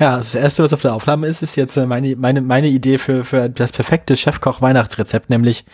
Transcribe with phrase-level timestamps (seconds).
[0.00, 2.98] Ja, das erste, was auf der Aufnahme ist, ist jetzt äh, meine, meine, meine Idee
[2.98, 5.64] für, für das perfekte Chefkoch-Weihnachtsrezept, nämlich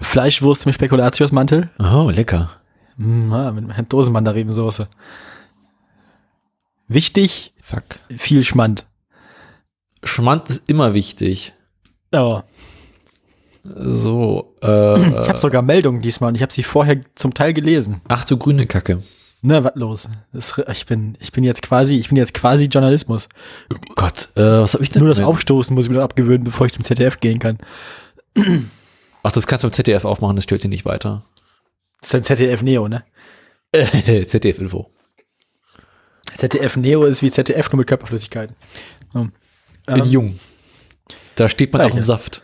[0.00, 1.70] Fleischwurst im Spekulatiusmantel.
[1.78, 2.50] Oh, lecker.
[2.96, 4.88] Mm, ah, mit Dosenmandarinensoße.
[6.88, 7.84] Wichtig, Fuck.
[8.16, 8.86] viel Schmand.
[10.02, 11.52] Schmand ist immer wichtig.
[12.12, 12.40] Oh,
[13.62, 18.00] So, äh, ich habe sogar Meldungen diesmal und ich habe sie vorher zum Teil gelesen.
[18.08, 19.02] ach du grüne Kacke.
[19.44, 20.08] Ne, was los?
[20.32, 23.28] Das, ich bin, ich bin jetzt quasi, ich bin jetzt quasi Journalismus.
[23.96, 25.00] Gott, äh, was habe ich denn?
[25.00, 27.58] Nur das mit- Aufstoßen muss ich mir noch abgewöhnen, bevor ich zum ZDF gehen kann.
[29.24, 31.24] Ach, das kannst du beim ZDF auch machen, das stört dir nicht weiter.
[32.00, 33.04] Das ist ein ZDF Neo, ne?
[33.72, 34.90] Äh, ZDF-Info.
[36.36, 38.54] ZDF Neo ist wie ZDF nur mit Körperflüssigkeiten.
[39.14, 39.32] In
[39.88, 40.38] Ähm, Jung.
[41.36, 42.04] Da steht man auch im.
[42.04, 42.42] Saft.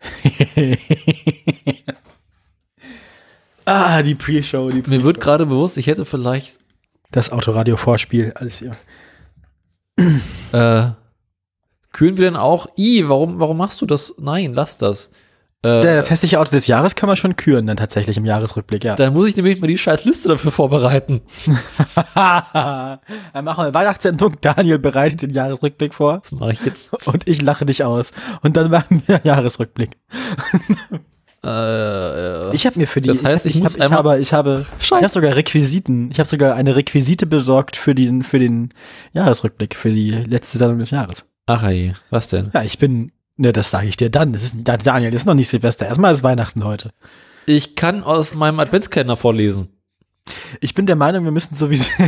[3.66, 6.58] ah, die Pre-Show, die Mir wird gerade bewusst, ich hätte vielleicht
[7.10, 8.72] Das Autoradio-Vorspiel, alles hier.
[10.52, 10.90] äh,
[11.92, 12.66] kühlen wir denn auch?
[12.78, 14.14] I, warum, warum machst du das?
[14.18, 15.10] Nein, lass das.
[15.62, 18.94] Äh, das hässliche Auto des Jahres kann man schon küren, dann tatsächlich im Jahresrückblick, ja.
[18.94, 21.22] dann muss ich nämlich mal die scheiß Liste dafür vorbereiten.
[22.14, 23.00] dann
[23.44, 24.36] machen wir Weihnachtssendung.
[24.40, 26.92] Daniel bereitet den Jahresrückblick vor Das mache ich jetzt.
[27.06, 28.12] und ich lache dich aus.
[28.42, 29.96] Und dann machen wir Jahresrückblick.
[31.46, 33.98] Äh, äh, Ich habe mir für die, Das heißt, ich ich, muss hab, ich einmal-
[33.98, 35.02] habe, ich habe, ich Scheiße.
[35.02, 36.10] habe sogar Requisiten.
[36.10, 38.70] Ich habe sogar eine Requisite besorgt für den, für den
[39.12, 41.24] Jahresrückblick, für die letzte Sendung des Jahres.
[41.46, 42.50] ach ey, was denn?
[42.52, 44.32] Ja, ich bin, ne, das sage ich dir dann.
[44.32, 45.86] Das ist, Daniel, das ist noch nicht Silvester.
[45.86, 46.90] Erstmal ist Weihnachten heute.
[47.46, 49.68] Ich kann aus meinem Adventskalender vorlesen.
[50.60, 51.88] Ich bin der Meinung, wir müssen sowieso,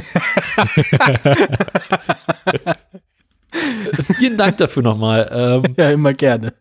[4.18, 5.28] Vielen Dank dafür nochmal.
[5.32, 6.52] Ähm, ja, immer gerne.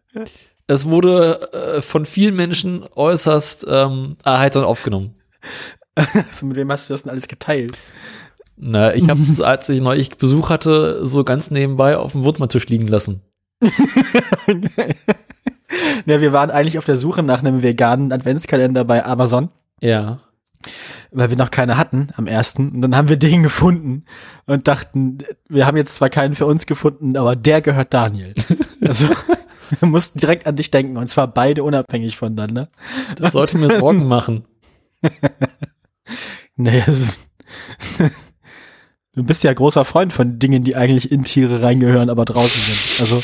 [0.68, 5.14] Es wurde äh, von vielen Menschen äußerst ähm, erheiternd aufgenommen.
[6.30, 7.76] Also, mit wem hast du das denn alles geteilt?
[8.56, 12.68] Na, ich habe es, als ich neulich Besuch hatte, so ganz nebenbei auf dem Wohnzimmertisch
[12.68, 13.22] liegen lassen.
[16.06, 19.50] ja, wir waren eigentlich auf der Suche nach einem veganen Adventskalender bei Amazon,
[19.82, 20.20] Ja.
[21.12, 22.70] weil wir noch keine hatten am ersten.
[22.70, 24.06] Und dann haben wir den gefunden
[24.46, 25.18] und dachten,
[25.50, 28.34] wir haben jetzt zwar keinen für uns gefunden, aber der gehört Daniel.
[28.86, 29.08] Also,
[29.80, 32.70] wir mussten direkt an dich denken und zwar beide unabhängig voneinander.
[33.16, 34.46] Das sollte mir Sorgen machen.
[36.60, 37.06] Nee, also,
[39.14, 43.00] du bist ja großer Freund von Dingen, die eigentlich in Tiere reingehören, aber draußen sind.
[43.00, 43.22] Also,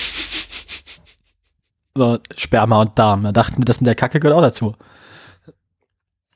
[1.95, 3.23] so Sperma und Darm.
[3.23, 4.75] Da dachten wir, das mit der Kacke gehört auch dazu.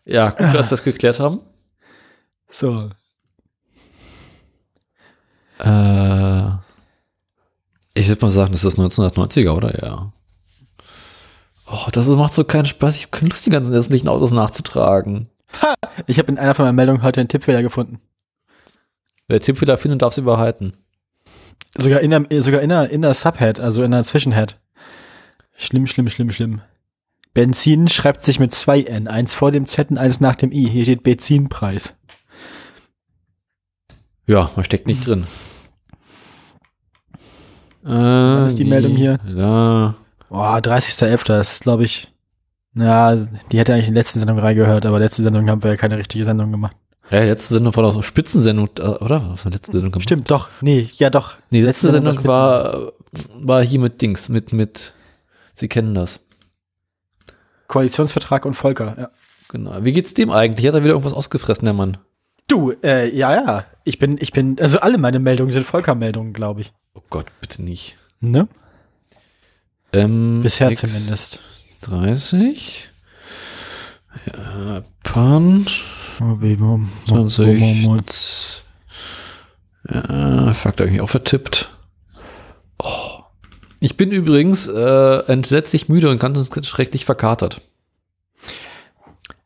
[0.05, 1.41] Ja, gut, dass wir das geklärt haben.
[2.49, 2.89] So,
[5.59, 6.66] Äh,
[7.97, 9.83] ich würde mal sagen, das ist 1990er, oder?
[9.83, 10.11] Ja.
[11.69, 12.95] Oh, das macht so keinen Spaß.
[12.95, 15.29] Ich habe keine Lust, die ganzen hässlichen Autos nachzutragen.
[16.07, 17.99] ich habe in einer von meinen Meldungen heute einen Tippfehler gefunden.
[19.27, 20.71] Wer Tippfehler findet, darf sie behalten.
[21.75, 24.59] Sogar in der, sogar in der, in der Subhead, also in der Zwischenhead.
[25.55, 26.61] Schlimm, schlimm, schlimm, schlimm.
[27.33, 29.07] Benzin schreibt sich mit zwei N.
[29.07, 30.69] Eins vor dem Z und eins nach dem I.
[30.69, 31.95] Hier steht Benzinpreis.
[34.25, 35.27] Ja, man steckt nicht drin.
[37.87, 39.17] Äh, Wann ist die Meldung hier?
[39.25, 39.95] Ja.
[40.29, 41.27] Boah, 30.11.
[41.27, 42.07] Das ist, glaube ich,
[42.75, 45.77] ja, die hätte eigentlich in die letzte Sendung reingehört, aber letzte Sendung haben wir ja
[45.77, 46.75] keine richtige Sendung gemacht.
[47.09, 49.29] Ja, letzte Sendung war doch so Spitzensendung, äh, oder?
[49.29, 49.91] Was war letzte Sendung?
[49.91, 50.03] gemacht?
[50.03, 50.49] Stimmt, doch.
[50.59, 51.37] Nee, ja, doch.
[51.49, 52.91] Nee, letzte, Letzte Sendung Sendung war,
[53.39, 54.93] war hier mit Dings, mit, mit,
[55.53, 56.19] Sie kennen das.
[57.67, 59.09] Koalitionsvertrag und Volker, ja.
[59.49, 59.83] Genau.
[59.83, 60.67] Wie geht's dem eigentlich?
[60.67, 61.97] Hat er wieder irgendwas ausgefressen, der Mann?
[62.47, 63.65] Du, äh, ja, ja.
[63.85, 66.73] Ich bin, ich bin, also alle meine Meldungen sind Volker-Meldungen, glaube ich.
[66.97, 67.95] Oh Gott, bitte nicht.
[68.19, 68.47] Ne?
[69.93, 71.39] Ähm, Bisher X zumindest.
[71.81, 72.89] 30.
[74.25, 75.83] Ja, Punch.
[76.17, 78.63] 20.
[79.87, 81.69] Ja, fuck, da hab ich mich auch vertippt.
[82.79, 83.19] Oh.
[83.79, 87.61] Ich bin übrigens äh, entsetzlich müde und ganz schrecklich verkatert.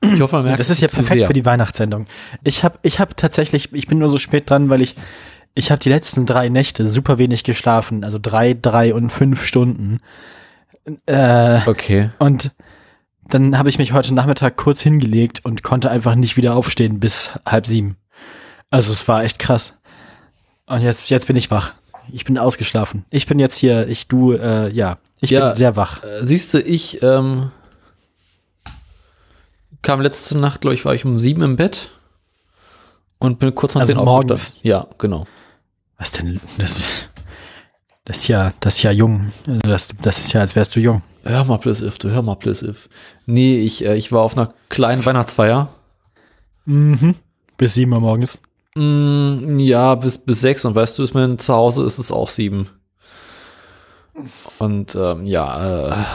[0.02, 1.28] Ich hoffe, man merkt Das ist ja perfekt sehr.
[1.28, 2.08] für die Weihnachtssendung.
[2.44, 4.96] Ich habe ich hab tatsächlich, ich bin nur so spät dran, weil ich,
[5.54, 8.04] ich habe die letzten drei Nächte super wenig geschlafen.
[8.04, 10.00] Also drei, drei und fünf Stunden.
[11.06, 12.10] Äh, Okay.
[12.20, 12.52] und
[13.28, 17.32] dann habe ich mich heute Nachmittag kurz hingelegt und konnte einfach nicht wieder aufstehen bis
[17.46, 17.96] halb sieben.
[18.70, 19.80] Also es war echt krass.
[20.66, 21.74] Und jetzt, jetzt bin ich wach.
[22.12, 23.06] Ich bin ausgeschlafen.
[23.10, 25.48] Ich bin jetzt hier, ich, du, äh, ja, ich Ja.
[25.50, 26.04] bin sehr wach.
[26.04, 27.52] Äh, siehst du, ich ähm,
[29.82, 31.90] kam letzte Nacht, glaube ich, war ich um sieben im Bett
[33.20, 34.32] und bin kurz nach Also zehn morgens?
[34.32, 34.68] aufgestanden.
[34.68, 35.26] Ja, genau.
[36.02, 36.42] Was denn?
[36.58, 36.76] Das,
[38.06, 39.32] das ist ja, das ist ja jung.
[39.46, 41.04] Also Das, das ist ja, als wärst du jung.
[41.22, 42.90] Hör mal, Bliss If, du hör mal, Bliss If.
[43.28, 45.70] Nee, ich, äh, ich war auf einer kleinen Weihnachtsfeier.
[46.66, 47.14] Mhm.
[47.56, 48.40] Bis sieben Uhr morgens.
[48.74, 50.66] Mm, ja, bis, bis sechs.
[50.66, 52.68] Und weißt du, ist mein Zuhause ist es auch sieben.
[54.58, 56.08] Und ähm, ja,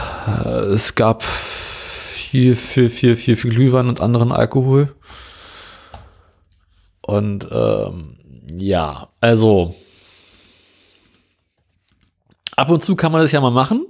[0.43, 4.93] äh, es gab viel, viel, viel, viel, viel Glühwein und anderen Alkohol.
[6.99, 8.17] Und ähm,
[8.55, 9.75] ja, also
[12.55, 13.85] ab und zu kann man das ja mal machen.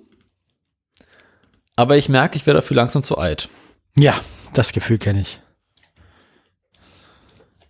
[1.75, 3.50] Aber ich merke, ich werde dafür langsam zu alt.
[3.98, 4.15] Ja,
[4.54, 5.39] das Gefühl kenne ich.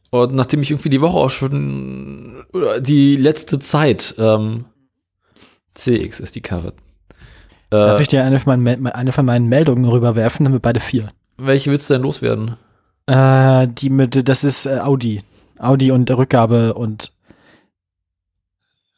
[0.10, 4.66] Und nachdem ich irgendwie die Woche auch schon, oder die letzte Zeit, ähm,
[5.74, 6.74] CX ist die Karre.
[7.69, 10.45] Darf Äh, ich dir eine von, meinen, eine von meinen Meldungen rüberwerfen?
[10.45, 11.12] Dann haben wir beide vier.
[11.38, 12.56] welche willst du denn loswerden?
[13.07, 15.24] Äh, die mit, das ist äh, Audi.
[15.59, 17.12] Audi und Rückgabe und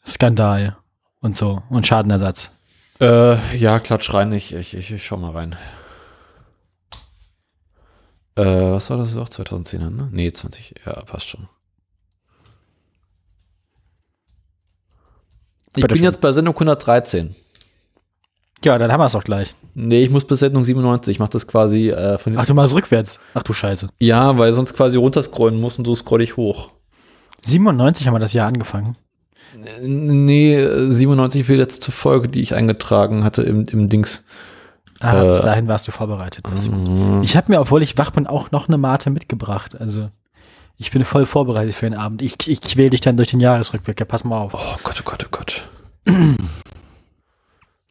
[0.06, 0.78] Skandal
[1.22, 2.52] und so und Schadenersatz.
[3.00, 5.56] Äh, ja, klatsch rein, ich, ich, ich, ich schau mal rein.
[8.36, 9.30] Äh, was war das auch?
[9.30, 10.10] 2010er, ne?
[10.12, 11.48] Nee, 20, ja, passt schon.
[15.68, 16.06] Ich Bitte bin schön.
[16.06, 17.36] jetzt bei Sendung 113.
[18.64, 19.56] Ja, dann haben wir es auch gleich.
[19.74, 21.12] Nee, ich muss bis Sendung 97.
[21.14, 23.20] Ich mach das quasi äh, von Ach, du machst rückwärts.
[23.34, 23.88] Ach du Scheiße.
[24.00, 26.72] Ja, weil sonst quasi runterscrollen muss und so scroll ich hoch.
[27.46, 28.98] 97 haben wir das Jahr angefangen.
[29.82, 34.26] Nee, äh, 97 für die letzte Folge, die ich eingetragen hatte im, im Dings.
[35.00, 36.46] Ah, Äh, bis dahin warst du vorbereitet.
[36.70, 37.22] Mhm.
[37.24, 39.80] Ich habe mir, obwohl ich wach bin, auch noch eine Mate mitgebracht.
[39.80, 40.10] Also
[40.78, 42.22] ich bin voll vorbereitet für den Abend.
[42.22, 44.00] Ich, ich quäl dich dann durch den Jahresrückblick.
[44.00, 44.54] Ja, pass mal auf.
[44.54, 45.68] Oh Gott, oh Gott, oh Gott.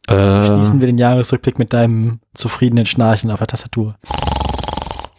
[0.08, 3.94] äh, Schließen wir den Jahresrückblick mit deinem zufriedenen Schnarchen auf der Tastatur.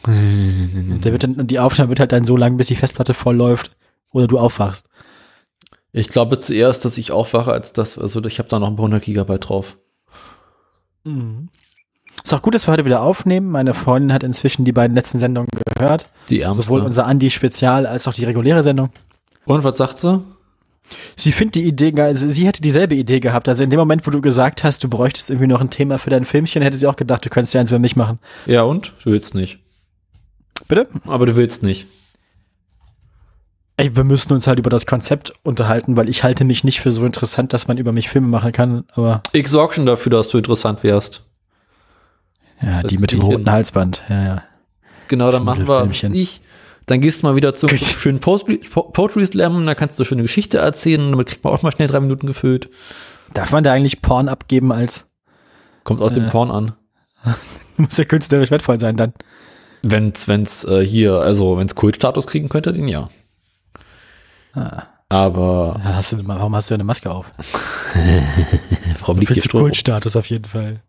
[0.06, 3.76] Der wird dann, die Aufnahme wird halt dann so lang, bis die Festplatte voll läuft
[4.12, 4.88] oder du aufwachst.
[5.92, 8.86] ich glaube zuerst, dass ich aufwache, als das, also ich habe da noch ein paar
[8.86, 9.78] hundert Gigabyte drauf.
[12.24, 13.50] Ist auch gut, dass wir heute wieder aufnehmen.
[13.52, 16.10] Meine Freundin hat inzwischen die beiden letzten Sendungen gehört.
[16.30, 16.64] Die ärmste.
[16.64, 18.90] Sowohl unser Andi-Spezial als auch die reguläre Sendung.
[19.46, 20.24] Und was sagt sie?
[21.16, 22.08] Sie findet die Idee geil.
[22.08, 23.48] Also sie hätte dieselbe Idee gehabt.
[23.50, 26.10] Also in dem Moment, wo du gesagt hast, du bräuchtest irgendwie noch ein Thema für
[26.10, 28.20] dein Filmchen, hätte sie auch gedacht, du könntest ja eins über mich machen.
[28.46, 28.94] Ja, und?
[29.04, 29.60] Du willst nicht.
[30.68, 30.88] Bitte?
[31.06, 31.88] Aber du willst nicht.
[33.78, 36.92] Ey, wir müssen uns halt über das Konzept unterhalten, weil ich halte mich nicht für
[36.92, 38.84] so interessant, dass man über mich Filme machen kann.
[38.94, 41.24] Aber Ich sorge schon dafür, dass du interessant wärst.
[42.62, 43.50] ja, Das die mit dem roten.
[43.50, 44.04] Halsband.
[44.10, 44.44] Ja, ja.
[45.08, 46.42] Genau, dann machen wir ich.
[46.90, 50.58] Dann gehst du mal wieder zum schönen Poetry, Poetry Slam, da kannst du schöne Geschichte
[50.58, 52.68] erzählen, damit kriegt man auch mal schnell drei Minuten gefüllt.
[53.36, 55.08] Darf man da eigentlich Porn abgeben als
[55.84, 56.30] Kommt aus dem Äh.
[56.30, 56.74] Porn an.
[57.78, 59.14] muss ja künstlerisch wertvoll sein dann?
[59.84, 63.10] Wenn's, wenn's äh, hier, also wenn's Kultstatus kriegen könnte, dann ja.
[64.54, 67.30] Ah, Aber ja, hast du, warum hast du eine Maske auf?
[69.00, 69.52] warum liegt Viel hier?
[69.52, 70.82] Kultstatus auf jeden Fall.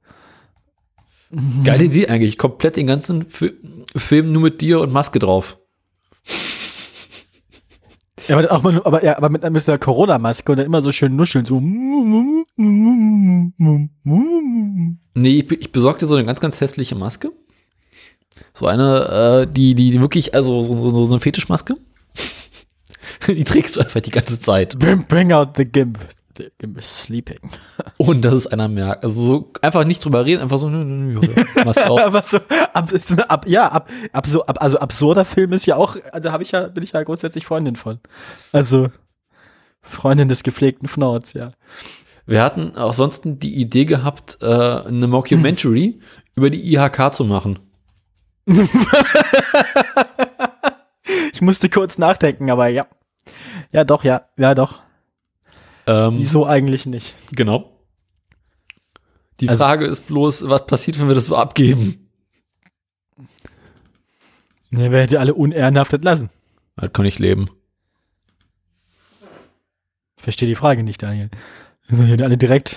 [1.63, 2.39] Geile Idee eigentlich.
[2.39, 3.53] Komplett den ganzen Fi
[3.95, 5.59] Film nur mit dir und Maske drauf.
[8.29, 10.93] Ja, aber, auch mal, aber, ja, aber mit, mit der Corona-Maske und dann immer so
[10.93, 11.61] schön nuscheln, so.
[15.15, 17.33] Nee, ich, ich besorgte so eine ganz, ganz hässliche Maske.
[18.55, 21.77] So eine, äh, die, die wirklich, also so, so, so eine Fetischmaske.
[23.27, 24.79] die trägst du einfach die ganze Zeit.
[24.79, 25.99] Bring, bring out the Gimp.
[26.81, 27.39] Sleeping.
[27.99, 29.05] Ohne dass es einer merkt.
[29.05, 32.01] Also so einfach nicht drüber reden, einfach so, nö, nö, nö, ja, Maske auf.
[32.01, 32.39] Aber so,
[32.73, 32.91] ab,
[33.29, 36.53] ab, ja, ab, ab, so, ab, also absurder Film ist ja auch, da habe ich
[36.53, 38.01] ja, bin ich ja grundsätzlich Freundin von.
[38.53, 38.91] Also,
[39.83, 41.53] Freundin des gepflegten Fnords, ja.
[42.27, 46.01] Wir hatten auch sonst die Idee gehabt, äh, eine Mockumentary
[46.37, 47.59] über die IHK zu machen.
[51.41, 52.87] Ich musste kurz nachdenken, aber ja.
[53.73, 54.81] Ja, doch, ja, ja, doch.
[55.87, 57.15] Ähm, Wieso eigentlich nicht?
[57.35, 57.77] Genau.
[59.41, 62.11] Die Also- Frage ist bloß, was passiert, wenn wir das so abgeben?
[64.71, 66.31] Ne, wer hätte alle unehrenhaft entlassen?
[66.77, 67.51] Das kann ich leben.
[70.17, 71.31] Verstehe die Frage nicht, Daniel.
[71.89, 72.77] Wir sind alle direkt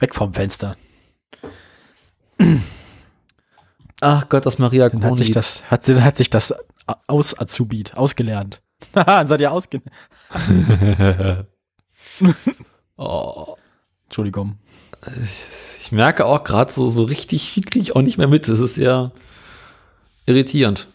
[0.00, 0.76] weg vom Fenster.
[4.00, 5.36] Ach Gott, das Maria Dann hat sich Kron-Lied.
[5.36, 6.52] das, hat, dann hat sich das
[7.06, 8.62] aus Azubit, ausgelernt.
[8.94, 9.80] Haha, seid ihr ausge...
[12.96, 13.56] oh,
[14.04, 14.58] Entschuldigung.
[15.80, 18.48] ich merke auch gerade so, so richtig viel kriege ich auch nicht mehr mit.
[18.48, 19.12] Das ist ja
[20.26, 20.88] irritierend.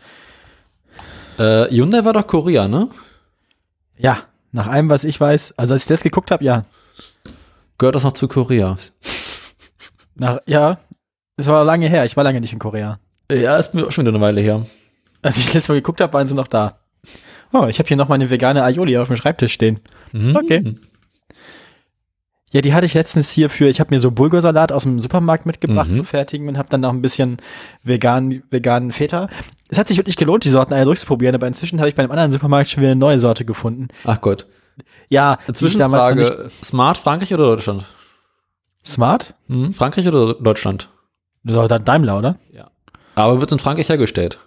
[1.37, 2.89] Äh, Hyundai war doch Korea, ne?
[3.97, 6.65] Ja, nach allem, was ich weiß, also als ich das geguckt habe, ja.
[7.77, 8.77] Gehört das noch zu Korea?
[10.15, 10.79] Nach, ja,
[11.37, 12.99] es war lange her, ich war lange nicht in Korea.
[13.31, 14.65] Ja, ist mir auch schon wieder eine Weile her.
[15.21, 16.79] Als ich letztes Mal geguckt habe, waren sie noch da.
[17.53, 19.79] Oh, ich habe hier noch meine vegane Aioli auf dem Schreibtisch stehen.
[20.11, 20.35] Mhm.
[20.35, 20.75] Okay.
[22.51, 25.45] Ja, die hatte ich letztens hier für, ich habe mir so Bulgursalat aus dem Supermarkt
[25.45, 25.95] mitgebracht, Mhm.
[25.95, 27.37] so fertigen und habe dann noch ein bisschen
[27.83, 29.29] vegan, veganen Feta.
[29.69, 32.11] Es hat sich wirklich gelohnt, die Sorten alle durchzuprobieren, aber inzwischen habe ich bei einem
[32.11, 33.89] anderen Supermarkt schon wieder eine neue Sorte gefunden.
[34.03, 34.47] Ach Gott.
[35.09, 37.85] Ja, ich damals Zwischenfrage, Smart Frankreich oder Deutschland?
[38.85, 39.33] Smart?
[39.47, 40.89] Hm, Frankreich oder Deutschland?
[41.43, 42.39] Dann Daimler, oder?
[42.51, 42.71] Ja.
[43.15, 44.39] Aber wird in Frankreich hergestellt?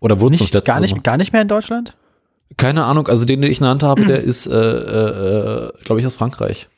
[0.00, 1.96] Oder wurde es Nicht, gar, nicht, gar nicht mehr in Deutschland?
[2.56, 5.72] Keine Ahnung, also den, den ich in der Hand habe, der ist, äh, äh, äh,
[5.84, 6.68] glaube ich, aus Frankreich.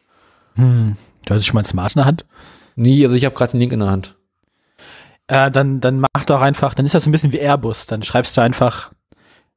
[0.55, 0.97] Hm.
[1.25, 2.27] Du hast schon mal ein Smart in der Hand?
[2.77, 4.17] Nie, also ich habe gerade den Link in der Hand.
[5.27, 7.87] Äh, dann, dann mach doch einfach, dann ist das ein bisschen wie Airbus.
[7.87, 8.91] Dann schreibst du einfach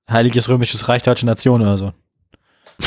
[0.10, 1.94] Heiliges Römisches Reich Deutsche Nation oder so.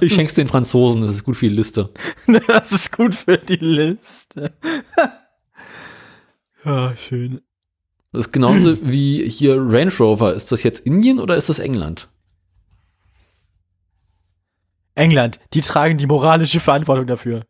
[0.00, 1.90] Ich schenk's den Franzosen, das ist gut für die Liste.
[2.48, 4.52] Das ist gut für die Liste.
[6.64, 7.40] ja, schön.
[8.12, 10.34] Das ist genauso wie hier Range Rover.
[10.34, 12.08] Ist das jetzt Indien oder ist das England?
[14.94, 17.44] England, die tragen die moralische Verantwortung dafür.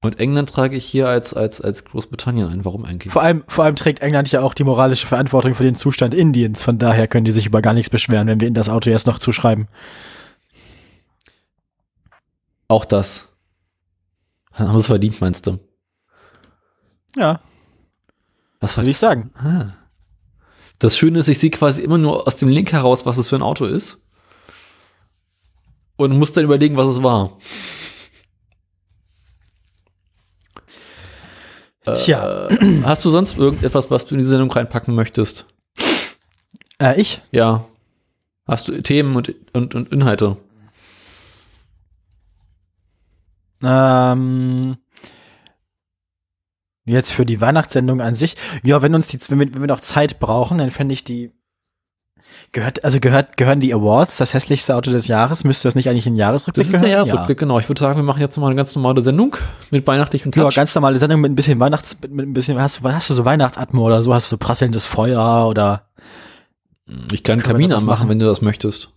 [0.00, 2.64] Und England trage ich hier als, als, als Großbritannien ein.
[2.64, 3.12] Warum eigentlich?
[3.12, 6.62] Vor allem, vor allem trägt England ja auch die moralische Verantwortung für den Zustand Indiens.
[6.62, 9.08] Von daher können die sich über gar nichts beschweren, wenn wir ihnen das Auto jetzt
[9.08, 9.66] noch zuschreiben.
[12.68, 13.24] Auch das.
[14.52, 15.58] Haben wir es verdient, meinst du?
[17.16, 17.40] Ja,
[18.60, 19.32] Was würde ich sagen.
[19.34, 19.72] Ah.
[20.78, 23.36] Das Schöne ist, ich sehe quasi immer nur aus dem Link heraus, was es für
[23.36, 24.00] ein Auto ist.
[25.98, 27.36] Und muss dann überlegen, was es war.
[31.94, 32.46] Tja.
[32.48, 35.46] Äh, hast du sonst irgendetwas, was du in die Sendung reinpacken möchtest?
[36.80, 37.20] Äh, ich?
[37.30, 37.66] Ja.
[38.46, 40.36] Hast du Themen und, und, und Inhalte?
[43.62, 44.76] Ähm,
[46.84, 48.36] jetzt für die Weihnachtssendung an sich.
[48.62, 51.32] Ja, wenn uns die, wenn wir, wenn wir noch Zeit brauchen, dann fände ich die.
[52.52, 55.44] Gehört, also gehört, gehören die Awards, das hässlichste Auto des Jahres?
[55.44, 56.90] Müsste das nicht eigentlich in den Jahresrückblick Das ist der?
[56.90, 57.58] Jahresrückblick, genau.
[57.58, 59.36] Ich würde sagen, wir machen jetzt mal eine ganz normale Sendung
[59.70, 60.42] mit weihnachtlichem Ja.
[60.42, 60.56] ja, Touch.
[60.56, 63.24] ganz normale Sendung mit ein bisschen Weihnachts, mit, ein bisschen, hast du, hast du so
[63.26, 64.14] Weihnachtsatmo oder so?
[64.14, 65.88] Hast du so prasselndes Feuer oder?
[67.12, 68.08] ich kann einen Kamin anmachen, machen?
[68.08, 68.94] wenn du das möchtest.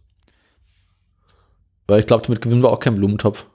[1.88, 3.46] Weil ich glaube, damit gewinnen wir auch keinen Blumentopf.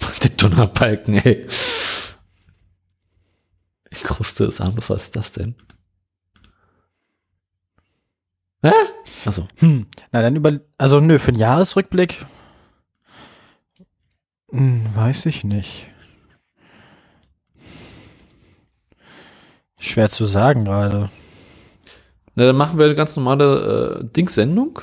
[0.24, 1.46] der Donnerbalken, ey.
[3.92, 5.54] Die Kruste ist harmlos, was ist das denn?
[8.62, 8.72] Hä?
[9.24, 9.46] Achso.
[9.58, 12.24] Hm, na dann über, also nö, für den Jahresrückblick,
[14.50, 15.86] hm, weiß ich nicht.
[19.78, 21.10] Schwer zu sagen gerade.
[22.34, 24.80] Na, dann machen wir eine ganz normale äh, Dings-Sendung.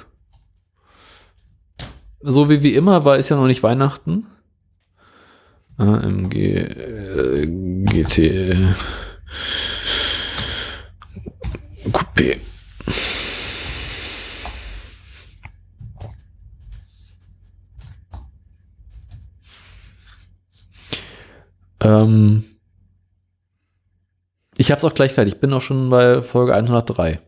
[2.21, 4.27] So wie wie immer, weil es ja noch nicht Weihnachten.
[5.77, 7.45] AMG äh,
[7.85, 8.75] GT
[11.93, 12.37] Coupé.
[21.81, 22.43] Ähm,
[24.57, 25.35] ich hab's auch gleich fertig.
[25.35, 27.21] Ich bin auch schon bei Folge 103.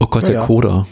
[0.00, 0.46] Oh Gott, Ja, der ja.
[0.46, 0.86] Coda.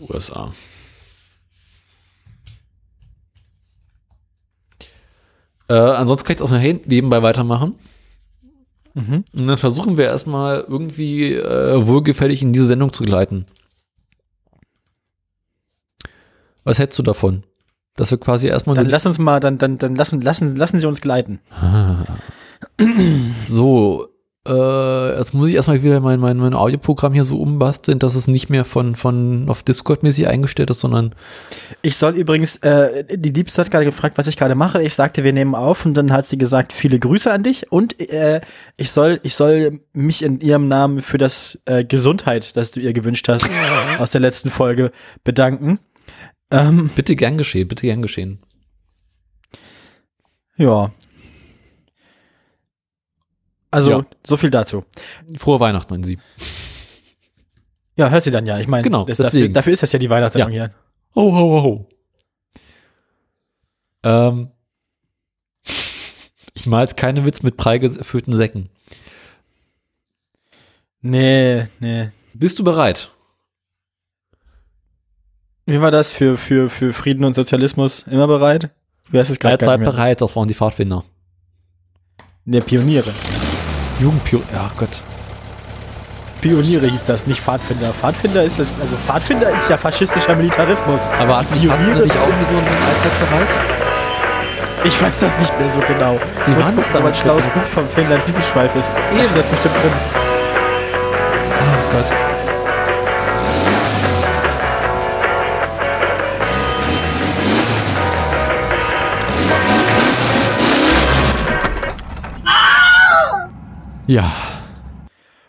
[0.00, 0.52] USA.
[5.68, 6.50] Äh, ansonsten kann ich es auch
[6.86, 7.74] nebenbei weitermachen.
[8.98, 9.24] Mhm.
[9.32, 13.46] Und dann versuchen wir erstmal irgendwie äh, wohlgefällig in diese Sendung zu gleiten.
[16.64, 17.44] Was hättest du davon?
[17.96, 20.86] Dass wir quasi erstmal Dann lass uns mal, dann, dann, dann lassen, lassen, lassen Sie
[20.86, 21.40] uns gleiten.
[21.50, 22.04] Ah.
[23.48, 24.08] So,
[24.46, 28.28] äh, jetzt muss ich erstmal wieder mein, mein, mein Audioprogramm hier so umbasteln, dass es
[28.28, 31.14] nicht mehr von, von auf Discord-mäßig eingestellt ist, sondern
[31.82, 34.82] Ich soll übrigens, äh, die Liebste hat gerade gefragt, was ich gerade mache.
[34.82, 38.00] Ich sagte, wir nehmen auf und dann hat sie gesagt, viele Grüße an dich und
[38.10, 38.40] äh,
[38.76, 42.92] ich soll, ich soll mich in ihrem Namen für das äh, Gesundheit, das du ihr
[42.92, 43.46] gewünscht hast,
[43.98, 44.92] aus der letzten Folge
[45.24, 45.78] bedanken.
[46.50, 48.38] Ähm, bitte gern geschehen, bitte gern geschehen.
[50.56, 50.90] ja.
[53.70, 54.06] Also, Ja.
[54.26, 54.84] so viel dazu.
[55.36, 56.18] Frohe Weihnachten an Sie.
[57.96, 58.58] Ja, hört sie dann ja.
[58.60, 60.72] Ich meine, Genau, dafür, dafür ist das ja die Weihnachtssendung hier.
[61.16, 61.88] Ho, ho, ho, ho.
[64.04, 64.50] Ähm,
[66.54, 68.68] ich mache jetzt keine Witz mit prall gefüllten Säcken.
[71.00, 72.10] Nee, nee.
[72.34, 73.10] Bist du bereit?
[75.66, 78.02] Wie war das für, für, für Frieden und Sozialismus?
[78.06, 78.70] Immer bereit?
[79.10, 79.54] Wer ist es gerade?
[79.68, 81.04] Allzeit bereit, das waren die Pfadfinder.
[82.44, 83.12] Ne, Pioniere.
[83.98, 84.88] Jugendpio, ja Gott.
[86.40, 87.92] Pioniere hieß das, nicht Pfadfinder.
[87.92, 91.08] Pfadfinder ist das, also Pfadfinder ist ja faschistischer Militarismus.
[91.18, 93.48] Aber hat hat Pioniere- nicht auch so ein Allzeit bereit?
[94.84, 96.20] Ich weiß das nicht mehr so genau.
[96.46, 97.18] Wie Muss war das damals?
[97.18, 98.90] schlaues Buch vom Finnland Wiesenschweif ist.
[98.90, 99.26] Da Eben.
[99.26, 99.92] steht das bestimmt drin.
[114.08, 114.32] Ja,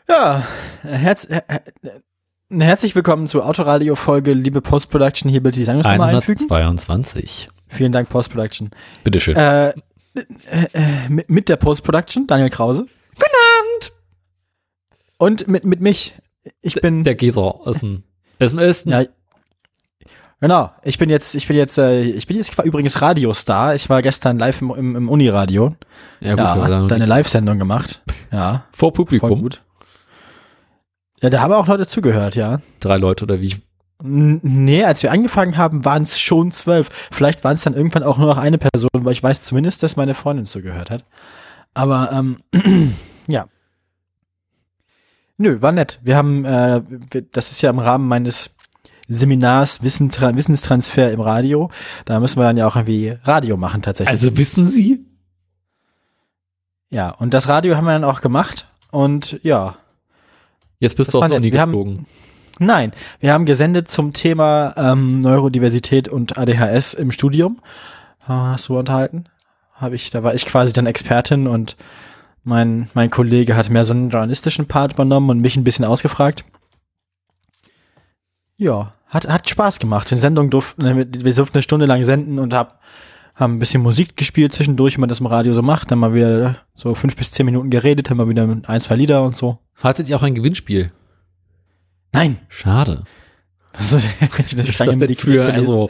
[0.09, 0.43] Ja,
[0.81, 1.63] herz, her, her-
[2.51, 5.29] herzlich willkommen zur Autoradio-Folge, liebe Post-Production.
[5.31, 6.41] Hier bitte die Sendungsnummer einfügen.
[6.51, 7.47] 122.
[7.69, 8.71] Vielen Dank, Post-Production.
[9.05, 9.37] Bitteschön.
[9.37, 9.73] Äh, äh,
[10.73, 12.81] äh, mit, mit der Post-Production, Daniel Krause.
[13.15, 13.93] Guten Abend!
[15.19, 16.15] Und mit, mit mich.
[16.61, 17.05] Ich bin.
[17.05, 18.03] Der Geser aus dem,
[18.41, 18.89] aus dem Osten.
[18.89, 19.03] ja,
[20.39, 20.71] genau.
[20.83, 23.75] Ich bin jetzt, ich bin jetzt, äh, ich bin jetzt übrigens Radiostar.
[23.75, 25.75] Ich war gestern live im, im, im Uniradio.
[26.19, 27.05] ja, gut, Ja, sagen hab deine.
[27.05, 28.01] Live-Sendung gemacht.
[28.31, 29.41] Ja, vor voll Publikum.
[29.41, 29.61] gut.
[31.21, 32.61] Ja, da haben auch Leute zugehört, ja.
[32.79, 33.55] Drei Leute oder wie?
[34.01, 36.89] Nee, als wir angefangen haben, waren es schon zwölf.
[37.11, 39.97] Vielleicht waren es dann irgendwann auch nur noch eine Person, weil ich weiß zumindest, dass
[39.97, 41.03] meine Freundin zugehört hat.
[41.73, 42.37] Aber ähm,
[43.27, 43.47] ja.
[45.37, 45.99] Nö, war nett.
[46.01, 46.81] Wir haben, äh,
[47.11, 48.55] wir, das ist ja im Rahmen meines
[49.09, 51.69] Seminars Wissentra Wissenstransfer im Radio.
[52.05, 54.11] Da müssen wir dann ja auch irgendwie Radio machen tatsächlich.
[54.21, 55.05] Also wissen Sie?
[56.89, 58.67] ja, und das Radio haben wir dann auch gemacht.
[58.91, 59.75] Und ja,
[60.79, 61.39] Jetzt bist Das du nett.
[61.39, 62.05] Uni Wir haben- geflogen.
[62.59, 67.59] Nein, wir haben gesendet zum Thema ähm, Neurodiversität und ADHS im Studium.
[68.23, 69.25] Äh, hast du unterhalten?
[69.73, 71.75] Habe ich, da war ich quasi dann Expertin und
[72.43, 76.43] mein, mein Kollege hat mehr so einen journalistischen Part übernommen und mich ein bisschen ausgefragt.
[78.59, 80.11] Ja, hat, hat Spaß gemacht.
[80.11, 82.81] Die Sendung durften, wir durften eine Stunde lang senden und hab,
[83.33, 85.89] haben ein bisschen Musik gespielt zwischendurch, wie man das im Radio so macht.
[85.89, 89.23] Dann mal wieder so fünf bis zehn Minuten geredet, dann mal wieder ein, zwei Lieder
[89.23, 89.59] und so.
[89.81, 90.91] Hattet ihr auch ein Gewinnspiel?
[92.11, 93.05] Nein, Schade.
[93.71, 95.89] das ist eine Was ist Stange das denn für, also,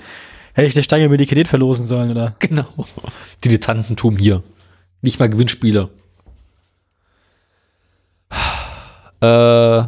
[0.54, 2.36] Hätte ich eine Stange Medikament verlosen sollen, oder?
[2.38, 2.68] genau.
[3.44, 4.44] Dilettantentum hier.
[5.02, 5.90] Nicht mal Gewinnspiele.
[9.22, 9.84] Äh,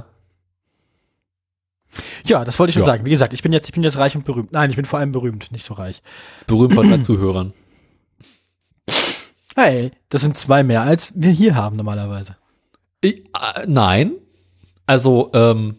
[2.25, 2.85] Ja, das wollte ich schon Ja.
[2.87, 3.05] sagen.
[3.05, 4.51] Wie gesagt, ich bin jetzt, ich bin jetzt reich und berühmt.
[4.51, 6.01] Nein, ich bin vor allem berühmt, nicht so reich.
[6.47, 7.53] berühmt von den Zuhörern.
[9.55, 12.37] Hey, das sind zwei mehr, als wir hier haben normalerweise.
[13.01, 14.13] Ich, äh, nein.
[14.85, 15.77] Also, ähm,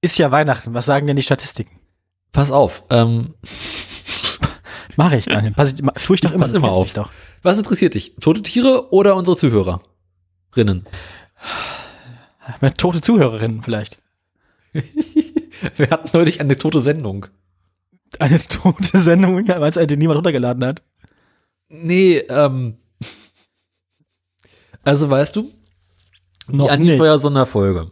[0.00, 0.74] Ist ja Weihnachten.
[0.74, 1.78] Was sagen denn die Statistiken?
[2.32, 2.82] pass auf.
[2.90, 3.34] Ähm,
[4.96, 5.52] Mache ich, Daniel.
[5.52, 6.44] Pass ich, tue ich doch immer.
[6.46, 6.92] pass immer auf.
[6.92, 7.10] Doch.
[7.42, 8.14] was interessiert dich?
[8.20, 10.86] Tote Tiere oder unsere Zuhörerinnen?
[12.78, 14.01] Tote Zuhörerinnen vielleicht.
[15.76, 17.26] Wir hatten neulich eine tote Sendung.
[18.18, 20.82] Eine tote Sendung, weil es eine niemand runtergeladen hat.
[21.68, 22.76] Nee, ähm.
[24.82, 25.50] Also weißt du,
[26.48, 27.90] Noch die Anifeuer-Sonderfolge.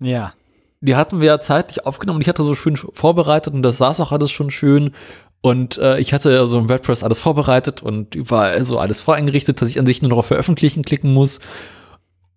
[0.00, 0.34] Ja.
[0.80, 3.98] Die hatten wir ja zeitlich aufgenommen und ich hatte so schön vorbereitet und das saß
[4.00, 4.92] auch alles schon schön.
[5.40, 9.60] Und äh, ich hatte ja so im WordPress alles vorbereitet und überall so alles voreingerichtet,
[9.60, 11.40] dass ich an sich nur noch auf Veröffentlichen klicken muss.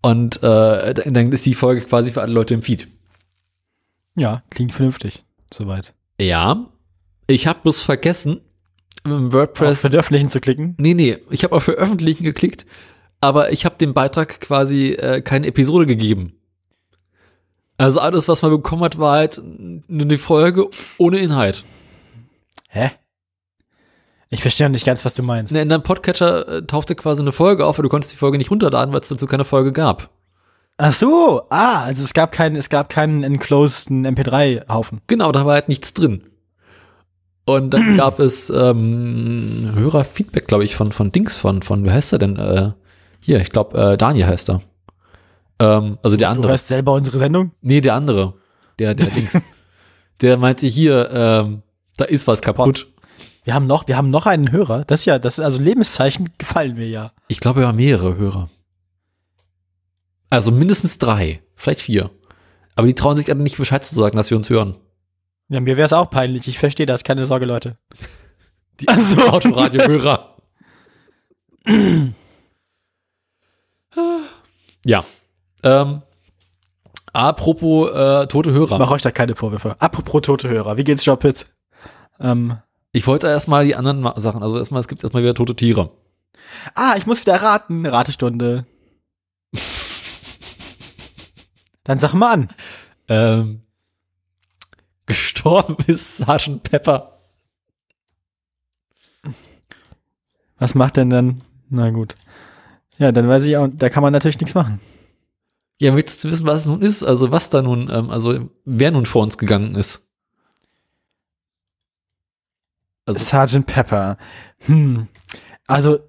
[0.01, 2.87] Und äh, dann ist die Folge quasi für alle Leute im Feed.
[4.15, 5.23] Ja, klingt vernünftig.
[5.53, 5.93] Soweit.
[6.19, 6.67] Ja,
[7.27, 8.41] ich habe bloß vergessen,
[9.03, 9.81] im Auf WordPress.
[9.81, 10.75] Veröffentlichen zu klicken.
[10.77, 12.65] Nee, nee, ich habe auf Veröffentlichen geklickt,
[13.19, 16.33] aber ich habe dem Beitrag quasi äh, keine Episode gegeben.
[17.77, 19.41] Also alles, was man bekommen hat, war halt
[19.89, 21.63] eine Folge ohne Inhalt.
[22.69, 22.91] Hä?
[24.29, 25.51] Ich verstehe noch nicht ganz, was du meinst.
[25.51, 28.51] In deinem Podcatcher äh, tauchte quasi eine Folge auf, aber du konntest die Folge nicht
[28.51, 30.09] runterladen, weil es dazu keine Folge gab.
[30.83, 35.01] Ach so, ah, also es gab keinen, es gab keinen enclosedten MP3-Haufen.
[35.05, 36.23] Genau, da war halt nichts drin.
[37.45, 42.13] Und dann gab es ähm, Hörerfeedback, glaube ich, von, von Dings, von, von, wer heißt
[42.13, 42.35] er denn?
[42.37, 42.71] Äh,
[43.23, 44.61] hier, ich glaube, äh, Daniel heißt er.
[45.59, 46.51] Ähm, also der Du andere.
[46.53, 47.51] hörst selber unsere Sendung?
[47.61, 48.33] Nee, der andere.
[48.79, 49.37] Der, der Dings.
[50.21, 51.63] Der meinte hier, ähm,
[51.97, 52.87] da ist was kaputt.
[53.43, 54.83] Wir haben noch, wir haben noch einen Hörer.
[54.85, 57.11] Das ist ja, das ist also Lebenszeichen gefallen mir ja.
[57.27, 58.47] Ich glaube, wir haben mehrere Hörer.
[60.31, 62.09] Also mindestens drei, vielleicht vier.
[62.75, 64.77] Aber die trauen sich alle nicht Bescheid zu sagen, dass wir uns hören.
[65.49, 66.47] Ja, mir wäre es auch peinlich.
[66.47, 67.03] Ich verstehe das.
[67.03, 67.77] Keine Sorge, Leute.
[68.79, 69.19] Die Ach so.
[69.19, 70.37] Autoradio-Hörer.
[74.85, 75.03] ja.
[75.63, 76.01] Ähm,
[77.13, 78.79] apropos äh, tote Hörer.
[78.79, 79.75] Mach euch da keine Vorwürfe.
[79.79, 80.77] Apropos tote Hörer.
[80.77, 81.45] Wie geht's, Joe Pitts?
[82.19, 82.57] Ähm,
[82.93, 85.91] Ich wollte erstmal die anderen Sachen, also erstmal, es gibt erstmal wieder tote Tiere.
[86.75, 87.85] ah, ich muss wieder raten.
[87.85, 88.65] Ratestunde.
[91.83, 92.49] Dann sag mal an.
[93.07, 93.61] Ähm,
[95.05, 97.19] gestorben ist Sergeant Pepper.
[100.57, 101.41] Was macht denn dann?
[101.69, 102.15] Na gut.
[102.97, 104.79] Ja, dann weiß ich auch, da kann man natürlich nichts machen.
[105.79, 107.01] Ja, möchtest du wissen, was es nun ist?
[107.01, 110.05] Also was da nun, ähm, also wer nun vor uns gegangen ist?
[113.05, 114.17] Also, Sergeant Pepper.
[114.59, 115.07] Hm.
[115.65, 115.99] Also,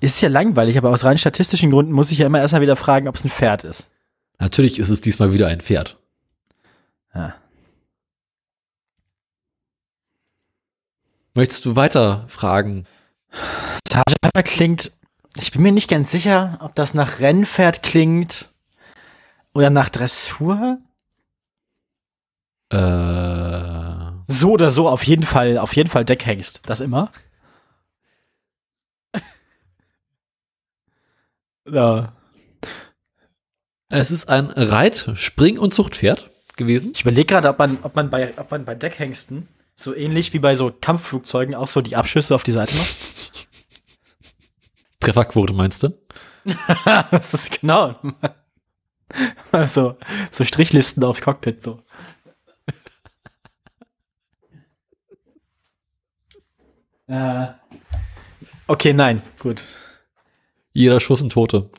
[0.00, 3.08] ist ja langweilig, aber aus rein statistischen Gründen muss ich ja immer erstmal wieder fragen,
[3.08, 3.88] ob es ein Pferd ist.
[4.38, 5.98] Natürlich ist es diesmal wieder ein Pferd.
[7.14, 7.34] Ja.
[11.34, 12.86] Möchtest du weiter fragen?
[14.20, 14.92] Pepper klingt,
[15.36, 18.52] ich bin mir nicht ganz sicher, ob das nach Rennpferd klingt
[19.54, 20.78] oder nach Dressur.
[22.70, 26.60] Äh, So oder so, auf jeden Fall, auf jeden Fall Deckhengst.
[26.66, 27.10] Das immer.
[31.70, 32.12] ja.
[33.88, 36.92] Es ist ein Reit-, Spring- und Zuchtpferd gewesen.
[36.94, 40.38] Ich überlege gerade, ob man, ob man bei, ob man bei Deckhengsten so ähnlich wie
[40.38, 42.96] bei so Kampfflugzeugen auch so die Abschüsse auf die Seite macht.
[45.00, 45.96] Trefferquote meinst du?
[47.10, 47.96] das ist genau.
[49.52, 49.96] Also,
[50.30, 51.82] so Strichlisten aufs Cockpit, so.
[57.06, 57.46] äh,
[58.66, 59.64] okay, nein, gut.
[60.74, 61.70] Jeder Schuss ein Tote.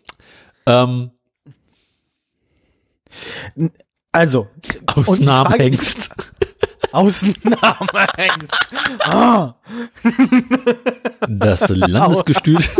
[0.65, 1.11] Ähm,
[4.11, 4.47] Also,
[4.87, 6.09] Ausnahmehengst.
[6.91, 8.57] Ausnahmehengst.
[9.01, 9.55] ah,
[11.27, 12.69] Das Landesgestüt.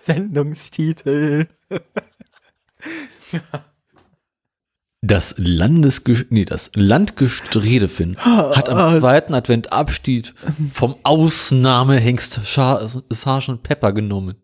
[0.00, 1.48] Sendungstitel.
[5.02, 10.34] Das Landesge nee, das Landgestredefin hat am zweiten Advent Abschied
[10.72, 14.36] vom Ausnahmehengst Sergeant Pepper genommen.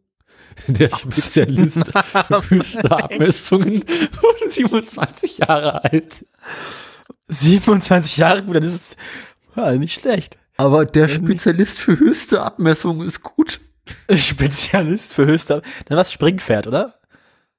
[0.66, 3.84] Der Spezialist für höchste Abmessungen
[4.20, 6.26] wurde 27 Jahre alt.
[7.28, 8.96] 27 Jahre, gut, das ist
[9.56, 10.36] ja, nicht schlecht.
[10.56, 13.60] Aber der Spezialist für höchste Abmessungen ist gut.
[14.14, 15.62] Spezialist für höchste.
[15.86, 17.00] Dann was Springpferd, oder?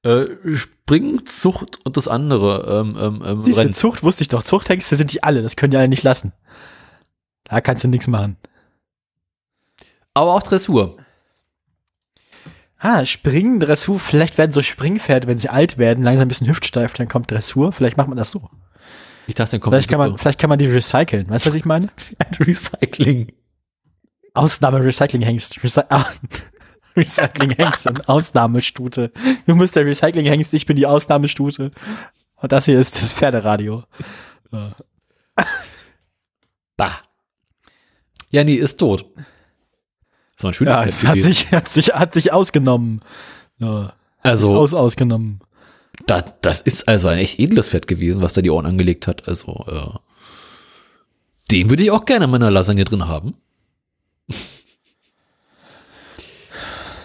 [0.04, 2.80] Äh, Springen, Zucht und das andere.
[2.80, 3.70] Ähm, ähm, ähm, Siehst du.
[3.70, 4.42] Zucht wusste ich doch.
[4.42, 5.42] Zuchthengste sind die alle.
[5.42, 6.32] Das können die alle nicht lassen.
[7.44, 8.36] Da kannst du nichts machen.
[10.14, 10.96] Aber auch Dressur.
[12.84, 14.00] Ah, Springen, Dressur.
[14.00, 17.72] Vielleicht werden so Springpferde, wenn sie alt werden, langsam ein bisschen hüftsteif, dann kommt Dressur.
[17.72, 18.50] Vielleicht macht man das so.
[19.28, 21.30] Ich dachte, dann kommt Vielleicht kann man, vielleicht kann man die recyceln.
[21.30, 21.90] Weißt du, was ich meine?
[22.40, 23.32] Recycling.
[24.34, 25.62] Ausnahme Recycling-Hengst.
[25.62, 26.06] Recy ah,
[26.96, 29.12] Recycling-Hengst und Ausnahmestute.
[29.46, 31.70] Du bist der Recycling-Hengst, ich bin die Ausnahmestute.
[32.34, 33.84] Und das hier ist das Pferderadio.
[36.76, 36.98] Bah.
[38.30, 39.06] Ja, nee, ist tot.
[40.42, 43.00] Das war ein schönes Ja, es hat sich, hat sich, hat sich ausgenommen.
[43.58, 45.38] Ja, Also, aus, ausgenommen.
[46.06, 49.28] da, das ist also ein echt edles Pferd gewesen, was da die Ohren angelegt hat.
[49.28, 49.98] Also, äh,
[51.52, 53.34] den würde ich auch gerne in meiner Lasagne drin haben.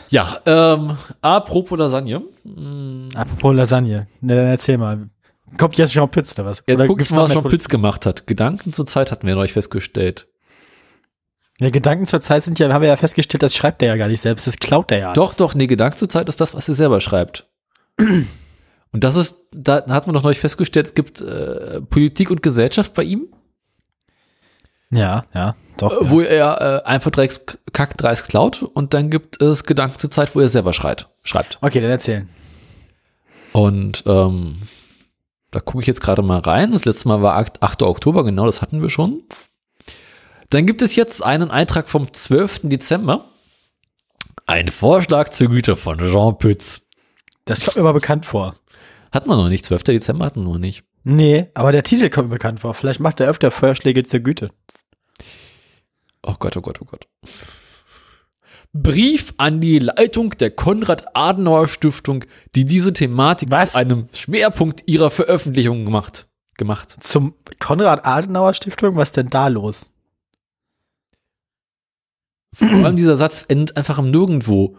[0.10, 2.24] ja, ähm, apropos Lasagne.
[2.44, 4.08] Hm, Apropos Lasagne.
[4.22, 5.10] Ne, dann erzähl mal.
[5.58, 6.64] Kommt jetzt Jean Pütz oder was?
[6.66, 8.26] Jetzt oder guck ich mal, was Jean Pütz gemacht hat.
[8.28, 10.28] Gedanken zur Zeit hatten wir neulich festgestellt.
[11.60, 14.08] Ja, Gedanken zur Zeit sind ja, haben wir ja festgestellt, das schreibt er ja gar
[14.08, 15.14] nicht selbst, das klaut er ja.
[15.14, 17.48] Doch, doch, nee, Gedanken zur Zeit ist das, was er selber schreibt.
[18.00, 22.94] Und das ist, da hat man doch neulich festgestellt, es gibt äh, Politik und Gesellschaft
[22.94, 23.28] bei ihm,
[24.92, 25.92] Ja, ja, doch.
[25.92, 26.10] äh, ja.
[26.10, 27.42] wo er äh, einfach Drecks
[27.74, 31.58] Kack Dreis klaut und dann gibt es Gedanken zur Zeit, wo er selber schreit, schreibt.
[31.62, 32.30] Okay, dann erzählen.
[33.52, 34.62] Und ähm,
[35.52, 36.72] da gucke ich jetzt gerade mal rein.
[36.72, 37.62] Das letzte Mal war 8.
[37.64, 37.82] 8.
[37.84, 39.24] Oktober, genau, das hatten wir schon.
[40.50, 42.62] Dann gibt es jetzt einen Eintrag vom 12.
[42.64, 43.26] Dezember.
[44.46, 46.82] Ein Vorschlag zur Güte von Jean Pütz.
[47.46, 48.56] Das kommt mir mal bekannt vor.
[49.12, 49.66] Hat man noch nicht.
[49.66, 49.84] 12.
[49.84, 50.84] Dezember hatten wir noch nicht.
[51.04, 52.74] Nee, aber der Titel kommt mir bekannt vor.
[52.74, 54.52] Vielleicht macht er öfter Vorschläge zur Güte.
[56.24, 57.08] Oh Gott, oh Gott, oh Gott.
[58.74, 63.72] Brief an die Leitung der Konrad-Adenauer-Stiftung, die diese Thematik Was?
[63.72, 66.28] zu einem Schwerpunkt ihrer Veröffentlichung gemacht.
[66.58, 66.96] gemacht.
[67.00, 69.88] Zum Konrad-Adenauer-Stiftung, was denn da los?
[72.58, 74.78] Vor allem dieser Satz endet einfach am Nirgendwo.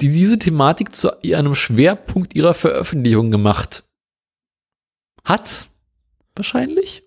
[0.00, 3.84] Die diese Thematik zu einem Schwerpunkt ihrer Veröffentlichung gemacht
[5.24, 5.68] hat.
[6.36, 7.02] Wahrscheinlich.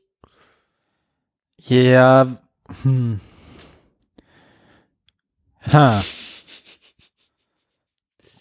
[1.58, 2.28] Ja,
[2.82, 3.20] hm.
[5.72, 6.04] Ha.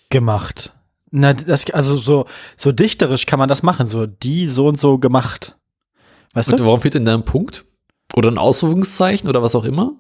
[0.09, 0.73] Gemacht.
[1.11, 4.99] Na, das, also so, so dichterisch kann man das machen, so die so und so
[4.99, 5.57] gemacht.
[6.33, 6.65] Weißt Und du?
[6.65, 7.67] warum fehlt denn da ein Punkt?
[8.15, 9.93] Oder ein Ausrufungszeichen oder was auch immer?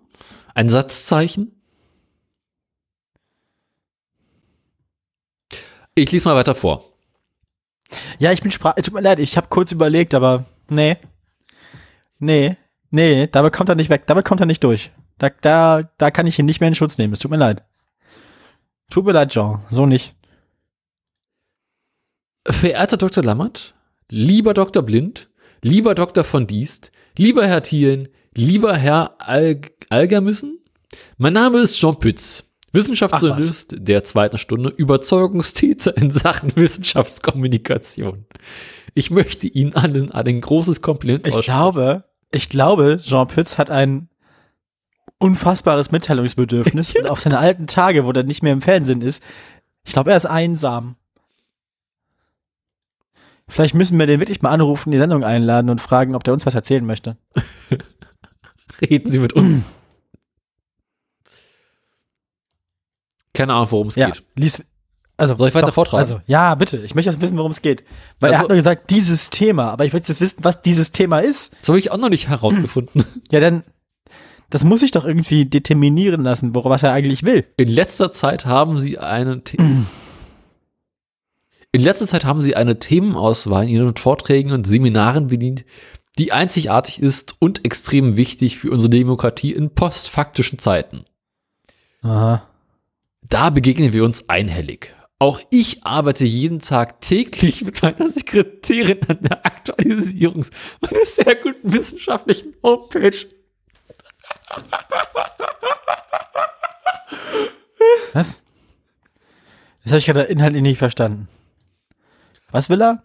[0.54, 1.60] Ein Satzzeichen?
[5.94, 6.84] Ich lese mal weiter vor.
[8.18, 10.96] Ja, ich bin sprach, tut mir leid, ich habe kurz überlegt, aber nee.
[12.18, 12.56] Nee,
[12.90, 14.92] nee, damit kommt er nicht weg, damit kommt er nicht durch.
[15.18, 17.64] Da, da, da kann ich ihn nicht mehr in Schutz nehmen, es tut mir leid.
[18.90, 20.14] Tut mir leid, Jean, so nicht.
[22.46, 23.22] Verehrter Dr.
[23.22, 23.74] Lammert,
[24.08, 24.82] lieber Dr.
[24.82, 25.28] Blind,
[25.62, 26.24] lieber Dr.
[26.24, 28.08] von Diest, lieber Herr Thielen,
[28.40, 30.61] Lieber Herr Al Algermissen,
[31.18, 38.24] mein Name ist Jean Pütz, Wissenschaftsjournalist der zweiten Stunde, Überzeugungstäter in Sachen Wissenschaftskommunikation.
[38.94, 44.09] Ich möchte Ihnen allen ein großes Kompliment Ich glaube, ich glaube, Jean Pütz hat ein
[45.18, 49.22] unfassbares Mitteilungsbedürfnis und auf seine alten Tage, wo er nicht mehr im Fernsehen ist,
[49.85, 50.96] ich glaube, er ist einsam.
[53.48, 56.46] Vielleicht müssen wir den wirklich mal anrufen, die Sendung einladen und fragen, ob der uns
[56.46, 57.18] was erzählen möchte.
[58.88, 59.62] Reden Sie mit uns.
[63.35, 64.22] Keine Ahnung, worum es Ja, geht.
[64.37, 64.62] lies.
[65.16, 65.98] Also, Soll ich weiter vortragen?
[65.98, 66.78] Also, ja, bitte.
[66.78, 67.85] Ich möchte jetzt wissen, worum es geht.
[68.20, 69.70] Weil er Also- hat nur gesagt, dieses Thema.
[69.70, 71.54] Aber ich möchte jetzt wissen, was dieses Thema ist.
[71.61, 73.04] Das habe ich auch noch nicht herausgefunden.
[73.30, 73.62] Ja, dann,
[74.48, 77.44] das muss ich doch irgendwie determinieren lassen, worum was er eigentlich will.
[77.59, 79.59] In letzter Zeit haben sie eine The
[81.72, 85.64] In letzter Zeit haben sie eine Themenauswahl in ihren Vorträgen und Seminaren bedient,
[86.18, 91.04] die einzigartig ist und extrem wichtig für unsere Demokratie in postfaktischen Zeiten.
[92.02, 92.46] Aha.
[93.22, 94.94] Da begegnen wir uns einhellig.
[95.18, 100.46] Auch ich arbeite jeden Tag täglich mit meiner Sekretärin an der Aktualisierung
[100.80, 103.26] meines sehr guten wissenschaftlichen Homepage.
[108.14, 108.42] Was?
[109.82, 111.28] Das habe ich gerade inhaltlich nicht verstanden.
[112.50, 113.02] Was will er?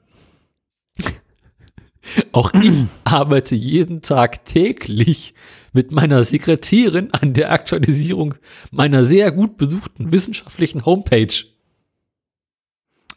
[2.32, 5.34] Auch ich arbeite jeden Tag täglich
[5.73, 8.36] mit meiner Sekretärin an der Aktualisierung
[8.71, 11.34] meiner sehr gut besuchten wissenschaftlichen Homepage.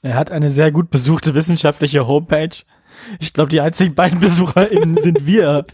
[0.02, 2.56] Er hat eine sehr gut besuchte wissenschaftliche Homepage.
[3.20, 5.66] Ich glaube, die einzigen beiden BesucherInnen sind wir.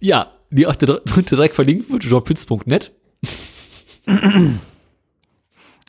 [0.00, 2.92] Ja, die auch drunter direkt verlinkt wird, jeanpütz.net.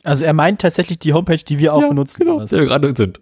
[0.02, 2.20] Also er meint tatsächlich die Homepage, die wir auch ja, benutzen.
[2.20, 3.20] Genau, der wir gerade sind.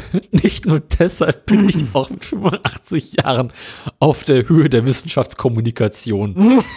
[0.30, 3.52] Nicht nur deshalb bin ich auch mit 85 Jahren
[3.98, 6.62] auf der Höhe der Wissenschaftskommunikation.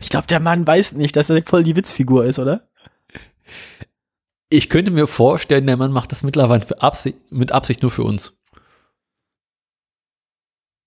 [0.00, 2.68] Ich glaube, der Mann weiß nicht, dass er voll die Witzfigur ist, oder?
[4.48, 8.36] Ich könnte mir vorstellen, der Mann macht das mittlerweile Absicht, mit Absicht nur für uns.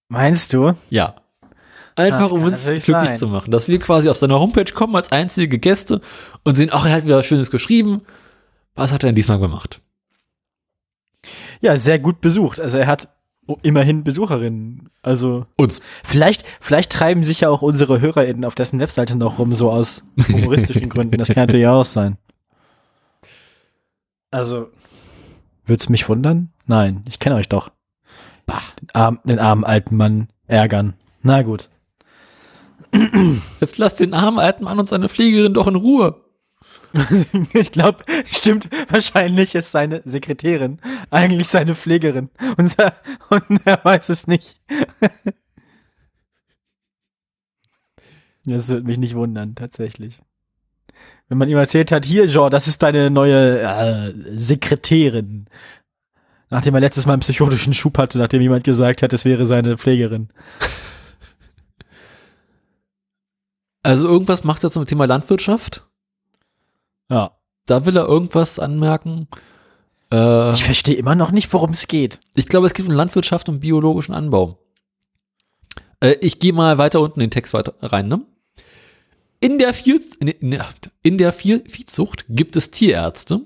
[0.10, 0.74] Meinst du?
[0.89, 1.16] Ja.
[1.96, 3.18] Einfach um uns glücklich sein.
[3.18, 3.52] zu machen.
[3.52, 6.02] Dass wir quasi auf seiner Homepage kommen als einzige Gäste
[6.44, 8.02] und sehen, ach, er hat wieder was Schönes geschrieben.
[8.76, 9.83] Was hat er denn diesmal gemacht?
[11.63, 12.60] Ja, sehr gut besucht.
[12.60, 13.08] Also er hat
[13.62, 14.89] immerhin Besucherinnen.
[15.02, 15.82] Also Uns.
[16.04, 20.04] vielleicht, vielleicht treiben sich ja auch unsere HörerInnen auf dessen Webseite noch rum, so aus
[20.28, 21.17] humoristischen Gründen.
[21.17, 22.17] Das kann natürlich auch sein.
[24.30, 24.71] Also,
[25.65, 26.52] wird's mich wundern?
[26.65, 27.71] Nein, ich kenne euch doch.
[28.45, 28.62] Bah.
[28.82, 30.95] Den, arm, den armen alten Mann ärgern.
[31.21, 31.69] Na gut.
[33.62, 36.23] Jetzt lasst den armen alten Mann und seine Fliegerin doch in Ruhe.
[37.53, 40.79] Ich glaube, stimmt, wahrscheinlich ist seine Sekretärin
[41.10, 42.29] eigentlich seine Pflegerin.
[42.58, 42.95] Und, er-
[43.29, 44.60] und er weiß es nicht.
[48.45, 50.21] Das würde mich nicht wundern, tatsächlich.
[51.29, 55.47] Wenn man ihm erzählt hat, hier, Jean, das ist deine neue äh, Sekretärin.
[56.49, 59.77] Nachdem er letztes Mal einen psychotischen Schub hatte, nachdem jemand gesagt hat, es wäre seine
[59.77, 60.29] Pflegerin.
[63.82, 65.88] Also irgendwas macht er zum Thema Landwirtschaft.
[67.10, 67.32] Ja.
[67.66, 69.28] Da will er irgendwas anmerken.
[70.12, 72.20] Äh, Ich verstehe immer noch nicht, worum es geht.
[72.36, 74.60] ich glaube, es geht um Landwirtschaft und biologischen Anbau.
[76.02, 78.08] Äh, ich gehe mal weiter unten in den Text weiter rein.
[78.08, 78.22] Ne?
[79.39, 80.28] In der, Vieh, in,
[81.02, 83.42] in, der Vieh, Viehzucht gibt es Tierärzte,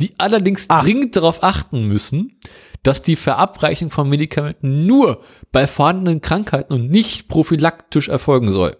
[0.00, 0.82] die allerdings Ach.
[0.82, 2.38] dringend darauf achten müssen,
[2.82, 8.76] dass die Verabreichung von Medikamenten nur bei vorhandenen Krankheiten und nicht prophylaktisch erfolgen soll.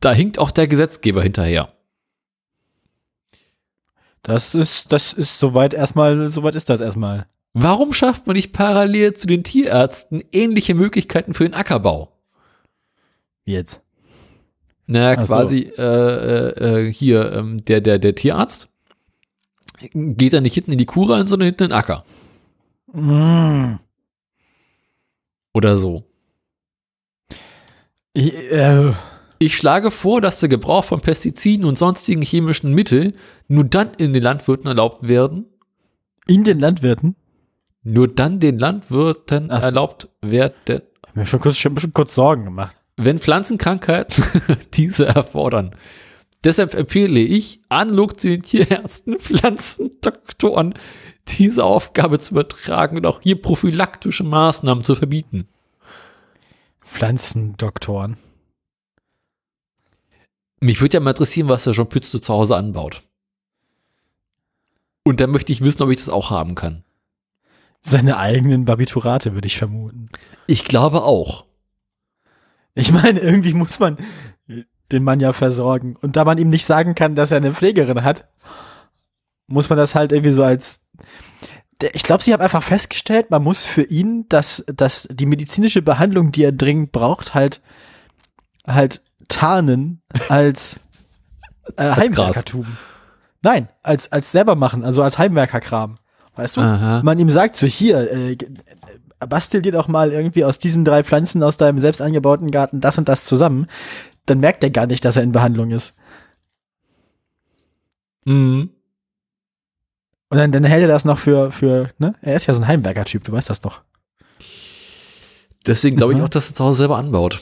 [0.00, 1.72] Da hinkt auch der Gesetzgeber hinterher.
[4.26, 7.26] Das ist, das ist soweit erstmal, soweit ist das erstmal.
[7.54, 12.10] Warum schafft man nicht parallel zu den Tierärzten ähnliche Möglichkeiten für den Ackerbau?
[13.44, 13.82] Jetzt?
[14.88, 15.32] Naja, Ach so.
[15.32, 18.68] quasi äh, äh, äh, hier ähm, der, der, der Tierarzt
[19.94, 22.04] geht dann nicht hinten in die Kuh rein, sondern hinten in den Acker.
[22.92, 23.76] Mm.
[25.54, 26.02] Oder so.
[28.12, 28.92] Ich, äh,
[29.38, 33.14] Ich schlage vor, dass der Gebrauch von Pestiziden und sonstigen chemischen Mitteln
[33.48, 35.46] nur dann in den Landwirten erlaubt werden,
[36.26, 37.16] in den Landwirten?
[37.82, 39.66] nur dann den Landwirten Ach so.
[39.66, 42.76] erlaubt werden, Hab mir schon kurz, schon kurz Sorgen gemacht.
[42.96, 44.24] wenn Pflanzenkrankheiten
[44.74, 45.76] diese erfordern.
[46.42, 50.74] Deshalb empfehle ich, analog zu den Tierärzten, Pflanzendoktoren,
[51.28, 55.46] diese Aufgabe zu übertragen und auch hier prophylaktische Maßnahmen zu verbieten.
[56.84, 58.16] Pflanzendoktoren.
[60.60, 63.02] Mich würde ja mal interessieren, was der Jean Pütz zu Hause anbaut.
[65.04, 66.82] Und dann möchte ich wissen, ob ich das auch haben kann.
[67.80, 70.08] Seine eigenen Barbiturate, würde ich vermuten.
[70.46, 71.44] Ich glaube auch.
[72.74, 73.98] Ich meine, irgendwie muss man
[74.92, 75.96] den Mann ja versorgen.
[75.96, 78.28] Und da man ihm nicht sagen kann, dass er eine Pflegerin hat,
[79.46, 80.80] muss man das halt irgendwie so als.
[81.92, 86.32] Ich glaube, sie haben einfach festgestellt, man muss für ihn, dass, dass die medizinische Behandlung,
[86.32, 87.60] die er dringend braucht, halt,
[88.66, 90.78] halt tarnen als
[91.76, 92.66] äh, Heimwerkertum.
[93.42, 95.96] Nein, als, als selber machen, also als Heimwerkerkram.
[96.34, 96.60] Weißt du?
[96.60, 97.02] Aha.
[97.02, 98.36] Man ihm sagt so, hier, äh,
[99.26, 102.98] bastel dir doch mal irgendwie aus diesen drei Pflanzen aus deinem selbst angebauten Garten das
[102.98, 103.66] und das zusammen,
[104.26, 105.94] dann merkt er gar nicht, dass er in Behandlung ist.
[108.24, 108.70] Mhm.
[110.28, 112.14] Und dann, dann hält er das noch für, für, ne?
[112.20, 113.82] Er ist ja so ein Heimwerker-Typ, du weißt das doch.
[115.64, 116.24] Deswegen glaube ich Mhm.
[116.24, 117.40] auch, dass er zu Hause selber anbaut.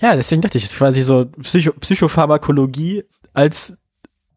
[0.00, 3.76] Ja, deswegen dachte ich, es ist quasi so Psycho Psychopharmakologie als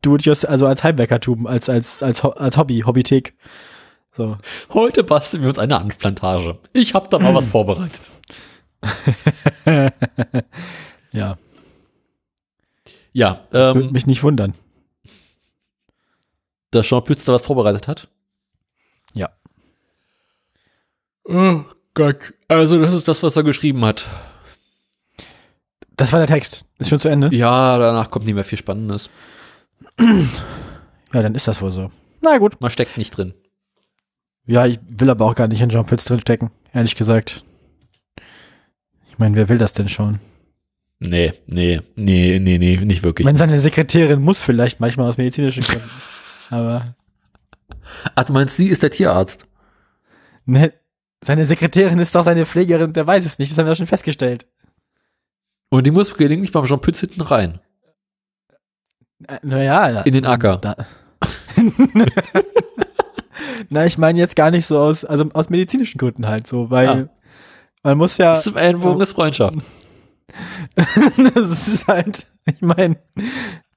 [0.02, 3.36] du also als Heimwerkertum, als, als, als, als Hobby, Hobbythek.
[4.12, 4.38] So.
[4.74, 6.58] Heute basteln wir uns eine Hanfplantage.
[6.74, 8.12] Ich habe da mal was vorbereitet.
[11.12, 11.38] ja,
[13.12, 14.54] Ja, das würde ähm, mich nicht wundern.
[16.72, 18.08] dass Jean Pütz da was vorbereitet hat.
[19.14, 19.30] Ja.
[21.26, 21.64] Oh
[21.94, 22.34] Gott.
[22.48, 24.08] Also das ist das, was er geschrieben hat.
[26.00, 26.64] Das war der Text.
[26.78, 27.30] Ist schon zu Ende?
[27.36, 29.10] Ja, danach kommt nicht mehr viel Spannendes.
[30.00, 31.92] Ja, dann ist das wohl so.
[32.22, 32.62] Na gut.
[32.62, 33.34] Man steckt nicht drin.
[34.46, 37.44] Ja, ich will aber auch gar nicht in Jean Pütz drinstecken, ehrlich gesagt.
[39.10, 40.20] Ich meine, wer will das denn schon?
[41.00, 43.26] Nee, nee, nee, nee, nee, nicht Ich wirklich.
[43.26, 45.90] meine, seine Sekretärin muss vielleicht manchmal aus medizinischen Gründen.
[46.50, 46.96] aber
[48.16, 49.48] Ach, du meinst, sie ist der Tierarzt?
[50.46, 50.72] ne,
[51.22, 54.48] seine Sekretärin ist doch seine Pflegerin, der weiß es nicht, das haben wir schon festgestellt.
[55.70, 57.60] Und die muss gelegentlich beim Jean Pütz hinten rein.
[59.28, 60.02] Äh, Naja.
[60.02, 60.58] In den Acker.
[60.58, 60.76] Da.
[63.70, 66.88] Na, ich meine jetzt gar nicht so aus, also aus medizinischen Gründen halt so, weil
[66.90, 67.08] Ah.
[67.84, 68.32] man muss ja.
[68.34, 69.58] Bis zum Ellenbogen ist Freundschaft.
[71.34, 72.98] das ist halt, ich meine,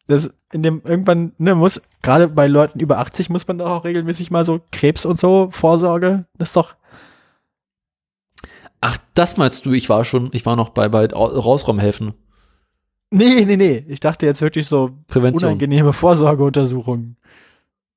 [0.06, 3.84] das in dem irgendwann, ne, muss, gerade bei Leuten über 80 muss man doch auch
[3.84, 6.74] regelmäßig mal so Krebs und so, Vorsorge, das ist doch,
[8.84, 9.72] Ach, das meinst du?
[9.72, 12.14] Ich war schon, ich war noch bei, bei Au- Rausraumhelfen.
[13.10, 15.50] nee, nee, nee, ich dachte jetzt wirklich so Prävention.
[15.50, 17.16] unangenehme Vorsorgeuntersuchungen.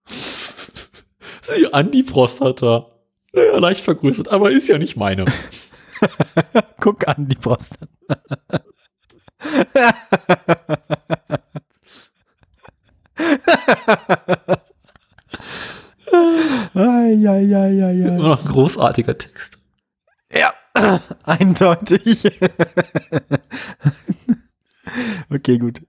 [1.42, 2.88] Sie an die Prostata.
[3.34, 5.26] Naja, leicht vergrößert, aber ist ja nicht meine.
[6.82, 7.88] Guck an, die Prostata.
[16.74, 18.18] ai, ai, ai, ai, Immer ai.
[18.30, 19.55] noch ein großartiger Text.
[21.26, 22.26] Eindeutig.
[25.30, 25.82] okay, gut.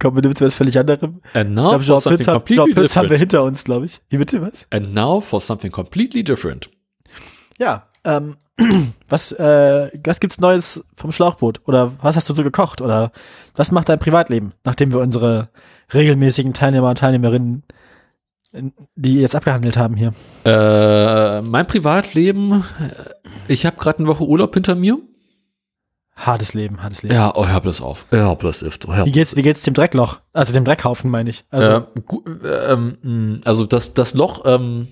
[0.00, 1.20] Kommen wir zu was völlig anderem.
[1.32, 3.20] And now glaube, for something hab, completely Jean Pütz haben wir different.
[3.20, 4.00] hinter uns, glaube ich.
[4.08, 4.66] Wie bitte, was?
[4.70, 6.70] And now for something completely different.
[7.58, 8.36] Ja, ähm,
[9.08, 11.60] was, äh, was gibt's Neues vom Schlauchboot?
[11.66, 12.80] Oder was hast du so gekocht?
[12.80, 13.12] Oder
[13.54, 15.50] was macht dein Privatleben, nachdem wir unsere
[15.94, 17.62] regelmäßigen Teilnehmer und Teilnehmerinnen, in-
[18.96, 20.12] die jetzt abgehandelt haben hier?
[20.44, 23.10] Äh, mein Privatleben, äh,
[23.48, 24.98] ich habe gerade eine Woche Urlaub hinter mir.
[26.14, 27.14] Hartes Leben, hartes Leben.
[27.14, 28.06] Ja, oh, hör bloß auf.
[28.10, 28.78] Hör bloß auf.
[28.86, 30.20] Hör Wie geht's, wie geht's dem Dreckloch?
[30.32, 31.44] Also dem Dreckhaufen, meine ich.
[31.50, 34.88] Also, äh, äh, ähm, mh, also das, das Loch, ähm,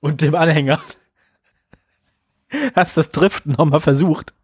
[0.00, 0.78] und dem Anhänger.
[2.74, 4.34] Hast das Driften nochmal versucht?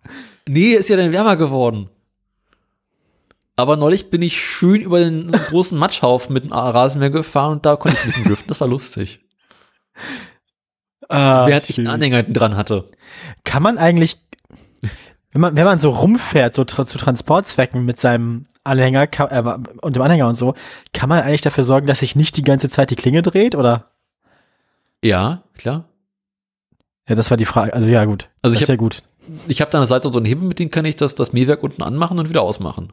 [0.49, 1.91] nee, ist ja dann wärmer geworden.
[3.59, 7.75] Aber neulich bin ich schön über den großen Matschhaufen mit dem Rasenmäher gefahren und da
[7.75, 8.47] konnte ich ein bisschen driften.
[8.47, 9.19] Das war lustig.
[11.09, 11.89] Ah, Während ich schön.
[11.89, 12.89] einen Anhänger hinten dran hatte.
[13.43, 14.19] Kann man eigentlich,
[15.33, 19.97] wenn man, wenn man so rumfährt, so tra zu Transportzwecken mit seinem Anhänger äh, und
[19.97, 20.55] dem Anhänger und so,
[20.93, 23.91] kann man eigentlich dafür sorgen, dass sich nicht die ganze Zeit die Klinge dreht, oder?
[25.03, 25.89] Ja, klar.
[27.09, 27.75] Ja, das war die Frage.
[27.75, 28.29] Also ja, gut.
[28.41, 29.03] Also das ich ist ja gut.
[29.49, 31.33] Ich habe da an der Seite so einen Hebel, mit dem kann ich das, das
[31.33, 32.93] Mähwerk unten anmachen und wieder ausmachen.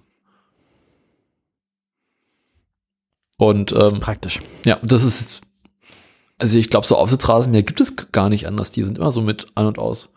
[3.37, 4.39] Und Das ist ähm, praktisch.
[4.65, 5.41] ja, das ist,
[6.37, 8.71] also ich glaube, so Aufsitzrasenmäher gibt es gar nicht anders.
[8.71, 10.09] Die sind immer so mit an und aus.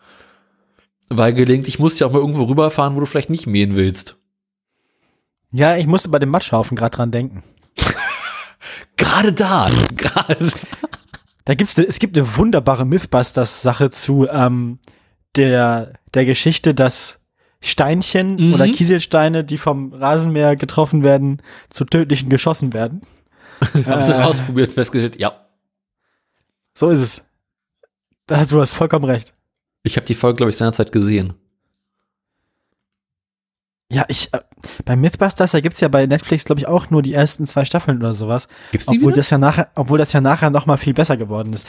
[1.09, 4.17] Weil gelegentlich musst du ja auch mal irgendwo rüberfahren, wo du vielleicht nicht mähen willst.
[5.51, 7.43] Ja, ich musste bei dem Matschhaufen gerade dran denken.
[8.97, 10.51] Gerade da, gerade.
[11.45, 14.77] Da gibt's, ne- es gibt eine wunderbare Mythbusters-Sache zu ähm,
[15.35, 17.18] der, der Geschichte, dass
[17.61, 18.53] Steinchen Mhm.
[18.53, 23.01] oder Kieselsteine, die vom Rasenmäher getroffen werden, zu tödlichen geschossen werden.
[23.73, 24.21] Das haben sie Äh.
[24.21, 25.45] ausprobiert festgestellt, ja.
[26.73, 27.23] So ist es.
[28.27, 29.33] Da du hast vollkommen recht.
[29.83, 31.33] Ich habe die Folge, glaube ich, seinerzeit gesehen.
[33.91, 34.39] Ja, ich, äh,
[34.85, 37.97] bei Mythbusters, da gibt's ja bei Netflix, glaube ich, auch nur die ersten zwei Staffeln
[37.97, 38.47] oder sowas.
[38.71, 41.67] Gibt's Obwohl das ja nachher, obwohl das ja nachher noch mal viel besser geworden ist.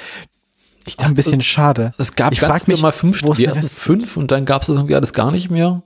[0.87, 1.93] Ich Ein bisschen schade.
[1.99, 3.75] es gab ich ganz frag mich, mal fünf, die ersten Rest?
[3.79, 5.83] fünf und dann gab es irgendwie alles gar nicht mehr.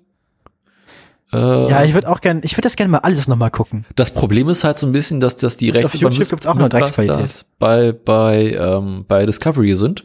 [1.33, 1.37] Äh,
[1.71, 3.85] Ja, ich würde auch gerne, ich würde das gerne mal alles nochmal gucken.
[3.97, 6.55] das Problem ist halt so ein bisschen, dass, dass die Rechte auf YouTube gibt's auch
[6.55, 7.45] nur Drecksqualität.
[7.59, 10.05] Bei, bei, ähm, bei Discovery sind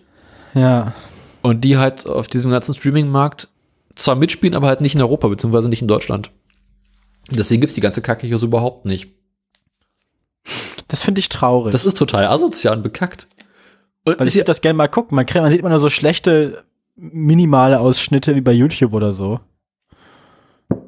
[0.56, 0.94] Ja.
[1.44, 3.48] und die halt auf diesem ganzen Streaming-Markt
[3.96, 6.32] zwar mitspielen, aber halt nicht in Europa, beziehungsweise nicht in Deutschland.
[7.30, 9.10] Deswegen gibt's die ganze Kacke hier so überhaupt nicht.
[10.88, 11.72] Das finde ich traurig.
[11.74, 13.28] Das ist total asozial und bekackt.
[14.06, 15.16] Und weil ist ich würde das gerne mal gucken.
[15.16, 16.64] Man, kriegt, man sieht immer nur so schlechte,
[16.96, 19.40] minimale Ausschnitte wie bei YouTube oder so.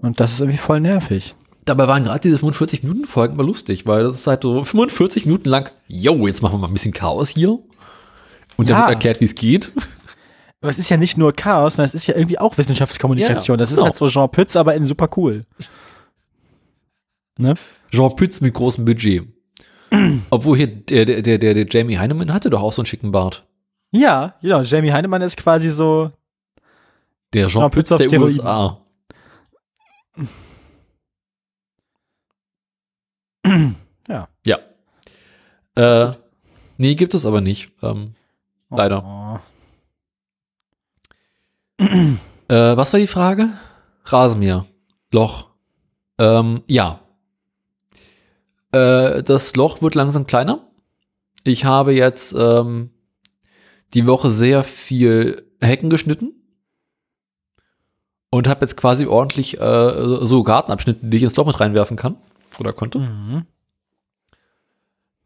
[0.01, 1.35] Und das ist irgendwie voll nervig.
[1.65, 5.25] dabei waren gerade diese 45 Minuten Folgen mal lustig, weil das ist halt so 45
[5.25, 7.51] Minuten lang, yo, jetzt machen wir mal ein bisschen Chaos hier.
[8.57, 8.79] Und dann Ja.
[8.81, 9.71] wird erklärt, wie es geht.
[10.61, 13.55] Aber es ist ja nicht nur Chaos, sondern es ist ja irgendwie auch Wissenschaftskommunikation.
[13.55, 13.85] Ja, das ist genau.
[13.85, 15.45] halt so Jean Pütz, aber in super cool.
[17.39, 17.55] Ne?
[17.91, 19.27] Jean Pütz mit großem Budget.
[20.29, 23.45] Obwohl hier der, der, der, der, Jamie Heinemann hatte doch auch so einen schicken Bart.
[23.91, 24.61] Ja, genau.
[24.61, 26.11] Jamie Heinemann ist quasi so.
[27.33, 28.21] Der Jean, Jean Pütz der Steroiden.
[28.23, 28.77] USA.
[34.07, 34.27] Ja.
[34.45, 34.59] Ja.
[35.75, 36.13] Äh,
[36.77, 37.71] nee, gibt es aber nicht.
[37.81, 38.15] Ähm,
[38.69, 39.03] Leider.
[39.03, 39.39] Oh.
[42.47, 43.49] Äh, was war die Frage?
[44.05, 44.65] Rasenmäher.
[45.11, 45.47] Loch.
[46.17, 46.99] Ähm, ja.
[48.71, 50.67] Äh, das Loch wird langsam kleiner.
[51.43, 52.91] Ich habe jetzt ähm,
[53.93, 56.33] die Woche sehr viel Hecken geschnitten.
[58.29, 62.17] Und habe jetzt quasi ordentlich äh, so Gartenabschnitte, die ich ins Loch mit reinwerfen kann.
[62.59, 62.99] Oder konnte.
[62.99, 63.45] Mhm.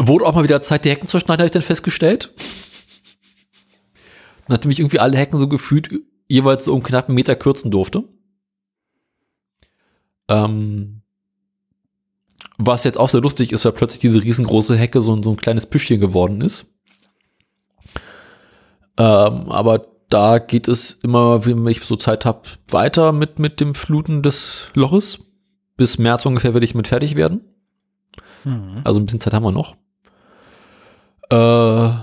[0.02, 2.34] Wurde auch mal wieder Zeit, die Hecken zu schneiden, habe ich dann festgestellt.
[4.48, 5.90] Nachdem ich irgendwie alle Hecken so gefühlt
[6.28, 8.04] jeweils so um knapp einen Meter kürzen durfte.
[10.28, 10.95] Ähm,
[12.58, 15.38] was jetzt auch sehr lustig ist, weil plötzlich diese riesengroße Hecke so, ein- so ein
[15.38, 16.74] kleines Püschchen geworden ist.
[18.98, 23.76] Ähm, aber da geht es immer, wenn ich so Zeit habe, weiter mit, mit dem
[23.76, 25.20] Fluten des Loches.
[25.78, 27.42] Bis März ungefähr werde ich mit fertig werden.
[28.46, 28.82] Mhm.
[28.86, 29.76] Also ein bisschen Zeit haben wir noch.
[31.30, 32.00] Äh,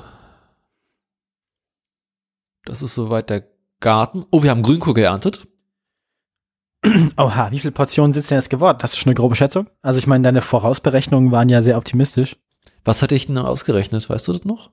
[2.64, 3.44] das ist soweit der
[3.80, 4.24] Garten.
[4.30, 5.46] Oh, wir haben Grünkohl geerntet.
[7.16, 8.78] Oha, wie viele Portionen sind denn jetzt geworden?
[8.82, 9.68] Hast du schon eine grobe Schätzung?
[9.82, 12.36] Also ich meine, deine Vorausberechnungen waren ja sehr optimistisch.
[12.84, 14.10] Was hatte ich denn ausgerechnet?
[14.10, 14.70] Weißt du das noch?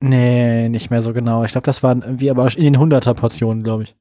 [0.00, 1.44] Nee, nicht mehr so genau.
[1.44, 3.96] Ich glaube, das waren irgendwie aber in den 100er Portionen, glaube ich.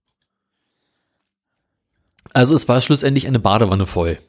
[2.34, 4.20] Also es war schlussendlich eine Badewanne voll.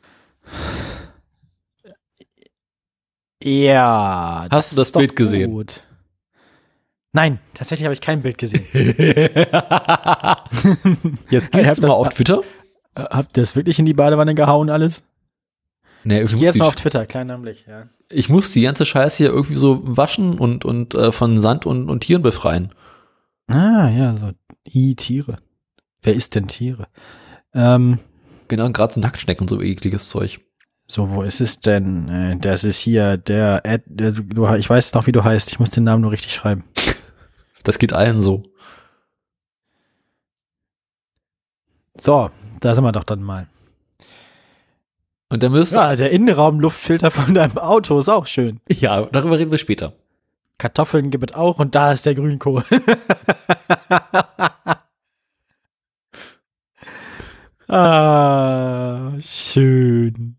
[3.42, 4.46] Ja.
[4.50, 5.50] Hast du das ist Bild gesehen?
[5.52, 5.82] Gut.
[7.12, 8.64] Nein, tatsächlich habe ich kein Bild gesehen.
[11.30, 12.40] Jetzt gehst du mal das- auf Twitter?
[12.94, 15.02] Äh, Habt ihr das wirklich in die Badewanne gehauen, alles?
[16.04, 17.88] Nee, Ich gehe jetzt mal auf Twitter, kleiner Blick, ja.
[18.10, 21.88] ich muss die ganze Scheiße hier irgendwie so waschen und, und äh, von Sand und,
[21.88, 22.72] und Tieren befreien.
[23.46, 24.30] Ah, ja, so
[24.68, 25.36] I, Tiere.
[26.02, 26.86] Wer isst denn Tiere?
[27.54, 27.98] Ähm,
[28.48, 30.40] Genau, gerade so Nacktschnecken und so ekliges Zeug.
[30.86, 32.08] so, wo ist es denn?
[32.08, 35.48] Äh, das ist hier der, Ad, der du, ich weiß noch, wie du heißt.
[35.50, 36.64] Ich muss den Namen nur richtig schreiben.
[37.62, 38.42] Das geht allen so.
[41.98, 42.30] So,
[42.64, 43.46] da sind wir doch dann mal.
[45.28, 48.60] Und dann müsst Ja, der Innenraumluftfilter von deinem Auto ist auch schön.
[48.70, 49.92] ja, darüber reden wir später.
[50.56, 52.64] Kartoffeln gibt es auch und da ist der Grünkohl.
[57.68, 60.36] ah, schön.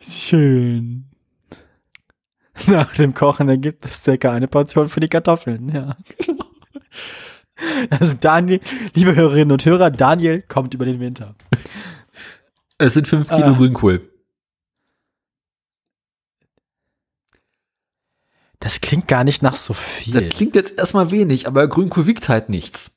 [0.00, 1.04] Schön.
[2.66, 5.96] Nach dem Kochen ergibt es circa eine Portion für die Kartoffeln, ja.
[7.90, 8.60] Also Daniel,
[8.94, 11.34] liebe Hörerinnen und Hörer, Daniel kommt über den Winter.
[12.78, 13.52] Es sind fünf Kilo Ah.
[13.56, 14.06] Grünkohl.
[18.58, 20.28] Das klingt gar nicht nach so Das viel.
[20.28, 22.90] klingt jetzt erstmal wenig, aber Grünkohl wiegt halt nichts.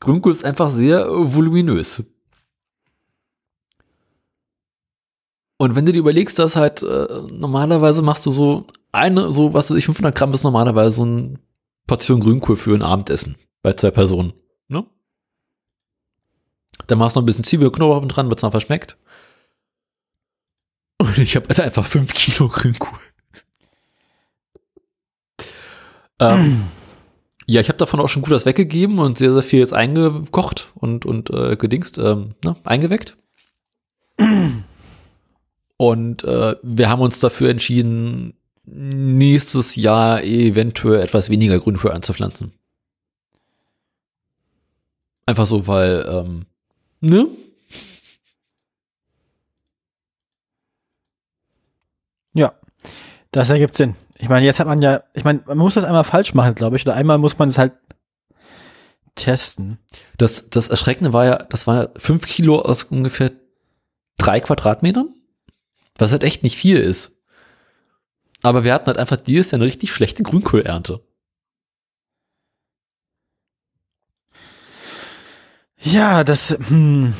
[0.00, 2.04] Grünkohl ist einfach sehr äh, voluminös.
[5.56, 9.70] Und wenn du dir überlegst, dass halt äh, normalerweise machst du so eine, so was
[9.70, 11.38] weiß ich, 500 Gramm ist normalerweise so eine
[11.86, 14.32] Portion Grünkohl für ein Abendessen bei zwei Personen.
[14.68, 14.86] Ne?
[16.86, 18.96] Dann machst du noch ein bisschen Zwiebel, Knoblauch dran, wird's noch verschmeckt.
[20.98, 22.98] Und ich habe einfach fünf Kilo Grünkohl.
[26.20, 26.64] ähm,
[27.46, 30.70] ja, ich habe davon auch schon gut was weggegeben und sehr, sehr viel jetzt eingekocht
[30.74, 33.16] und, und äh, gedingst, ähm, ne, eingeweckt.
[35.80, 38.34] Und äh, wir haben uns dafür entschieden,
[38.72, 42.52] nächstes Jahr eventuell etwas weniger Grünkohl anzupflanzen.
[45.26, 46.46] Einfach so, weil, ähm,
[47.00, 47.28] ne?
[52.32, 52.54] Ja,
[53.30, 53.94] das ergibt Sinn.
[54.18, 56.76] Ich meine, jetzt hat man ja, ich meine, man muss das einmal falsch machen, glaube
[56.76, 57.72] ich, oder einmal muss man es halt
[59.14, 59.78] testen.
[60.16, 63.32] Das, das Erschreckende war ja, das war fünf Kilo aus ungefähr
[64.16, 65.14] drei Quadratmetern,
[65.96, 67.17] was halt echt nicht viel ist.
[68.42, 71.00] Aber wir hatten halt einfach dieses Jahr eine richtig schlechte Grünkohlernte.
[75.80, 77.14] Ja, das, hm.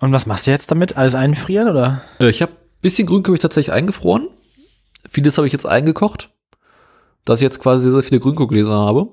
[0.00, 0.96] Und was machst du jetzt damit?
[0.96, 2.02] Alles einfrieren, oder?
[2.20, 2.52] Äh, Ich habe
[2.82, 4.28] bisschen Grünkohl ich tatsächlich eingefroren.
[5.08, 6.30] Vieles habe ich jetzt eingekocht,
[7.24, 9.12] dass ich jetzt quasi sehr viele Grünkohlgläser habe.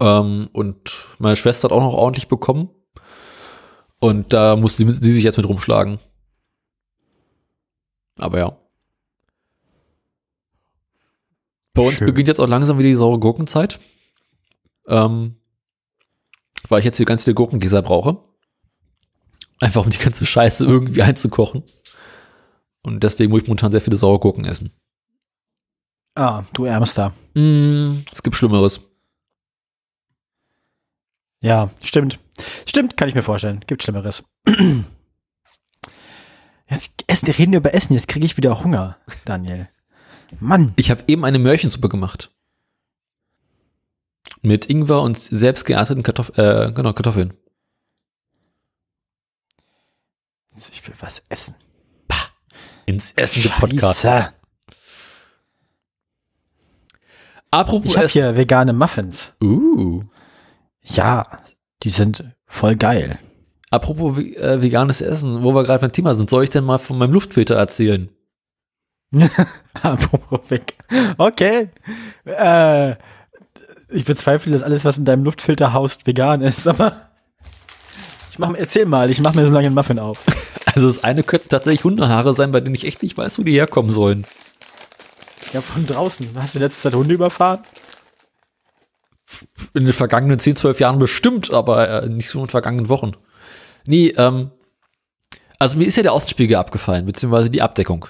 [0.00, 2.70] Ähm, und meine Schwester hat auch noch ordentlich bekommen.
[3.98, 6.00] Und da musste sie, sie sich jetzt mit rumschlagen.
[8.18, 8.56] Aber ja.
[11.74, 12.06] Bei uns Schön.
[12.06, 13.80] beginnt jetzt auch langsam wieder die saure Gurkenzeit.
[14.86, 15.36] Ähm,
[16.68, 18.18] weil ich jetzt hier ganz viele Gurkengläser brauche.
[19.60, 21.62] Einfach um die ganze Scheiße irgendwie einzukochen.
[22.82, 24.72] Und deswegen muss ich momentan sehr viele saure Gurken essen.
[26.14, 27.14] Ah, du Ärmster.
[27.34, 28.80] Mm, es gibt Schlimmeres.
[31.42, 32.18] Ja, stimmt.
[32.66, 33.60] Stimmt, kann ich mir vorstellen.
[33.66, 34.24] Gibt Schlimmeres.
[36.68, 38.96] Jetzt essen, reden wir über Essen, jetzt kriege ich wieder Hunger,
[39.26, 39.68] Daniel.
[40.40, 40.72] Mann.
[40.76, 42.30] Ich habe eben eine Möhrchensuppe gemacht.
[44.40, 47.34] Mit Ingwer und selbst geernteten Kartoff äh, genau, Kartoffeln.
[50.56, 51.54] Ich will was essen.
[52.86, 54.02] Ins Essen Podcast.
[54.02, 54.32] Scheiße.
[57.50, 59.34] Apropos Ich habe hier vegane Muffins.
[59.42, 60.02] Uh.
[60.82, 61.26] Ja,
[61.82, 63.18] die sind voll geil.
[63.70, 66.98] Apropos äh, veganes Essen, wo wir gerade beim Thema sind, soll ich denn mal von
[66.98, 68.10] meinem Luftfilter erzählen?
[69.82, 70.74] Apropos weg.
[71.18, 71.68] Okay.
[72.24, 72.92] Äh,
[73.88, 77.10] ich bezweifle, dass alles, was in deinem Luftfilter haust, vegan ist, aber
[78.30, 80.18] ich mach, erzähl mal, ich mach mir so lange einen Muffin auf.
[80.74, 83.52] Also das eine könnten tatsächlich Hundehaare sein, bei denen ich echt nicht weiß, wo die
[83.52, 84.26] herkommen sollen.
[85.52, 86.30] Ja, von draußen.
[86.36, 87.60] Hast du letzte Zeit Hunde überfahren?
[89.74, 93.12] In den vergangenen 10, 12 Jahren bestimmt, aber äh, nicht so in den vergangenen Wochen.
[93.84, 94.50] Nee, ähm,
[95.58, 98.06] also mir ist ja der Außenspiegel abgefallen, beziehungsweise die Abdeckung.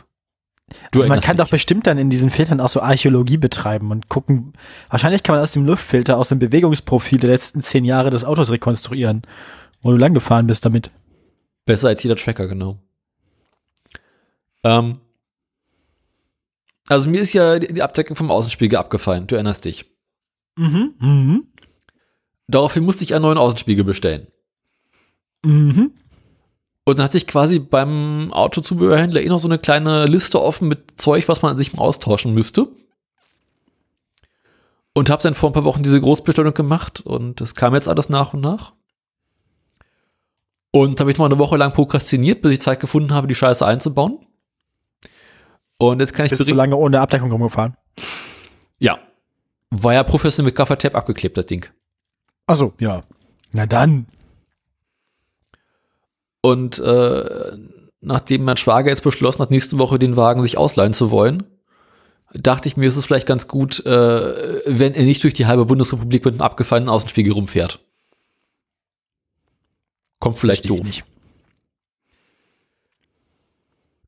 [0.91, 1.45] Du also man kann mich.
[1.45, 4.53] doch bestimmt dann in diesen Filtern auch so Archäologie betreiben und gucken.
[4.89, 8.51] Wahrscheinlich kann man aus dem Luftfilter, aus dem Bewegungsprofil der letzten zehn Jahre des Autos
[8.51, 9.23] rekonstruieren,
[9.81, 10.91] wo du lang gefahren bist damit.
[11.65, 12.79] Besser als jeder Tracker, genau.
[14.65, 15.01] Ähm,
[16.89, 19.87] also mir ist ja die die Abdeckung vom Außenspiegel abgefallen, du erinnerst dich.
[20.57, 20.95] Mhm.
[20.99, 21.47] Mhm.
[22.49, 24.27] Daraufhin musste ich einen neuen Außenspiegel bestellen.
[25.45, 25.93] Mhm.
[26.85, 31.01] Und dann hatte ich quasi beim Autozubehörhändler eh noch so eine kleine Liste offen mit
[31.01, 32.69] Zeug, was man sich mal austauschen müsste.
[34.95, 38.09] Und habe dann vor ein paar Wochen diese Großbestellung gemacht und das kam jetzt alles
[38.09, 38.75] nach und nach.
[40.71, 43.65] Und habe ich mal eine Woche lang prokrastiniert, bis ich Zeit gefunden habe, die Scheiße
[43.65, 44.27] einzubauen.
[45.79, 47.77] Und jetzt kann ich Bist du lange ohne Abdeckung rumgefahren?
[48.79, 48.99] Ja.
[49.71, 51.67] War ja professionell mit Gaffer-Tape abgeklebt, das Ding.
[52.47, 53.03] Achso, ja.
[53.53, 54.07] Na dann.
[56.43, 57.53] Und äh,
[58.01, 61.45] nachdem mein Schwager jetzt beschlossen hat, nächste Woche den Wagen sich ausleihen zu wollen,
[62.35, 65.65] dachte ich mir, ist es vielleicht ganz gut, äh, wenn er nicht durch die halbe
[65.67, 67.79] Bundesrepublik mit einem abgefallenen Außenspiegel rumfährt.
[70.19, 70.87] Kommt vielleicht Verstehe doof.
[70.87, 71.05] nicht.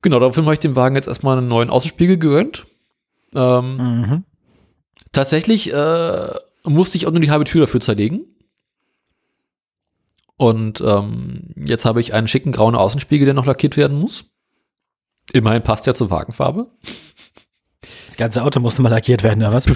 [0.03, 2.67] Genau, daraufhin habe ich dem Wagen jetzt erstmal einen neuen Außenspiegel gegönnt.
[3.35, 4.25] Ähm, Mhm.
[5.13, 6.29] Tatsächlich äh,
[6.65, 8.27] musste ich auch nur die halbe Tür dafür zerlegen.
[10.37, 14.25] Und ähm, jetzt habe ich einen schicken grauen Außenspiegel, der noch lackiert werden muss.
[15.33, 16.71] Immerhin passt ja zur Wagenfarbe.
[18.07, 19.67] Das ganze Auto muss nochmal lackiert werden, oder was?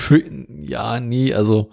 [0.61, 1.71] Ja, nee, also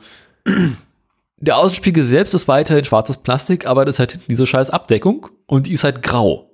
[1.37, 5.67] der Außenspiegel selbst ist weiterhin schwarzes Plastik, aber das hat hinten diese scheiß Abdeckung und
[5.67, 6.51] die ist halt grau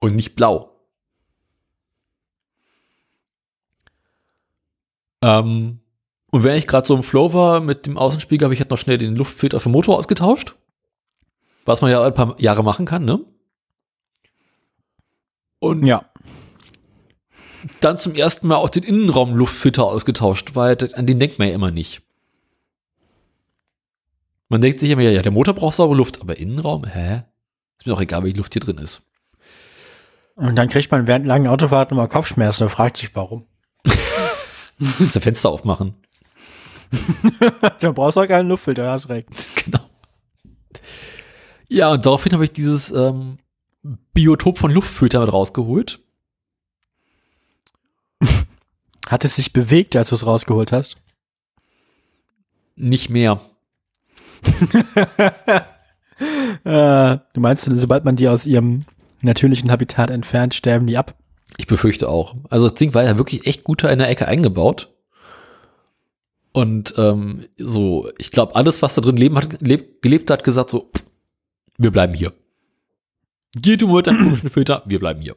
[0.00, 0.72] und nicht blau.
[5.22, 5.80] Ähm,
[6.30, 8.78] und wenn ich gerade so im Flow war mit dem Außenspiegel, habe ich halt noch
[8.78, 10.54] schnell den Luftfilter vom Motor ausgetauscht.
[11.66, 13.20] Was man ja ein paar Jahre machen kann, ne?
[15.58, 16.04] Und Ja.
[17.80, 21.70] dann zum ersten Mal auch den Innenraumluftfilter ausgetauscht, weil an den denkt man ja immer
[21.70, 22.02] nicht.
[24.48, 27.24] Man denkt sich immer, ja, der Motor braucht saubere Luft, aber Innenraum, hä?
[27.78, 29.02] Ist mir doch egal, wie die Luft hier drin ist.
[30.36, 33.46] Und dann kriegt man während langen Autofahrten immer Kopfschmerzen und fragt sich, warum.
[34.98, 35.94] Kannst du Fenster aufmachen.
[37.80, 39.28] du brauchst doch keinen Luftfilter, du hast recht.
[39.64, 39.80] Genau.
[41.68, 43.38] Ja, und daraufhin habe ich dieses ähm,
[44.14, 46.00] Biotop von Luftfilter mit rausgeholt.
[49.08, 50.96] Hat es sich bewegt, als du es rausgeholt hast?
[52.76, 53.40] Nicht mehr.
[56.64, 58.86] Äh, du meinst, sobald man die aus ihrem
[59.22, 61.14] natürlichen Habitat entfernt, sterben die ab?
[61.58, 62.34] Ich befürchte auch.
[62.48, 64.94] Also das Ding war ja wirklich echt gut in der Ecke eingebaut.
[66.52, 70.70] Und ähm, so, ich glaube, alles, was da drin leben hat, lebt, gelebt hat, gesagt
[70.70, 71.04] so, pff,
[71.78, 72.32] wir bleiben hier.
[73.54, 75.36] Geh du mit deinem komischen Filter, wir bleiben hier.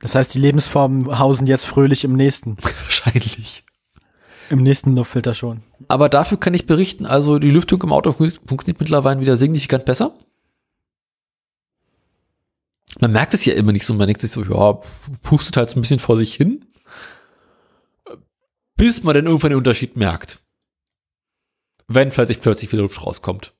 [0.00, 2.56] Das heißt, die Lebensformen hausen jetzt fröhlich im nächsten.
[2.62, 3.64] Wahrscheinlich.
[4.48, 5.62] Im nächsten Luftfilter schon.
[5.88, 9.84] Aber dafür kann ich berichten, also die Lüftung im Auto fun funktioniert mittlerweile wieder signifikant
[9.84, 10.12] besser.
[12.98, 14.80] Man merkt es ja immer nicht so, man denkt sich so, ja,
[15.22, 16.64] pustet halt so ein bisschen vor sich hin,
[18.76, 20.40] bis man dann irgendwann den Unterschied merkt.
[21.86, 23.54] Wenn plötzlich plötzlich wieder Luft rauskommt.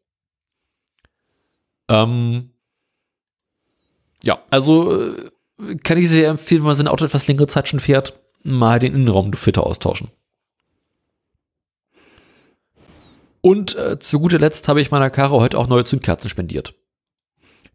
[1.91, 2.51] Ähm,
[4.22, 5.30] ja, also äh,
[5.82, 8.95] kann ich sehr empfehlen, wenn man sein Auto etwas längere Zeit schon fährt, mal den
[8.95, 10.09] Innenraumfilter austauschen.
[13.41, 16.74] Und äh, zu guter Letzt habe ich meiner Karre heute auch neue Zündkerzen spendiert.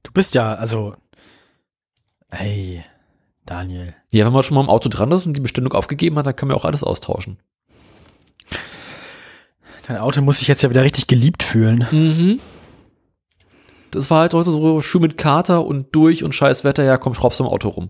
[0.04, 0.96] Du bist ja, also.
[2.30, 2.84] Hey,
[3.46, 3.96] Daniel.
[4.12, 6.36] Ja, wenn man schon mal im Auto dran ist und die Bestellung aufgegeben hat, dann
[6.36, 7.40] kann man auch alles austauschen.
[9.88, 11.86] Dein Auto muss sich jetzt ja wieder richtig geliebt fühlen.
[11.92, 12.40] Mhm.
[13.96, 17.14] Das war halt heute so schön mit Kater und durch und scheiß Wetter, ja, komm,
[17.14, 17.90] schraubst du im Auto rum.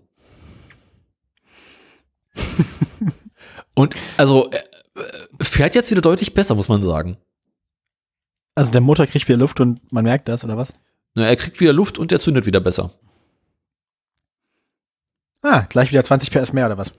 [3.74, 4.62] und also äh,
[5.42, 7.18] fährt jetzt wieder deutlich besser, muss man sagen.
[8.54, 10.74] Also der Motor kriegt wieder Luft und man merkt das, oder was?
[11.16, 12.94] Na, er kriegt wieder Luft und er zündet wieder besser.
[15.42, 16.94] Ah, gleich wieder 20 PS mehr, oder was?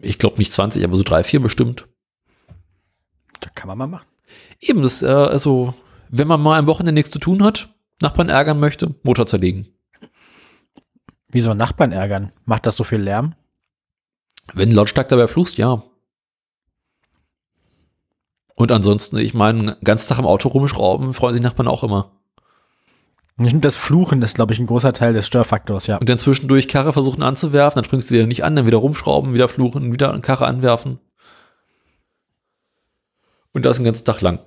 [0.00, 1.86] Ich glaube nicht 20, aber so drei, vier bestimmt.
[3.40, 4.06] Da kann man mal machen.
[4.60, 5.74] Eben, das, äh, also,
[6.08, 7.68] wenn man mal am Wochenende nichts zu tun hat,
[8.00, 9.68] Nachbarn ärgern möchte, Motor zerlegen.
[11.30, 12.32] Wieso Nachbarn ärgern?
[12.44, 13.34] Macht das so viel Lärm?
[14.54, 15.82] Wenn lautstark dabei fluchst, ja.
[18.54, 22.12] Und ansonsten, ich meine, ganzen Tag im Auto rumschrauben, freuen sich Nachbarn auch immer.
[23.36, 25.98] Das Fluchen ist, glaube ich, ein großer Teil des Störfaktors, ja.
[25.98, 29.32] Und dann zwischendurch Karre versuchen anzuwerfen, dann springst du wieder nicht an, dann wieder rumschrauben,
[29.32, 30.98] wieder fluchen, wieder eine Karre anwerfen.
[33.52, 34.40] Und das den ganzen Tag lang.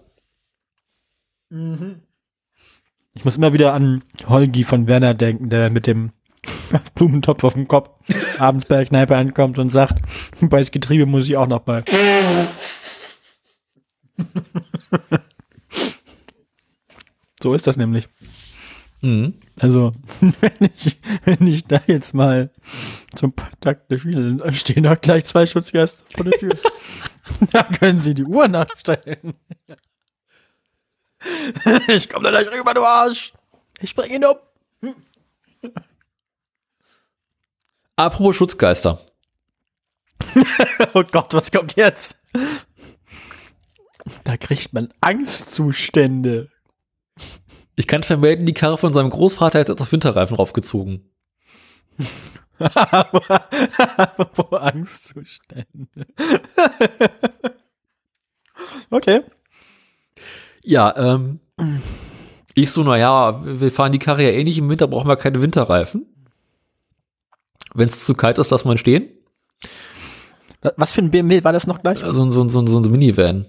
[3.13, 6.11] Ich muss immer wieder an Holgi von Werner denken, der mit dem
[6.95, 7.89] Blumentopf auf dem Kopf
[8.39, 10.01] abends bei der Kneipe ankommt und sagt,
[10.41, 11.83] bei das Getriebe muss ich auch noch bei.
[17.41, 18.07] so ist das nämlich.
[19.01, 19.35] Mhm.
[19.59, 22.51] Also, wenn ich, wenn ich da jetzt mal
[23.15, 26.55] zum Takt spiele, dann stehen da gleich zwei Schutzgäste vor der Tür.
[27.51, 29.33] da können Sie die Uhr nachstellen.
[31.87, 33.33] ich komme da gleich rüber, du Arsch.
[33.79, 34.95] Ich bring ihn um.
[37.95, 38.99] Apropos Schutzgeister.
[40.93, 42.17] Oh Gott, was kommt jetzt?
[44.23, 46.49] Da kriegt man Angstzustände.
[47.75, 51.09] Ich kann vermelden, die Karre von seinem Großvater hat jetzt auf Winterreifen raufgezogen.
[52.59, 56.05] Apropos Angstzustände.
[58.89, 59.21] okay.
[60.63, 61.39] Ja, ähm,
[62.53, 65.41] ich so, naja, wir fahren die Karre ja eh nicht im Winter, brauchen wir keine
[65.41, 66.05] Winterreifen.
[67.73, 69.09] Wenn es zu kalt ist, lass mal stehen.
[70.77, 71.99] Was für ein BMW war das noch gleich?
[71.99, 73.45] So, ein- so, ein- so, ein- so ein Minivan.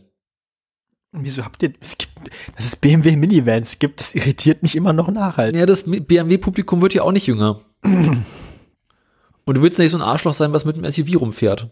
[1.15, 2.13] Wieso habt ihr, es gibt,
[2.57, 5.59] dass es BMW Minivans gibt, das irritiert mich immer noch nachhaltig.
[5.61, 7.61] Ja, das BMW-Publikum wird ja auch nicht jünger.
[7.83, 11.69] Und du willst nicht so ein Arschloch sein, was mit einem SUV rumfährt.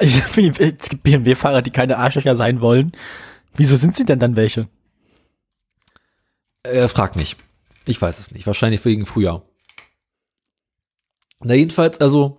[0.00, 2.92] Es gibt BMW-Fahrer, die keine Arschlöcher sein wollen.
[3.54, 4.68] Wieso sind sie denn dann welche?
[6.62, 7.36] Äh, frag nicht.
[7.86, 8.46] Ich weiß es nicht.
[8.46, 9.42] Wahrscheinlich wegen Frühjahr.
[11.40, 12.38] Na, jedenfalls, also,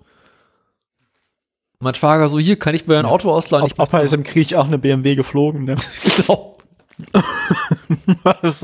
[1.79, 3.69] mein Schwager so, hier kann ich mir ein Auto ausleihen.
[3.77, 5.75] Ob man ist im Krieg auch eine BMW geflogen, ne?
[6.17, 6.55] genau.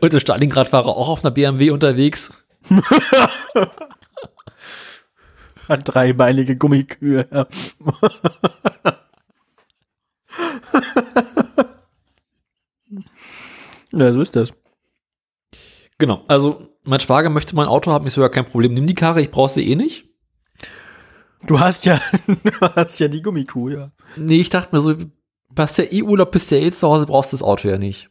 [0.00, 2.32] Und in Stalingrad war er auch auf einer BMW unterwegs.
[5.68, 7.26] Hat dreibeinige Gummikühe.
[7.30, 7.46] Ja.
[14.12, 14.54] so ist das.
[15.98, 16.24] Genau.
[16.28, 18.06] Also, mein Schwager möchte mein Auto haben.
[18.06, 18.74] Ich so, ja, kein Problem.
[18.74, 20.08] Nimm die Karre, ich brauche sie eh nicht.
[21.46, 23.92] Du hast ja, du hast ja die Gummikuh, ja.
[24.16, 24.94] Nee, ich dachte mir so,
[25.54, 28.10] passt ja eh Urlaub, bist ja eh zu Hause, brauchst das Auto ja nicht.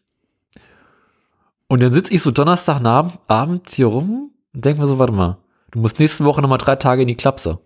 [1.68, 5.38] Und dann sitze ich so Donnerstagabend hier rum und denke mir so, warte mal,
[5.78, 7.60] du musst nächste Woche nochmal drei Tage in die Klapse.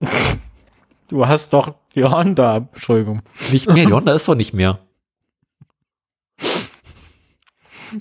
[1.08, 3.22] Du hast doch die Honda, Entschuldigung.
[3.50, 4.78] Nicht mehr, die Honda ist doch nicht mehr.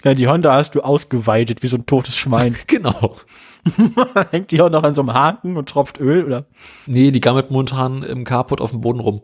[0.03, 2.55] Ja, die Honda hast du ausgeweidet wie so ein totes Schwein.
[2.67, 3.17] Genau.
[4.29, 6.45] Hängt die auch noch an so einem Haken und tropft Öl, oder?
[6.85, 9.23] Nee, die gammelt momentan im Carport auf dem Boden rum.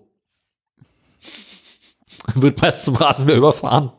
[2.33, 3.91] Wird meist zum Rasenmäher überfahren.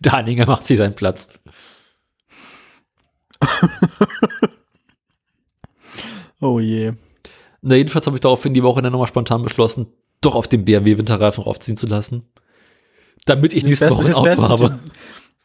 [0.00, 1.28] Der Anhänger macht sich seinen Platz.
[6.40, 6.92] Oh je.
[7.60, 9.88] Na, jedenfalls habe ich daraufhin die Woche dann nochmal spontan beschlossen,
[10.22, 12.22] doch auf den BMW Winterreifen raufziehen zu lassen.
[13.26, 14.80] Damit ich nächste Woche ein Auto habe.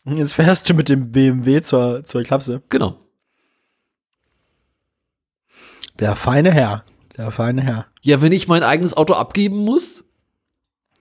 [0.05, 2.61] dem- Jetzt fährst du mit dem BMW zur, zur Klapse.
[2.69, 2.97] Genau.
[5.99, 6.85] Der feine Herr.
[7.17, 7.87] Der feine Herr.
[8.01, 10.05] Ja, wenn ich mein eigenes Auto abgeben muss,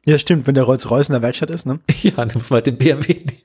[0.07, 1.79] Ja, stimmt, wenn der Rolls-Royce in der Werkstatt ist, ne?
[2.03, 3.43] ja, dann muss man halt den BMW nehmen.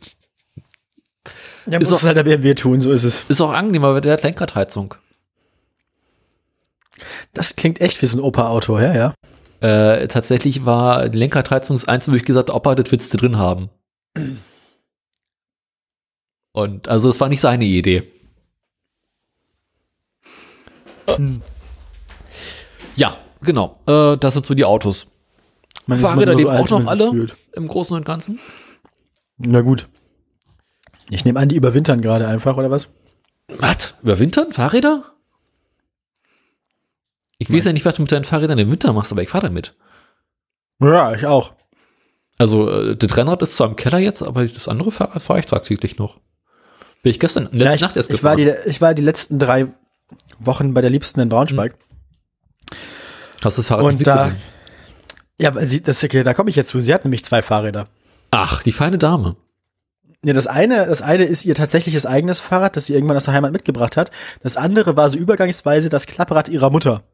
[1.69, 3.23] Ja, Ist muss auch- es halt der BMW tun, so ist es.
[3.29, 4.95] Ist auch angenehmer, weil der hat Lenkradheizung.
[7.33, 9.13] Das klingt echt wie so ein Opa-Auto, ja, ja.
[9.61, 13.17] Äh, tatsächlich war die Lenkradheizung das Einzige, wo ich gesagt habe, Opa, das willst du
[13.17, 13.69] drin haben.
[16.53, 18.11] Und also es war nicht seine Idee.
[21.07, 21.41] Hm.
[22.95, 23.79] Ja, genau.
[23.85, 25.07] Äh, das sind so die Autos.
[25.87, 27.09] Ist Fahrräder leben so auch noch alle?
[27.11, 27.35] fühlt.
[27.53, 28.39] Im Großen und Ganzen.
[29.37, 29.87] Na gut.
[31.09, 32.89] Ich nehme an, die überwintern gerade einfach, oder was?
[33.47, 33.95] Was?
[34.03, 34.53] Überwintern?
[34.53, 35.03] Fahrräder?
[37.37, 39.47] Ich weiß ja nicht, was du mit deinen Fahrrädern im Winter machst, aber ich fahre
[39.47, 39.75] damit.
[40.81, 41.53] Ja, ich auch.
[42.37, 45.45] Also, äh, das Rennrad ist zwar im Keller jetzt, aber das andere fahre fahr ich
[45.45, 46.19] tagtäglich noch.
[47.01, 48.57] Bin ich gestern, Ja, ich, Nacht erst ich, war gefahren.
[48.65, 49.67] die, ich war die letzten drei
[50.39, 51.75] Wochen bei der Liebsten in Braunschweig.
[53.43, 54.33] Hast du das Fahrrad Und da,
[55.39, 56.81] ja, weil sie, das, da komme ich jetzt zu.
[56.81, 57.87] Sie hat nämlich zwei Fahrräder.
[58.31, 59.37] Ach, die feine Dame.
[60.25, 63.33] Ja, das eine, das eine ist ihr tatsächliches eigenes Fahrrad, das sie irgendwann aus der
[63.33, 64.11] Heimat mitgebracht hat.
[64.41, 67.03] Das andere war so übergangsweise das Klapprad ihrer Mutter.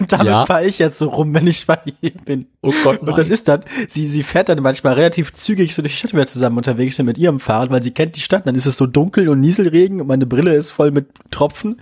[0.00, 0.46] Und damit Ja.
[0.46, 2.46] fahre ich jetzt so rum, wenn ich bei ihr bin.
[2.62, 5.92] Oh Gott, Und das ist dann, sie, sie fährt dann manchmal relativ zügig so durch
[5.92, 8.46] die Stadt, wenn wir zusammen unterwegs sind mit ihrem Fahrrad, weil sie kennt die Stadt.
[8.46, 11.80] Dann ist es so dunkel und Nieselregen und meine Brille ist voll mit Tropfen.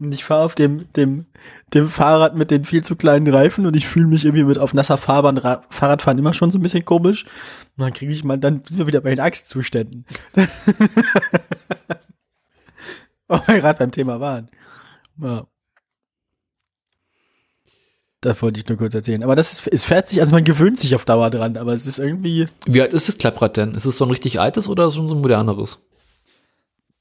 [0.00, 1.26] Und ich fahre auf dem, dem,
[1.74, 4.72] dem Fahrrad mit den viel zu kleinen Reifen und ich fühle mich irgendwie mit auf
[4.72, 7.24] nasser Fahrbahn Ra Fahrradfahren immer schon so ein bisschen komisch.
[7.76, 10.06] Und dann kriege ich mal, dann sind wir wieder bei den Angstzuständen.
[13.28, 14.48] oh, gerade beim Thema waren.
[15.20, 15.46] Ja.
[18.20, 19.22] Das wollte ich nur kurz erzählen.
[19.22, 21.86] Aber das ist, es fährt sich, also man gewöhnt sich auf Dauer dran, aber es
[21.86, 23.74] ist irgendwie, Wie alt ist das Klapprad denn?
[23.74, 25.80] Ist es so ein richtig altes oder schon so ein moderneres?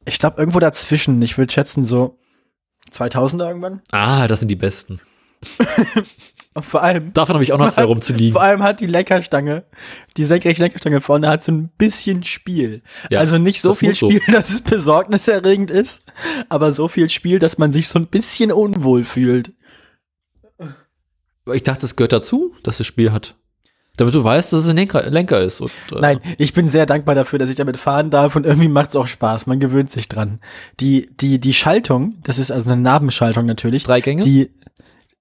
[0.06, 1.22] ich glaube, irgendwo dazwischen.
[1.22, 2.20] Ich würde schätzen, so
[2.96, 3.82] 2000er irgendwann.
[3.92, 5.00] Ah, das sind die besten.
[6.54, 8.32] Und vor allem, Davon habe ich auch noch zwei rumzuliegen.
[8.32, 9.66] vor allem hat die Lenkerstange,
[10.16, 12.82] die senkrechte Lenkerstange vorne hat so ein bisschen Spiel.
[13.10, 14.10] Ja, also nicht so das viel muss so.
[14.10, 16.04] Spiel, dass es besorgniserregend ist,
[16.48, 19.52] aber so viel Spiel, dass man sich so ein bisschen unwohl fühlt.
[21.54, 23.36] Ich dachte, es gehört dazu, dass das Spiel hat.
[23.98, 25.62] Damit du weißt, dass es ein Lenker, Lenker ist.
[25.62, 28.68] Und, äh, Nein, ich bin sehr dankbar dafür, dass ich damit fahren darf und irgendwie
[28.68, 29.48] macht's auch Spaß.
[29.48, 30.40] Man gewöhnt sich dran.
[30.80, 33.84] Die, die, die Schaltung, das ist also eine Nabenschaltung natürlich.
[33.84, 34.24] Drei Gänge?
[34.24, 34.52] Die,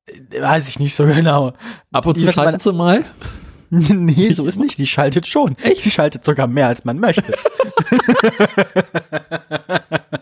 [0.06, 1.52] äh, weiß ich nicht so genau.
[1.92, 3.04] Ab und zu schaltet sie mal.
[3.70, 4.78] nee, so ist nicht.
[4.78, 5.56] Die schaltet schon.
[5.58, 5.84] Echt?
[5.84, 7.34] Die schaltet sogar mehr, als man möchte.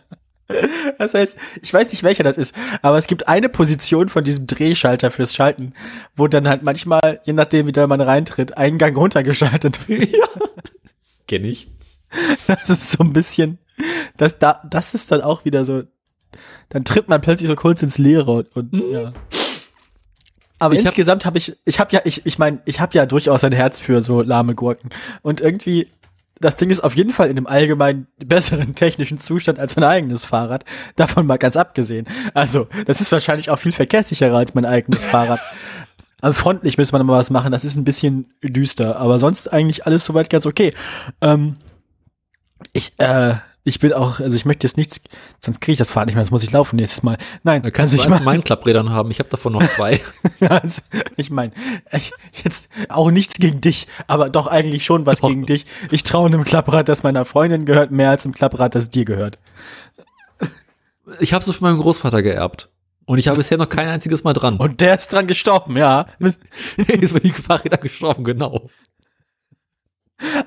[0.98, 4.46] Das heißt, ich weiß nicht, welcher das ist, aber es gibt eine Position von diesem
[4.46, 5.74] Drehschalter fürs Schalten,
[6.16, 10.11] wo dann halt manchmal, je nachdem, wie da man reintritt, ein Gang runtergeschaltet wird.
[10.12, 10.26] ja.
[11.26, 11.68] Kenn ich.
[12.46, 13.59] Das ist so ein bisschen,
[14.16, 15.82] das, da, das ist dann auch wieder so,
[16.68, 19.12] dann tritt man plötzlich so kurz ins Leere und, und ja.
[20.59, 23.05] Aber Ich hab- insgesamt habe ich, ich habe ja, ich, ich meine, ich habe ja
[23.07, 24.90] durchaus ein Herz für so lahme Gurken.
[25.22, 25.88] Und irgendwie,
[26.43, 30.24] das Ding ist auf jeden Fall in einem allgemein besseren technischen Zustand als mein eigenes
[30.24, 30.64] Fahrrad.
[30.97, 32.07] Davon mal ganz abgesehen.
[32.34, 35.40] Also, das ist wahrscheinlich auch viel verkehrssicherer als mein eigenes Fahrrad.
[36.20, 37.53] Aber frontlich müsste man mal was machen.
[37.53, 38.99] Das ist ein bisschen düster.
[38.99, 40.74] Aber sonst eigentlich alles soweit ganz okay.
[41.20, 41.57] Ähm,
[42.72, 43.34] ich, äh,
[43.65, 45.01] ich bin auch, also ich möchte jetzt nichts,
[45.39, 47.17] sonst kriege ich das Fahrrad nicht mehr, das muss ich laufen nächstes Mal.
[47.45, 49.11] Nein, Da kannst also du ich mein, meinen Klapprädern haben.
[49.13, 50.01] Ich habe davon noch zwei.
[50.41, 50.83] also,
[51.17, 51.53] ich meine,
[52.45, 55.29] jetzt auch nichts gegen dich, aber doch eigentlich schon was Doch.
[55.29, 55.67] gegen dich.
[55.91, 59.39] Ich traue einem Klapprad, das meiner Freundin gehört, mehr als einem Klapprad, das dir gehört.
[61.21, 62.69] Ich habe sie von meinem Großvater geerbt.
[63.05, 64.57] Und ich habe bisher noch kein einziges Mal dran.
[64.57, 66.07] Und der ist dran gestorben, ja.
[66.21, 68.71] ist mir die Fahrräder gestorben, genau.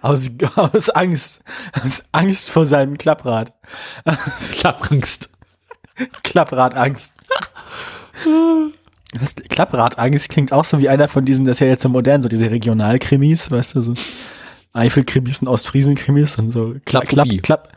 [0.02, 1.44] Aus, aus Angst.
[1.84, 3.54] Aus Angst vor seinem Klapprad.
[4.52, 5.30] Klapprangst.
[6.24, 7.18] Klappradangst.
[9.14, 12.22] Das Klappradangst klingt auch so wie einer von diesen, das ist ja jetzt so modern,
[12.22, 13.94] so diese Regionalkrimis, weißt du, so
[14.74, 16.76] Eifelkrimis und Ostfriesen-Krimis und so.
[16.86, 17.38] Kla Klappphobie.
[17.40, 17.70] Klapp,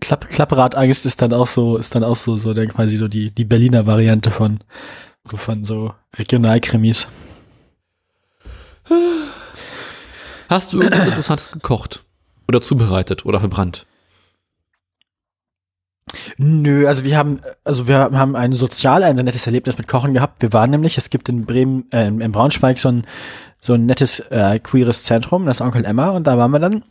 [0.00, 3.08] Klapp, Klapp, Klappradangst ist dann auch so, ist dann auch so, so der quasi so
[3.08, 4.60] die, die Berliner Variante von,
[5.26, 7.08] von so Regionalkrimis.
[10.48, 12.04] Hast du irgendwas Interessantes gekocht?
[12.48, 13.86] Oder zubereitet oder verbrannt?
[16.38, 20.14] Nö, also wir haben, also wir haben ein sozial ein sehr nettes Erlebnis mit Kochen
[20.14, 20.40] gehabt.
[20.40, 23.06] Wir waren nämlich, es gibt in Bremen, äh, in Braunschweig so ein,
[23.60, 26.82] so ein nettes äh, queeres Zentrum, das Onkel Emma, und da waren wir dann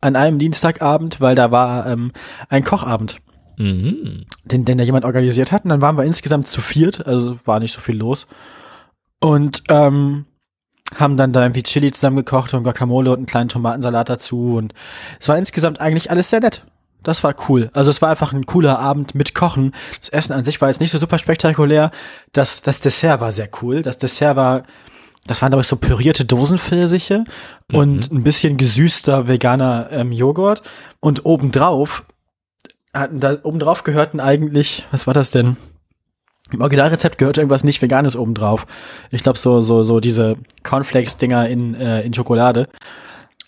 [0.00, 2.12] an einem Dienstagabend, weil da war ähm,
[2.48, 3.18] ein Kochabend,
[3.58, 4.26] Mhm.
[4.44, 5.64] den, den da jemand organisiert hat.
[5.64, 8.26] Und dann waren wir insgesamt zu viert, also war nicht so viel los.
[9.18, 10.26] Und ähm,
[10.94, 14.56] haben dann da irgendwie Chili zusammengekocht und Guacamole und einen kleinen Tomatensalat dazu.
[14.56, 14.72] Und
[15.20, 16.64] es war insgesamt eigentlich alles sehr nett.
[17.02, 17.70] Das war cool.
[17.72, 19.72] Also es war einfach ein cooler Abend mit Kochen.
[20.00, 21.90] Das Essen an sich war jetzt nicht so super spektakulär.
[22.32, 23.82] Das, das Dessert war sehr cool.
[23.82, 24.64] Das Dessert war,
[25.26, 27.24] das waren glaube ich so pürierte Dosenpfirsiche
[27.72, 30.62] und ein bisschen gesüßter veganer ähm, Joghurt.
[30.98, 32.04] Und obendrauf
[32.92, 35.56] hatten da obendrauf gehörten eigentlich, was war das denn?
[36.52, 38.66] Im Originalrezept gehört irgendwas nicht Veganes obendrauf.
[39.10, 42.68] Ich glaube so so so diese Cornflakes-Dinger in äh, in Schokolade.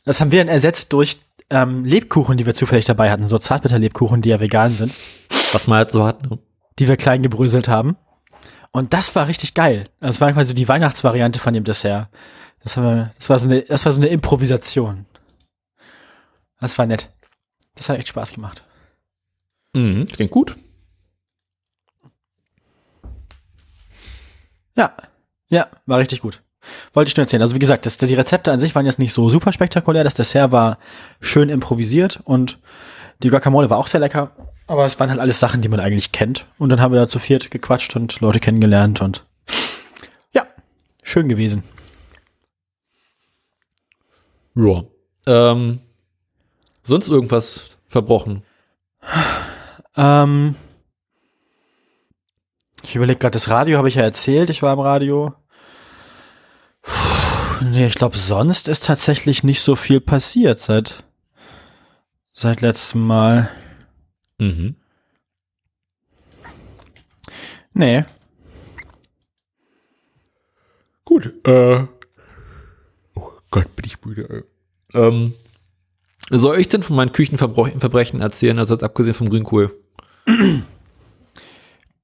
[0.04, 1.18] Das haben wir dann ersetzt durch
[1.50, 4.94] ähm, Lebkuchen, die wir zufällig dabei hatten, so Zartbitterlebkuchen, die ja vegan sind,
[5.52, 6.28] Was man halt so hat.
[6.30, 6.38] Ne?
[6.78, 7.96] die wir klein gebröselt haben.
[8.70, 9.84] Und das war richtig geil.
[10.00, 12.08] Das war quasi die Weihnachtsvariante von dem Dessert.
[12.62, 15.06] Das war, das war so eine, das war so eine Improvisation.
[16.60, 17.10] Das war nett.
[17.76, 18.64] Das hat echt Spaß gemacht.
[19.74, 20.06] Mhm.
[20.06, 20.56] Klingt gut.
[24.78, 24.92] Ja,
[25.48, 26.40] ja, war richtig gut.
[26.92, 27.42] Wollte ich nur erzählen.
[27.42, 30.04] Also wie gesagt, das, die Rezepte an sich waren jetzt nicht so super spektakulär.
[30.04, 30.78] Das Dessert war
[31.20, 32.58] schön improvisiert und
[33.22, 34.30] die Guacamole war auch sehr lecker.
[34.68, 36.46] Aber es waren halt alles Sachen, die man eigentlich kennt.
[36.58, 39.26] Und dann haben wir da zu viert gequatscht und Leute kennengelernt und
[40.32, 40.46] ja,
[41.02, 41.64] schön gewesen.
[44.54, 44.84] Ja.
[45.26, 45.80] Ähm,
[46.84, 48.42] sonst irgendwas verbrochen?
[49.96, 50.54] Ähm,
[52.82, 54.50] ich überlege gerade, das Radio habe ich ja erzählt.
[54.50, 55.34] Ich war im Radio.
[56.82, 61.04] Puh, nee, ich glaube, sonst ist tatsächlich nicht so viel passiert seit,
[62.32, 63.50] seit letztem Mal.
[64.38, 64.76] Mhm.
[67.74, 68.04] Nee.
[71.04, 71.32] Gut.
[71.46, 71.86] Äh.
[73.14, 74.44] Oh Gott, bin ich müde.
[74.94, 75.34] Ähm,
[76.30, 79.74] soll ich denn von meinen Küchenverbrechen erzählen, also jetzt abgesehen vom Grünkohl?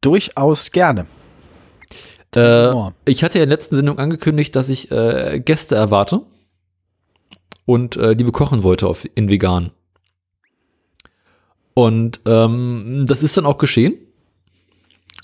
[0.05, 1.07] Durchaus gerne.
[2.35, 2.93] Äh, Oh.
[3.05, 6.23] ich hatte ja in der letzten Sendung angekündigt, dass ich äh, Gäste erwarte
[7.65, 9.71] und äh, die bekochen wollte auf, in vegan.
[11.75, 13.95] Und ähm, das ist dann auch geschehen.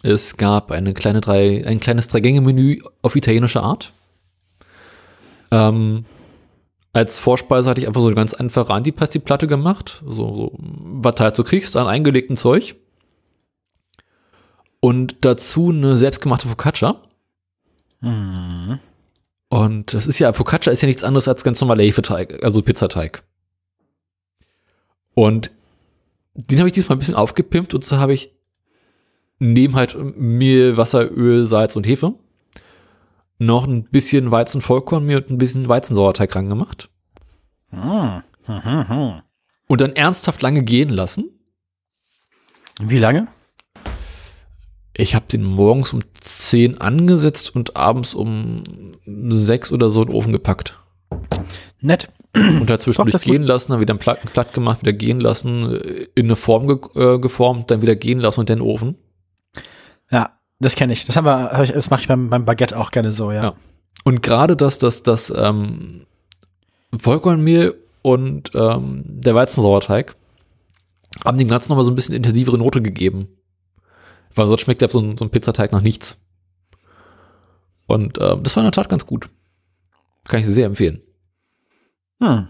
[0.03, 3.93] Es gab eine kleine drei, ein kleines Drei-Gänge-Menü auf italienische Art.
[5.51, 6.05] Ähm,
[6.93, 10.03] als Vorspeise hatte ich einfach so eine ganz einfache Antipasti-Platte gemacht.
[10.07, 12.77] So, so was halt so kriegst an eingelegten Zeug.
[14.81, 17.03] Und dazu eine selbstgemachte Focaccia.
[18.01, 18.79] Mhm.
[19.49, 23.23] Und das ist ja, Focaccia ist ja nichts anderes als ganz normaler Hefeteig, also Pizzateig.
[25.15, 25.51] Und
[26.35, 28.33] den habe ich diesmal ein bisschen aufgepimpt und so habe ich
[29.39, 32.15] neben halt Mehl, Wasser, Öl, Salz und Hefe
[33.39, 36.91] noch ein bisschen Weizenvollkornmehl und ein bisschen Weizensauerteig rangemacht.
[37.71, 38.23] Mhm.
[38.47, 39.23] Mhm.
[39.67, 41.31] Und dann ernsthaft lange gehen lassen.
[42.81, 43.29] Wie lange?
[44.93, 48.63] Ich habe den morgens um 10 angesetzt und abends um
[49.07, 50.79] 6 oder so in den Ofen gepackt.
[51.81, 52.09] Nett.
[52.35, 56.27] Und dazwischen Doch, gehen lassen, dann wieder platt, platt gemacht, wieder gehen lassen, äh, in
[56.27, 58.95] eine Form ge äh, geformt, dann wieder gehen lassen und dann in den Ofen.
[60.13, 61.07] Ja, das kenne ich.
[61.07, 63.43] Das haben wir, das mache ich beim, beim Baguette auch gerne so, ja.
[63.43, 63.55] Ja.
[64.05, 66.07] Und gerade das, das, das ähm,
[66.97, 70.15] Vollkornmehl und ähm, der Weizensauerteig
[71.25, 73.29] haben dem Ganzen nochmal so ein bisschen intensivere Note gegeben.
[74.41, 76.25] Weil sonst schmeckt ja so ein, so ein Pizzateig nach nichts.
[77.87, 79.29] Und ähm, das war in der Tat ganz gut.
[80.27, 81.03] Kann ich sehr empfehlen.
[82.23, 82.49] Hm.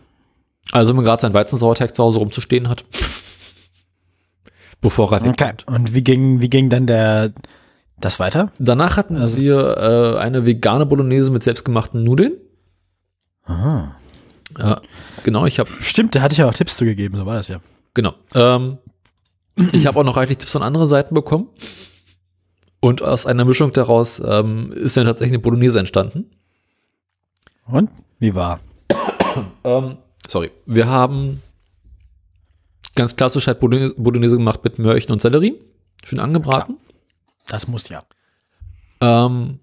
[0.71, 2.85] Also wenn man gerade seinen Weizensauerteig zu Hause rumzustehen hat.
[4.81, 5.53] Bevor er Okay.
[5.67, 7.33] Und wie ging, wie ging dann der,
[7.99, 8.53] das weiter?
[8.61, 12.35] Danach hatten Also- wir äh, eine vegane Bolognese mit selbstgemachten Nudeln.
[13.47, 13.97] Aha.
[14.57, 14.81] Ja,
[15.25, 17.49] genau, ich habe Stimmt, da hatte ich ja auch Tipps zu gegeben, so war das
[17.49, 17.61] ja.
[17.95, 18.15] Genau.
[18.37, 18.79] Ähm,
[19.73, 21.49] ich habe auch noch reichlich Tipps von anderen Seiten bekommen.
[22.81, 26.31] Und aus einer Mischung daraus ähm, ist dann tatsächlich eine Bolognese entstanden.
[27.67, 27.91] Und?
[28.19, 28.61] Wie war?
[29.65, 30.51] Ähm, sorry.
[30.67, 31.43] Wir haben
[32.95, 35.61] ganz klassisch halt Bolognese Bolognese gemacht mit Möhrchen und Sellerie.
[36.05, 36.79] Schön angebraten.
[37.47, 38.03] Das muss ja.
[39.01, 39.61] Ähm,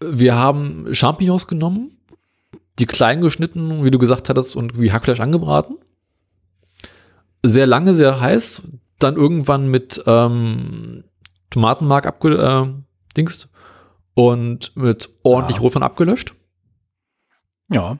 [0.00, 1.96] wir haben Champignons genommen,
[2.78, 5.76] die klein geschnitten, wie du gesagt hattest, und wie Hackfleisch angebraten.
[7.48, 8.62] Sehr lange, sehr heiß,
[8.98, 11.04] dann irgendwann mit ähm,
[11.50, 15.62] Tomatenmark abgedingst äh, und mit ordentlich Ja.
[15.62, 16.34] Rotwein abgelöscht.
[17.70, 17.98] Ja.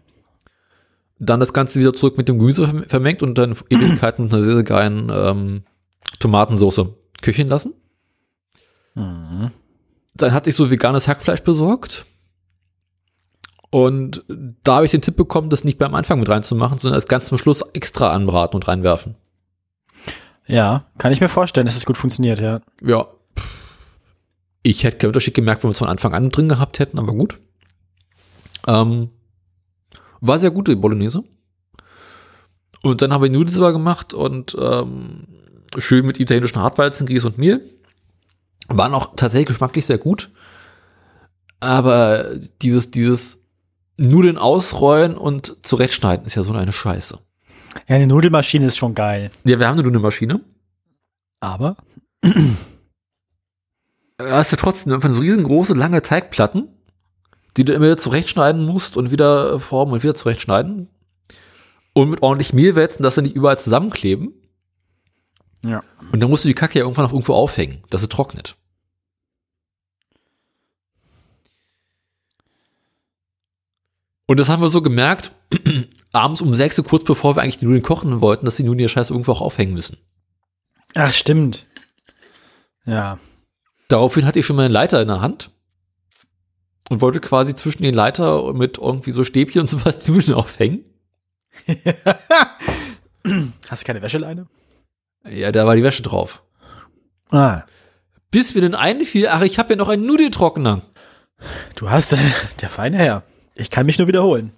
[1.20, 4.42] Dann das Ganze wieder zurück mit dem Gemüse verm- vermengt und dann Ewigkeiten mit einer
[4.42, 5.62] sehr, sehr geilen ähm,
[6.18, 6.86] Tomatensauce
[7.22, 7.74] küchen lassen.
[8.94, 9.50] Mhm.
[10.14, 12.06] Dann hatte ich so veganes Hackfleisch besorgt.
[13.70, 14.24] Und
[14.64, 17.26] da habe ich den Tipp bekommen, das nicht beim Anfang mit reinzumachen, sondern erst ganz
[17.26, 19.14] zum Schluss extra anbraten und reinwerfen.
[20.48, 22.60] Ja, kann ich mir vorstellen, dass es gut funktioniert, ja.
[22.82, 23.06] Ja.
[24.62, 27.12] Ich hätte keinen Unterschied gemerkt, wenn wir es von Anfang an drin gehabt hätten, aber
[27.12, 27.38] gut.
[28.66, 29.10] Ähm,
[30.20, 31.22] war sehr gute Bolognese.
[32.82, 35.26] Und dann habe ich Nudeln selber gemacht und ähm,
[35.76, 37.60] schön mit italienischen Hartweizen, Grieß und Mehl.
[38.68, 40.30] Waren auch tatsächlich geschmacklich sehr gut.
[41.60, 43.38] Aber dieses, dieses
[43.96, 47.18] Nudeln ausrollen und zurechtschneiden ist ja so eine Scheiße.
[47.86, 49.30] Ja, eine Nudelmaschine ist schon geil.
[49.44, 50.40] Ja, wir haben eine Nudelmaschine.
[51.40, 51.76] Aber?
[54.16, 56.68] Da hast du trotzdem einfach so riesengroße, lange Teigplatten,
[57.56, 60.88] die du immer wieder zurechtschneiden musst und wieder formen und wieder zurechtschneiden.
[61.92, 64.32] Und mit ordentlich Mehl wälzen, dass sie nicht überall zusammenkleben.
[65.64, 65.82] Ja.
[66.12, 68.56] Und dann musst du die Kacke ja irgendwann noch irgendwo aufhängen, dass sie trocknet.
[74.26, 75.32] Und das haben wir so gemerkt,
[76.12, 78.88] abends um sechs, kurz bevor wir eigentlich die Nudeln kochen wollten, dass die Nudeln ihr
[78.88, 79.98] Scheiß irgendwo auch aufhängen müssen.
[80.94, 81.66] Ach, stimmt.
[82.84, 83.18] Ja.
[83.88, 85.50] Daraufhin hatte ich schon meine Leiter in der Hand
[86.88, 90.84] und wollte quasi zwischen den Leiter mit irgendwie so Stäbchen und sowas die Nudeln aufhängen.
[93.68, 94.46] Hast du keine Wäscheleine?
[95.24, 96.42] Ja, da war die Wäsche drauf.
[97.30, 97.62] Ah.
[98.30, 100.82] Bis mir dann einfiel, ach, ich habe ja noch einen Nudeltrockner.
[101.74, 102.16] Du hast
[102.60, 103.22] der feine Herr.
[103.54, 104.52] Ich kann mich nur wiederholen.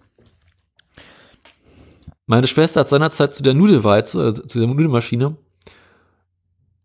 [2.30, 5.36] Meine Schwester hat seinerzeit zu der Nudelweize, äh, zu der Nudelmaschine,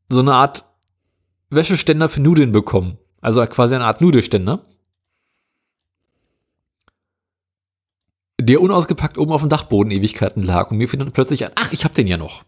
[0.10, 0.66] so eine Art
[1.52, 2.98] Wäscheständer für Nudeln bekommen.
[3.22, 4.66] Also quasi eine Art Nudelständer.
[8.42, 11.72] Der unausgepackt oben auf dem Dachboden Ewigkeiten lag und mir fiel dann plötzlich ein, ach,
[11.72, 12.44] ich hab den ja noch.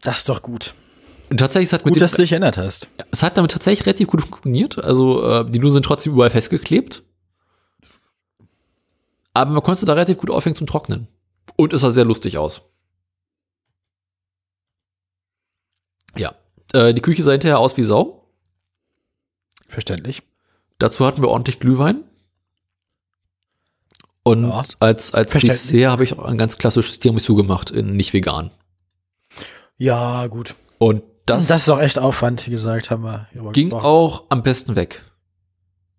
[0.00, 0.72] Das ist doch gut.
[1.28, 2.88] Und tatsächlich, es hat mit Gut, dem, dass du dich erinnert hast.
[3.10, 4.82] es hat damit tatsächlich relativ gut funktioniert.
[4.82, 7.02] Also äh, die Nudeln sind trotzdem überall festgeklebt.
[9.34, 11.08] Aber man konnte da relativ gut aufhängen zum Trocknen.
[11.56, 12.62] Und es sah sehr lustig aus.
[16.16, 16.34] Ja.
[16.72, 18.28] Äh, die Küche sah hinterher aus wie Sau.
[19.68, 20.22] Verständlich.
[20.78, 22.02] Dazu hatten wir ordentlich Glühwein.
[24.22, 24.62] Und Ja.
[24.80, 25.30] als, als.
[25.32, 28.50] Dessert habe ich auch ein ganz klassisches Tiramisu gemacht, in nicht vegan.
[29.76, 30.56] Ja, gut.
[30.78, 33.28] Und Das, das, ist auch echt Aufwand, wie gesagt, haben wir.
[33.52, 35.04] ging auch am besten weg.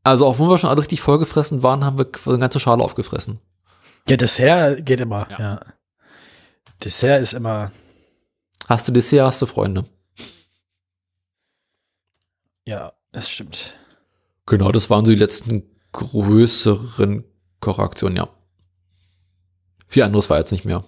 [0.03, 3.39] Also auch wenn wir schon alle richtig vollgefressen waren, haben wir eine ganze Schale aufgefressen.
[4.07, 5.27] Ja, Dessert geht immer.
[5.31, 5.39] Ja.
[5.39, 5.59] Ja.
[6.83, 7.71] Dessert ist immer.
[8.67, 9.85] Hast du Dessert, hast du Freunde.
[12.65, 13.75] Ja, das stimmt.
[14.45, 17.23] Genau, das waren so die letzten größeren
[17.59, 18.29] Kochaktionen, ja.
[19.87, 20.83] Viel anderes war jetzt nicht mehr.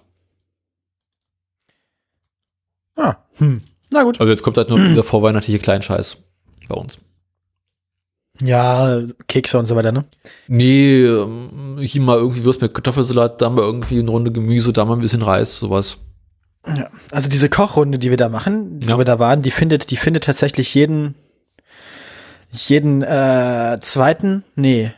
[2.96, 3.60] Ah, hm.
[3.90, 4.18] Na gut.
[4.20, 6.16] Also jetzt kommt halt nur dieser vorweihnachtliche Kleinscheiß
[6.68, 6.98] bei uns.
[8.42, 10.04] Ja, Kekse und so weiter, ne?
[10.48, 14.84] Nee, ähm, hier mal irgendwie Würst mit Kartoffelsalat, da mal irgendwie eine Runde Gemüse, da
[14.84, 15.98] mal ein bisschen Reis, sowas.
[16.76, 16.88] Ja.
[17.12, 18.94] Also diese Kochrunde, die wir da machen, Ja.
[18.94, 21.14] wo wir da waren, die findet, die findet tatsächlich jeden,
[22.50, 24.92] jeden äh, zweiten, nee,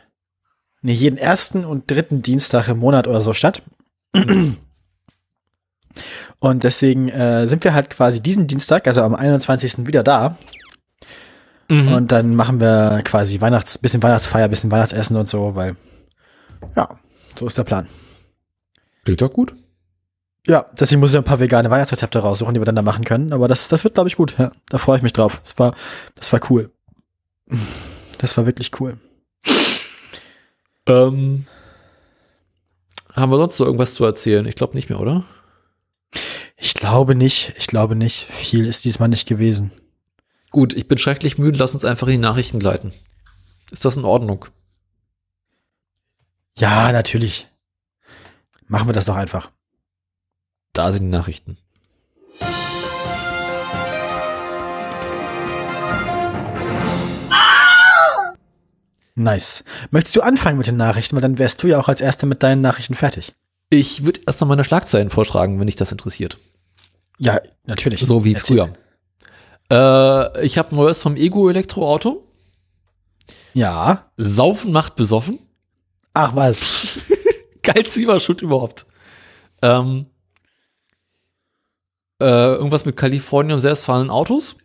[0.81, 3.61] nee, jeden ersten und dritten Dienstag im Monat oder so statt.
[6.39, 9.85] Und deswegen äh, sind wir halt quasi diesen Dienstag, also am 21.
[9.87, 10.37] wieder da.
[11.69, 11.93] Mhm.
[11.93, 15.75] Und dann machen wir quasi Weihnachts, bisschen Weihnachtsfeier, bisschen Weihnachtsessen und so, weil,
[16.75, 16.97] ja,
[17.37, 17.87] so ist der Plan.
[19.03, 19.55] Klingt doch gut.
[20.47, 23.33] Ja, deswegen muss ich ein paar vegane Weihnachtsrezepte raussuchen, die wir dann da machen können.
[23.33, 24.35] Aber das, das wird, glaube ich, gut.
[24.37, 25.41] Ja, da freue ich mich drauf.
[25.43, 25.75] Das war,
[26.15, 26.71] das war cool.
[28.17, 28.97] Das war wirklich cool.
[30.85, 31.45] Ähm,
[33.13, 34.45] haben wir sonst noch irgendwas zu erzählen?
[34.45, 35.25] Ich glaube nicht mehr, oder?
[36.55, 37.53] Ich glaube nicht.
[37.57, 38.31] Ich glaube nicht.
[38.31, 39.71] Viel ist diesmal nicht gewesen.
[40.57, 42.91] Gut, ich bin schrecklich müde, lass uns einfach in die Nachrichten gleiten.
[43.69, 44.45] Ist das in Ordnung?
[46.57, 47.47] Ja, natürlich.
[48.67, 49.51] Machen wir das doch einfach.
[50.73, 51.59] Da sind die Nachrichten.
[59.13, 59.63] Nice.
[59.91, 61.15] Möchtest du anfangen mit den Nachrichten?
[61.15, 63.35] Weil dann wärst du ja auch als Erster mit deinen Nachrichten fertig.
[63.69, 66.39] Ich würde erst noch meine Schlagzeilen vortragen, wenn dich das interessiert.
[67.19, 67.99] Ja, natürlich.
[67.99, 68.57] So wie Erzähl.
[68.57, 68.73] früher.
[69.71, 72.23] Äh, ich habe Neues vom Ego-Elektroauto.
[73.53, 74.11] Ja.
[74.17, 75.39] Saufen macht besoffen.
[76.13, 76.99] Ach was.
[77.63, 78.85] Geilste Überschrift überhaupt.
[79.61, 80.07] Ähm,
[82.19, 84.57] äh, irgendwas mit Kalifornien und selbstfahrenden Autos.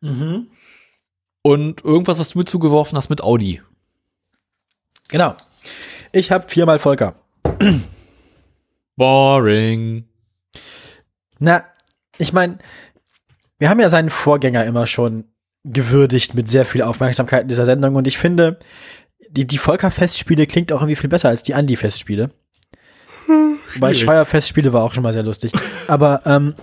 [0.00, 0.50] Mhm.
[1.42, 3.62] Und irgendwas, was du mir zugeworfen hast mit Audi.
[5.08, 5.34] Genau.
[6.12, 7.14] Ich habe viermal Volker.
[8.96, 10.08] Boring.
[11.38, 11.64] Na,
[12.18, 12.58] ich meine,
[13.62, 15.22] wir haben ja seinen Vorgänger immer schon
[15.62, 18.58] gewürdigt mit sehr viel Aufmerksamkeit in dieser Sendung und ich finde,
[19.30, 22.32] die, die Volker-Festspiele klingt auch irgendwie viel besser als die Andi-Festspiele.
[23.74, 25.52] Wobei Scheuer-Festspiele war auch schon mal sehr lustig.
[25.86, 26.54] Aber ähm,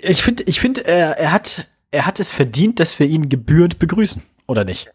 [0.00, 3.78] ich finde, ich finde, er, er hat, er hat es verdient, dass wir ihn gebührend
[3.78, 4.92] begrüßen, oder nicht?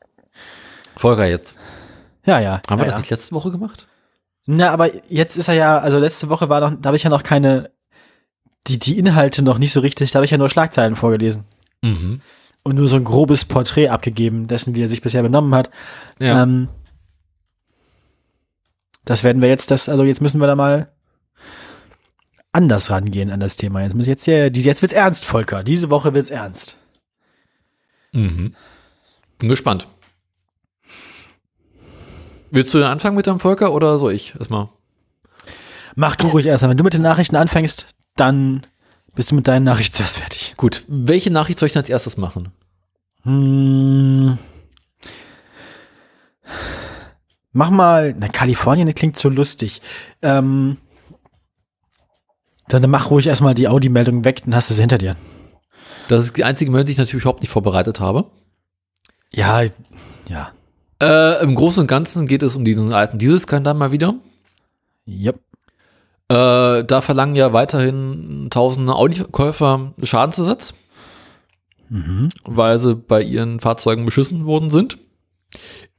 [0.98, 1.54] Volker jetzt.
[2.26, 2.64] Ja, ja.
[2.68, 3.00] Haben wir ja, das ja.
[3.02, 3.88] nicht letzte Woche gemacht?
[4.48, 7.12] Na, aber jetzt ist er ja, also letzte Woche war noch, da habe ich ja
[7.12, 7.70] noch keine,
[8.68, 11.44] die, die Inhalte noch nicht so richtig, da habe ich ja nur Schlagzeilen vorgelesen
[11.82, 12.22] Mhm.
[12.64, 15.70] und nur so ein grobes Porträt abgegeben, dessen, wie er sich bisher benommen hat.
[16.20, 16.44] Ja.
[16.44, 16.68] Ähm,
[19.06, 20.92] das werden wir jetzt, das, also jetzt müssen wir da mal
[22.52, 23.82] anders rangehen an das Thema.
[23.82, 25.64] Jetzt muss jetzt hier, jetzt wird's ernst, Volker.
[25.64, 26.78] Diese Woche wird's ernst.
[28.12, 28.56] Mhm.
[29.38, 29.88] Bin gespannt.
[32.52, 34.70] Willst du denn anfangen mit deinem Volker oder soll ich erstmal?
[35.96, 36.72] Mach du ruhig erstmal.
[36.72, 37.88] Wenn du mit den Nachrichten anfängst,
[38.20, 38.62] dann
[39.16, 40.54] bist du mit deinen Nachrichten zuerst fertig.
[40.58, 42.52] Gut, welche Nachricht soll ich denn als erstes machen?
[43.24, 44.38] Hm.
[47.52, 49.82] Mach mal, na, Kalifornien das klingt so lustig.
[50.22, 50.78] Ähm,
[52.68, 55.16] dann mach ruhig erstmal die Audi-Meldung weg, dann hast du sie hinter dir.
[56.08, 58.32] Das ist die einzige Meldung, die ich natürlich überhaupt nicht vorbereitet habe.
[59.34, 59.64] Ja,
[60.28, 60.52] ja.
[61.02, 64.16] Äh, Im Großen und Ganzen geht es um diesen alten Dieselskandal mal wieder.
[65.08, 65.40] Yep.
[66.30, 70.74] Äh, da verlangen ja weiterhin tausende Audi-Käufer Schadensersatz,
[71.90, 72.30] Mhm.
[72.44, 75.00] weil sie bei ihren Fahrzeugen beschissen worden sind.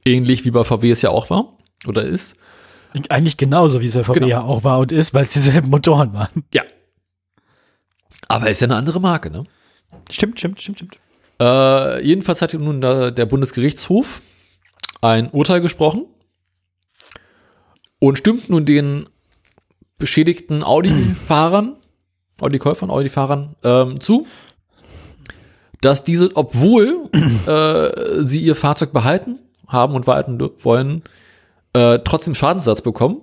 [0.05, 2.35] Ähnlich wie bei VW es ja auch war oder ist.
[3.09, 4.27] Eigentlich genauso, wie es bei VW Genau.
[4.27, 6.43] ja auch war und ist, weil es dieselben Motoren waren.
[6.53, 6.63] Ja.
[8.29, 9.43] Aber ist ja eine andere Marke, ne?
[10.09, 10.97] Stimmt, stimmt, stimmt, stimmt.
[11.41, 14.21] Äh, jedenfalls hat nun der, der Bundesgerichtshof
[15.01, 16.05] ein Urteil gesprochen
[17.99, 19.09] und stimmt nun den
[20.01, 21.77] beschädigten Audi-Fahrern,
[22.41, 24.27] Audi-Käufern, Audi-Fahrern ähm, zu,
[25.79, 27.09] dass diese, obwohl
[27.47, 31.03] äh, sie ihr Fahrzeug behalten haben und behalten wollen,
[31.71, 33.21] äh, trotzdem Schadensersatz bekommen,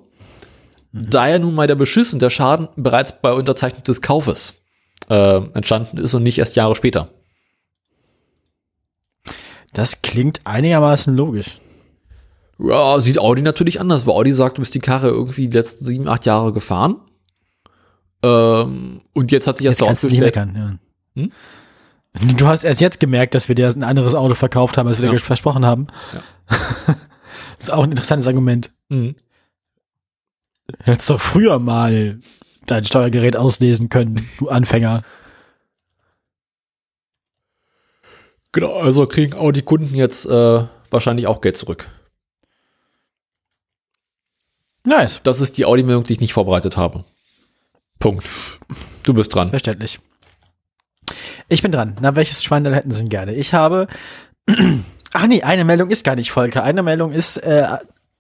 [0.93, 4.55] da ja nun mal der Beschiss und der Schaden bereits bei Unterzeichnung des Kaufes
[5.11, 7.11] äh, entstanden ist und nicht erst Jahre später.
[9.75, 11.61] Das klingt einigermaßen logisch.
[12.59, 15.85] Ja, sieht Audi natürlich anders, weil Audi sagt, du bist die Karre irgendwie die letzten
[15.85, 16.97] sieben, acht Jahre gefahren.
[18.23, 20.81] Ähm, und jetzt hat sich Jetzt das kannst du nicht meckern.
[21.15, 21.23] Ja.
[21.23, 21.33] Hm?
[22.37, 25.07] Du hast erst jetzt gemerkt, dass wir dir ein anderes Auto verkauft haben, als wir
[25.07, 25.13] Ja.
[25.13, 25.87] dir versprochen haben.
[26.13, 26.23] Ja.
[26.87, 26.97] das
[27.59, 28.73] ist auch ein interessantes Argument.
[28.89, 29.15] Mhm.
[30.83, 32.19] Hättest doch früher mal
[32.67, 35.03] dein Steuergerät auslesen können, du Anfänger.
[38.53, 41.89] Genau, also kriegen Audi-Kunden jetzt äh, wahrscheinlich auch Geld zurück.
[44.89, 45.21] Nice.
[45.23, 47.05] Das ist die Audi-Meldung, die ich nicht vorbereitet habe.
[47.99, 48.25] Punkt.
[49.03, 49.51] Du bist dran.
[49.51, 50.01] Verständlich.
[51.49, 51.97] Ich bin dran.
[52.01, 53.35] Na, welches Schwein hätten Sie denn gerne?
[53.35, 53.89] Ich habe.
[55.15, 56.63] Ach nee, eine Meldung ist gar nicht Volker.
[56.63, 57.67] Eine Meldung ist, äh,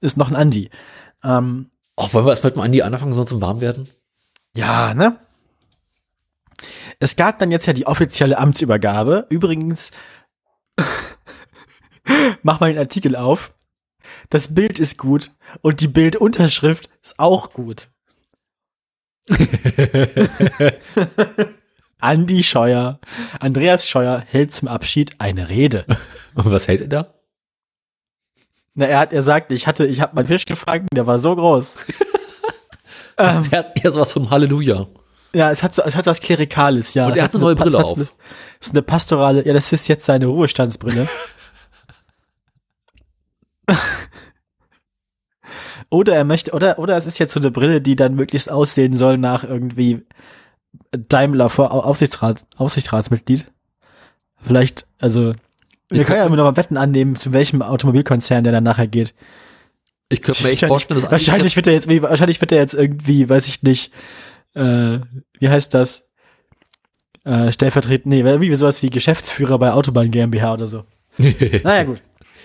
[0.00, 0.70] ist noch ein Andi.
[1.24, 3.88] Ähm, Auch wollen wir erst mit dem Andi anfangen, sonst zum warm werden?
[4.54, 5.18] ja, ne?
[7.00, 9.26] Es gab dann jetzt ja die offizielle Amtsübergabe.
[9.28, 9.92] Übrigens,
[12.42, 13.52] mach mal den Artikel auf.
[14.30, 15.30] Das Bild ist gut
[15.62, 17.88] und die Bildunterschrift ist auch gut.
[22.00, 23.00] Andi Scheuer,
[23.40, 25.84] Andreas Scheuer hält zum Abschied eine Rede.
[26.34, 27.14] Und was hält er da?
[28.74, 31.34] Na, er hat, er sagt, ich hatte, ich habe meinen Fisch gefangen, der war so
[31.34, 31.74] groß.
[33.18, 34.86] ähm, Er hat eher sowas vom Halleluja.
[35.34, 37.09] ja, es hat so, es hat so was Klerikales, ja.
[37.09, 37.96] Und er hat eine neue Brille auf.
[37.96, 38.06] Eine,
[38.61, 41.09] ist eine pastorale, ja, das ist jetzt seine Ruhestandsbrille.
[45.90, 48.97] oder er möchte, oder, oder es ist jetzt so eine Brille, die dann möglichst aussehen
[48.97, 50.02] soll nach irgendwie
[50.93, 53.47] Daimler vor Au- Aufsichtsrat, Aufsichtsratsmitglied.
[54.40, 55.32] Vielleicht, also,
[55.90, 58.86] wir Ich können ja immer noch mal Wetten annehmen, zu welchem Automobilkonzern der dann nachher
[58.86, 59.14] geht.
[60.10, 62.74] Ich könnte mir echt Wahrscheinlich- vorstellen, dass wahrscheinlich wird er jetzt, wahrscheinlich wird er jetzt
[62.74, 63.93] irgendwie, weiß ich nicht,
[64.55, 64.98] äh,
[65.38, 66.10] wie heißt das?
[67.24, 70.84] Äh, stellvertretend, nee, wie sowas wie Geschäftsführer bei Autobahn GmbH oder so.
[71.18, 72.01] Naja, gut.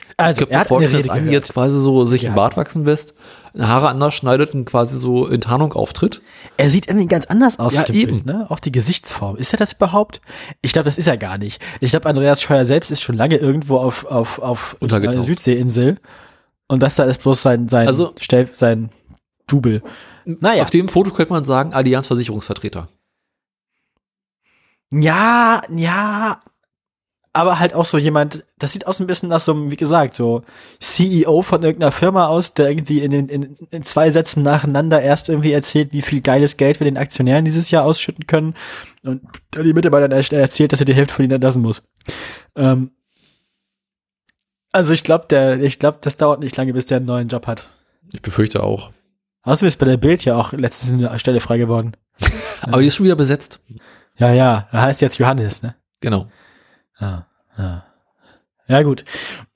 [0.10, 1.32] Ich Also, könnte er mir vorstellen, dass gehört.
[1.32, 2.30] jetzt quasi so sich Ja.
[2.30, 3.14] einen Bart wachsen lässt,
[3.58, 6.22] Haare anders schneidet und quasi so in Tarnung auftritt.
[6.58, 8.24] Er sieht irgendwie ganz anders aus Ja, eben.
[8.24, 8.46] Bild, ne?
[8.50, 9.36] Auch die Gesichtsform.
[9.38, 10.22] Ist er das überhaupt?
[10.62, 11.62] Ich glaube, das ist er gar nicht.
[11.80, 16.00] Ich glaube, Andreas Scheuer selbst ist schon lange irgendwo auf, auf, auf einer Südseeinsel.
[16.68, 18.90] Und das da ist bloß sein, sein, Also- Stell, sein
[19.48, 19.82] Double.
[20.26, 20.64] Naja.
[20.64, 22.88] Auf dem Foto könnte man sagen, Allianz Versicherungsvertreter.
[24.92, 26.40] Ja, ja.
[27.34, 30.14] Aber halt auch so jemand, das sieht aus ein bisschen nach so einem, wie gesagt,
[30.14, 30.44] so
[30.80, 35.30] CEO von irgendeiner Firma aus, der irgendwie in, den, in, in zwei Sätzen nacheinander erst
[35.30, 38.54] irgendwie erzählt, wie viel geiles Geld wir den Aktionären dieses Jahr ausschütten können
[39.04, 41.84] und dann die Mitarbeiter erzählt, dass er die Hälfte von ihnen entlassen muss.
[42.56, 42.92] Ähm,
[44.72, 47.48] also ich glaube, der, ich glaube, das dauert nicht lange, bis der einen neuen Job
[47.48, 47.70] hat.
[48.12, 48.92] Ich befürchte auch.
[49.42, 51.98] Außerdem ist bei der Bild ja auch letztens eine Stelle frei geworden.
[52.62, 53.60] Aber die ist schon wieder besetzt.
[54.18, 55.76] Ja, ja, er heißt jetzt Johannes, ne?
[56.00, 56.28] Genau.
[57.00, 57.86] Ja, ja.
[58.68, 59.04] Ja, gut.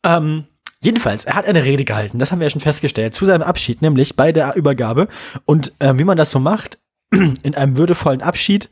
[0.03, 0.45] Ähm,
[0.81, 3.81] jedenfalls, er hat eine Rede gehalten, das haben wir ja schon festgestellt, zu seinem Abschied,
[3.81, 5.07] nämlich bei der Übergabe.
[5.45, 6.77] Und ähm, wie man das so macht,
[7.11, 8.69] in einem würdevollen Abschied,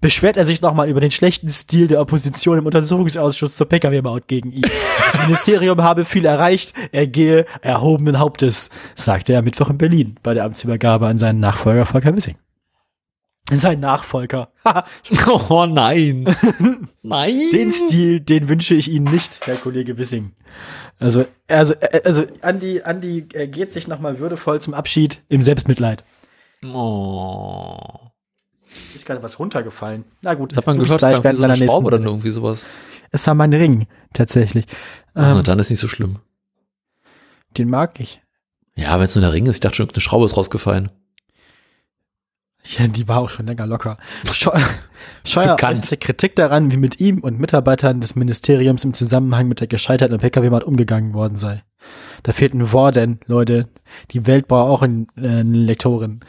[0.00, 4.52] beschwert er sich nochmal über den schlechten Stil der Opposition im Untersuchungsausschuss zur Pkw-Maut gegen
[4.52, 4.70] ihn.
[5.10, 10.34] Das Ministerium habe viel erreicht, er gehe erhobenen Hauptes, sagte er Mittwoch in Berlin bei
[10.34, 12.36] der Amtsübergabe an seinen Nachfolger Volker Wissing.
[13.52, 14.48] Sein Nachfolger.
[15.48, 16.24] oh nein.
[17.02, 17.40] nein.
[17.52, 20.32] Den Stil, den wünsche ich Ihnen nicht, Herr Kollege Wissing.
[20.98, 21.74] Also, also,
[22.04, 26.02] also, Andi, Andi geht sich nochmal würdevoll zum Abschied im Selbstmitleid.
[26.64, 27.78] Oh.
[28.94, 30.04] Ist gerade was runtergefallen.
[30.22, 32.66] Na gut, das hat man gehört, gleich während so meiner nächsten oder irgendwie sowas.
[33.12, 34.66] Es war mein Ring, tatsächlich.
[35.14, 36.18] Ach, ähm, dann ist nicht so schlimm.
[37.56, 38.20] Den mag ich.
[38.74, 40.90] Ja, wenn es nur der Ring ist, ich dachte schon, eine Schraube ist rausgefallen.
[42.78, 43.98] Ja, die war auch schon länger locker.
[44.32, 44.60] Scheuer,
[45.24, 49.66] Scheuer äußerte Kritik daran, wie mit ihm und Mitarbeitern des Ministeriums im Zusammenhang mit der
[49.68, 51.62] gescheiterten Pkw-Maut umgegangen worden sei.
[52.22, 53.68] Da fehlten Worte, Leute.
[54.10, 56.20] Die Welt braucht auch eine, äh, eine Lektorin.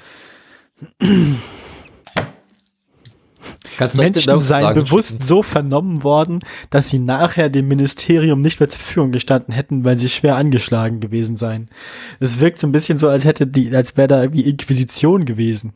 [3.96, 6.40] Menschen seien bewusst so vernommen worden,
[6.70, 11.00] dass sie nachher dem Ministerium nicht mehr zur Verfügung gestanden hätten, weil sie schwer angeschlagen
[11.00, 11.70] gewesen seien.
[12.20, 15.74] Es wirkt so ein bisschen so, als hätte die, als wäre da irgendwie Inquisition gewesen.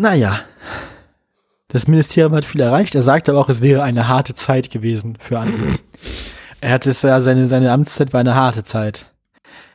[0.00, 0.40] Naja.
[1.68, 2.94] Das Ministerium hat viel erreicht.
[2.94, 5.78] Er sagt aber auch, es wäre eine harte Zeit gewesen für Andi.
[6.62, 9.12] er hat es ja, seine, seine Amtszeit war eine harte Zeit.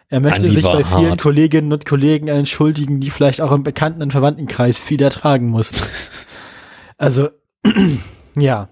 [0.10, 1.22] Er möchte Andi sich bei vielen hart.
[1.22, 5.84] Kolleginnen und Kollegen entschuldigen, die vielleicht auch im Bekannten- und Verwandtenkreis viel ertragen mussten.
[6.98, 7.30] also,
[8.36, 8.70] ja.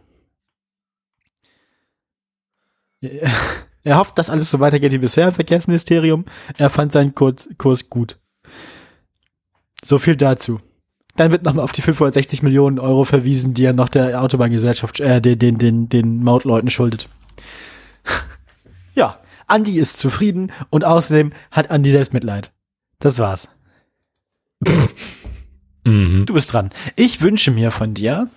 [3.84, 6.25] Er hofft, dass alles so weitergeht wie bisher im Verkehrsministerium.
[6.57, 8.17] Er fand seinen Kurs, Kurs gut.
[9.84, 10.59] So viel dazu.
[11.15, 15.22] Dann wird nochmal auf die 560 Millionen Euro verwiesen, die er noch der Autobahngesellschaft, äh,
[15.22, 17.07] den, den, den, den Mautleuten schuldet.
[18.95, 22.52] ja, Andi ist zufrieden und außerdem hat Andi Selbstmitleid.
[22.99, 23.49] Das war's.
[25.85, 26.26] Mhm.
[26.26, 26.69] Du bist dran.
[26.95, 28.30] Ich wünsche mir von dir.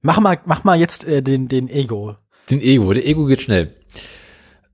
[0.00, 2.16] mach mal, mach mal jetzt äh, den, den Ego.
[2.48, 3.74] Den Ego, der Ego geht schnell.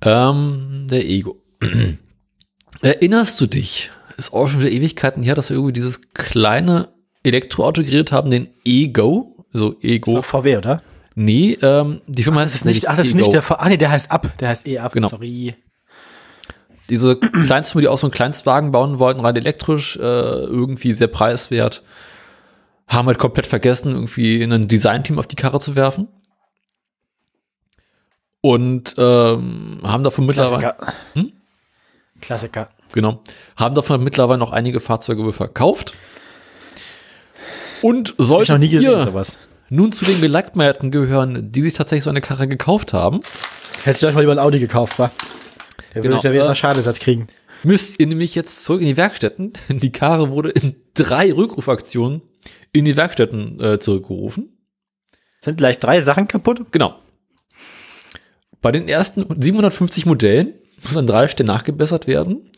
[0.00, 1.42] Ähm, der Ego.
[2.82, 6.88] Erinnerst du dich ist auch schon wieder Ewigkeiten her, dass wir irgendwie dieses kleine
[7.22, 9.44] Elektroauto geredet haben, den E-Go.
[9.52, 10.18] Also E-Go.
[10.18, 10.82] Ist VW, oder?
[11.14, 12.88] Nee, ähm, die Firma ach, heißt es nicht.
[12.88, 14.30] Ach, das ist nicht der Ah, nee, der heißt Ab.
[14.38, 14.92] Der heißt E-Ab.
[14.92, 15.08] Genau.
[15.08, 15.54] Sorry.
[16.88, 21.82] Diese Kleinstfirma, die auch so einen Kleinstwagen bauen wollten, rein elektrisch, äh, irgendwie sehr preiswert,
[22.88, 26.08] haben halt komplett vergessen, irgendwie ein Designteam auf die Karre zu werfen.
[28.40, 30.58] Und ähm, haben davon mittlerweile.
[30.58, 30.94] Klassiker.
[31.14, 31.32] Hm?
[32.20, 32.70] Klassiker.
[32.92, 33.22] Genau.
[33.56, 35.92] Haben davon mittlerweile noch einige Fahrzeuge verkauft.
[37.82, 39.38] Und sollten noch nie gesehen, sowas.
[39.70, 43.20] nun zu den Gelackmeierten gehören, die sich tatsächlich so eine Karre gekauft haben.
[43.84, 45.10] Hätte ich einfach lieber ein Audi gekauft, wa?
[45.94, 46.22] Der genau.
[46.22, 47.28] würde ja einen Schadesatz kriegen.
[47.62, 49.52] Müsst ihr nämlich jetzt zurück in die Werkstätten.
[49.68, 52.22] Die Karre wurde in drei Rückrufaktionen
[52.72, 54.56] in die Werkstätten äh, zurückgerufen.
[55.40, 56.66] Sind gleich drei Sachen kaputt?
[56.70, 56.94] Genau.
[58.62, 62.50] Bei den ersten 750 Modellen muss an drei Stellen nachgebessert werden.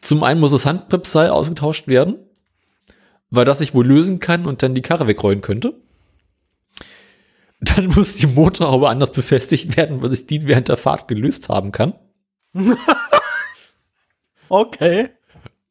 [0.00, 2.16] Zum einen muss das Handbremsseil ausgetauscht werden,
[3.30, 5.74] weil das sich wohl lösen kann und dann die Karre wegrollen könnte.
[7.60, 11.72] Dann muss die Motorhaube anders befestigt werden, weil sich die während der Fahrt gelöst haben
[11.72, 11.94] kann.
[14.48, 15.10] okay.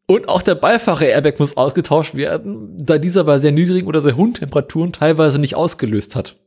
[0.07, 4.33] Und auch der Beifahrer-Airbag muss ausgetauscht werden, da dieser bei sehr niedrigen oder sehr hohen
[4.33, 6.37] Temperaturen teilweise nicht ausgelöst hat.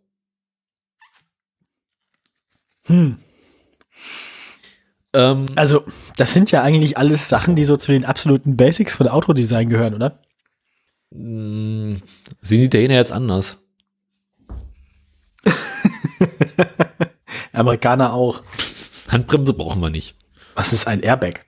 [2.87, 3.19] Hm.
[5.15, 5.85] Ähm, also,
[6.17, 9.95] das sind ja eigentlich alles Sachen, die so zu den absoluten Basics von Autodesign gehören,
[9.95, 10.21] oder?
[11.11, 12.01] Mh,
[12.43, 13.59] sehen die Italiener jetzt anders?
[17.53, 18.43] Amerikaner auch.
[19.09, 20.15] Handbremse brauchen wir nicht.
[20.55, 21.47] Was ist ein Airbag?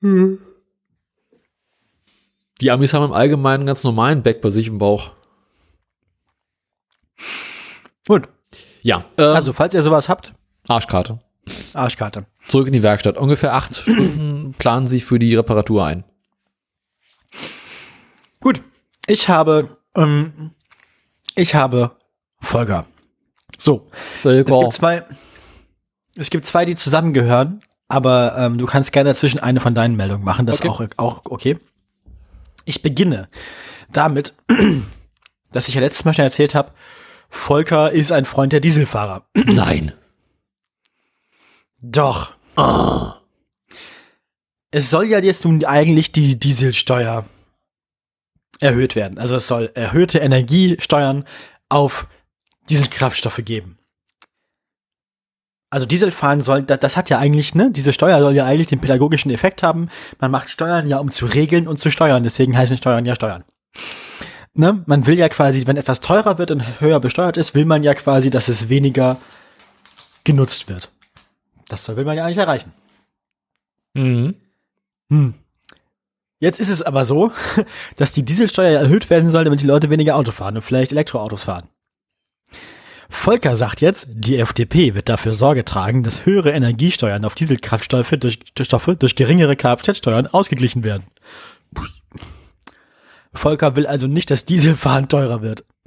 [0.00, 0.40] Hm.
[2.60, 5.12] Die Amis haben im Allgemeinen einen ganz normalen Bag bei sich im Bauch.
[8.06, 8.28] Gut.
[8.82, 9.04] Ja.
[9.16, 10.32] Ähm, also, falls ihr sowas habt.
[10.66, 11.20] Arschkarte.
[11.72, 12.26] Arschkarte.
[12.48, 13.16] Zurück in die Werkstatt.
[13.16, 16.04] Ungefähr acht Stunden planen Sie für die Reparatur ein.
[18.40, 18.60] Gut.
[19.06, 20.52] Ich habe, ähm,
[21.34, 21.92] ich habe
[22.40, 22.86] Volker.
[23.58, 23.88] So.
[24.24, 25.04] Es gibt zwei,
[26.16, 30.24] es gibt zwei, die zusammengehören, aber ähm, du kannst gerne dazwischen eine von deinen Meldungen
[30.24, 30.46] machen.
[30.46, 30.84] Das Okay.
[30.84, 31.58] ist auch, auch okay.
[32.64, 33.28] Ich beginne
[33.90, 34.34] damit,
[35.52, 36.72] dass ich ja letztes Mal schon erzählt habe,
[37.28, 39.24] Volker ist ein Freund der Dieselfahrer.
[39.34, 39.92] Nein.
[41.82, 42.34] Doch.
[42.56, 43.16] Ah.
[44.70, 47.26] Es soll ja jetzt nun eigentlich die Dieselsteuer
[48.60, 49.18] erhöht werden.
[49.18, 51.24] Also es soll erhöhte Energiesteuern
[51.68, 52.06] auf
[52.70, 53.78] Dieselkraftstoffe geben.
[55.70, 59.30] Also Dieselfahren soll, das hat ja eigentlich, ne, diese Steuer soll ja eigentlich den pädagogischen
[59.30, 59.88] Effekt haben.
[60.20, 62.22] Man macht Steuern ja, um zu regeln und zu steuern.
[62.22, 63.44] Deswegen heißen Steuern ja Steuern.
[64.54, 64.84] Ne?
[64.86, 67.94] Man will ja quasi, wenn etwas teurer wird und höher besteuert ist, will man ja
[67.94, 69.16] quasi, dass es weniger
[70.24, 70.90] genutzt wird.
[71.72, 72.70] Das soll- will man ja eigentlich erreichen.
[73.94, 74.34] Mhm.
[75.10, 75.32] Hm.
[76.38, 77.32] Jetzt ist es aber so,
[77.96, 81.44] dass die Dieselsteuer erhöht werden soll, damit die Leute weniger Auto fahren und vielleicht Elektroautos
[81.44, 81.68] fahren.
[83.08, 88.38] Volker sagt jetzt, die FDP wird dafür Sorge tragen, dass höhere Energiesteuern auf Dieselkraftstoffe durch,
[88.54, 91.04] durch, Stoffe durch geringere Kfz-Steuern ausgeglichen werden.
[93.32, 95.64] Volker will also nicht, dass Dieselfahren teurer wird.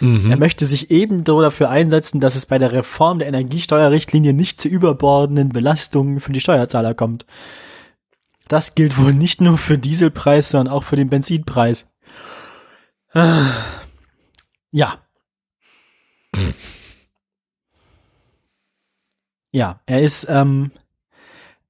[0.00, 0.30] Mhm.
[0.30, 4.68] Er möchte sich ebenso dafür einsetzen, dass es bei der Reform der Energiesteuerrichtlinie nicht zu
[4.68, 7.26] überbordenden Belastungen für die Steuerzahler kommt.
[8.48, 11.90] Das gilt wohl nicht nur für Dieselpreis, sondern auch für den Benzinpreis.
[13.12, 13.46] Ah.
[14.70, 14.98] Ja.
[19.52, 20.72] Ja, er ist, ähm,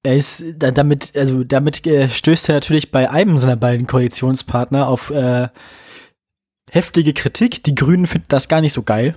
[0.03, 4.89] er ist da- damit, also damit äh, stößt er natürlich bei einem seiner beiden Koalitionspartner
[4.89, 5.49] auf äh,
[6.75, 7.63] heftige Kritik.
[7.65, 9.17] Die Grünen finden das gar nicht so geil.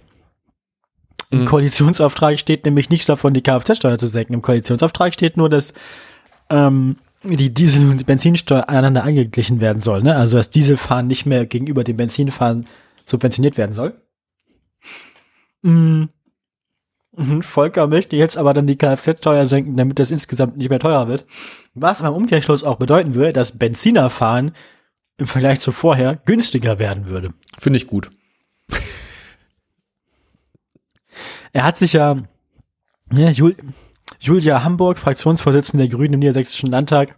[1.30, 1.46] Im Mhm.
[1.46, 4.34] Koalitionsauftrag steht nämlich nichts davon, die Kfz-Steuer zu senken.
[4.34, 5.74] Im Koalitionsauftrag steht nur, dass
[6.50, 10.04] ähm, die Diesel- und die Benzinsteuer aneinander angeglichen werden soll.
[10.04, 10.16] Ne?
[10.16, 12.66] Also dass Dieselfahren nicht mehr gegenüber dem Benzinfahren
[13.06, 14.00] subventioniert werden soll.
[15.64, 16.06] Mm.
[17.20, 21.08] Mhm, Volker möchte jetzt aber dann die Kfz-Steuer senken, damit das insgesamt nicht mehr teurer
[21.08, 21.26] wird.
[21.74, 24.52] Was am Umkehrschluss auch bedeuten würde, dass Benzinerfahren
[25.18, 27.34] im Vergleich zu vorher günstiger werden würde.
[27.58, 28.12] Finde ich gut.
[31.54, 32.18] Er hat sich ja,
[33.12, 33.56] ja Jul,
[34.20, 37.16] Julia Hamburg, Fraktionsvorsitzende der Grünen im Niedersächsischen Landtag,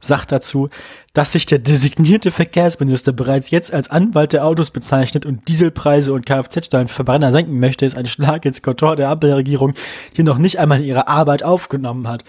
[0.00, 0.68] sagt dazu,
[1.12, 6.26] dass sich der designierte Verkehrsminister bereits jetzt als Anwalt der Autos bezeichnet und Dieselpreise und
[6.26, 9.74] Kfz-Steuern für Verbrenner senken möchte, ist ein Schlag ins Kontor der Ampelregierung,
[10.16, 12.24] die noch nicht einmal ihre Arbeit aufgenommen hat.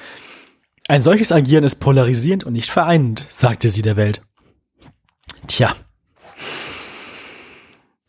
[0.87, 4.21] Ein solches Agieren ist polarisierend und nicht vereinend, sagte sie der Welt.
[5.47, 5.75] Tja.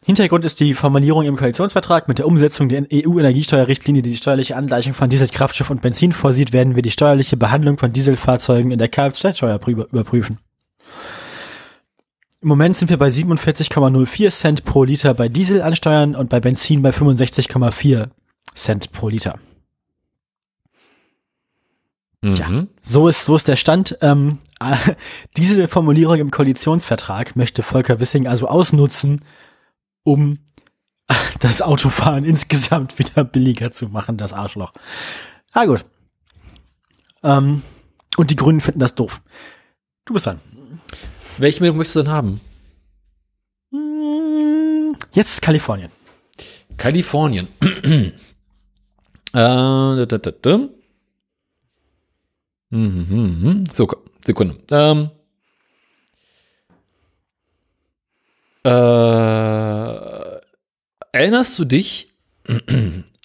[0.04, 2.08] Hintergrund ist die Formulierung im Koalitionsvertrag.
[2.08, 6.74] Mit der Umsetzung der EU-Energiesteuerrichtlinie, die die steuerliche Angleichung von Dieselkraftstoff und Benzin vorsieht, werden
[6.74, 10.38] wir die steuerliche Behandlung von Dieselfahrzeugen in der Kfz-Steuer prü- überprüfen.
[12.40, 16.82] Im Moment sind wir bei 47,04 Cent pro Liter bei Diesel ansteuern und bei Benzin
[16.82, 18.08] bei 65,4
[18.56, 19.38] Cent pro Liter.
[22.22, 22.48] Ja.
[22.48, 22.68] Mhm.
[22.82, 23.98] So ist, so ist der Stand.
[24.00, 24.76] Ähm, äh,
[25.36, 29.24] diese Formulierung im Koalitionsvertrag möchte Volker Wissing also ausnutzen,
[30.04, 30.38] um
[31.40, 34.72] das Autofahren insgesamt wieder billiger zu machen, das Arschloch.
[35.52, 35.84] Ah, gut.
[37.24, 37.62] Ähm,
[38.16, 39.20] und die Grünen finden das doof.
[40.04, 40.40] Du bist dran.
[41.38, 42.40] Welche Meldung möchtest du denn haben?
[43.70, 45.90] Mm, Jetzt ist Kalifornien.
[46.76, 47.48] Kalifornien.
[47.60, 48.12] äh,
[49.32, 50.68] da, da, da.
[52.72, 53.64] Mhm, mhm, mhm.
[53.72, 53.86] So,
[54.24, 54.56] Sekunde.
[54.70, 55.10] Ähm,
[58.64, 60.40] äh,
[61.12, 62.12] erinnerst du dich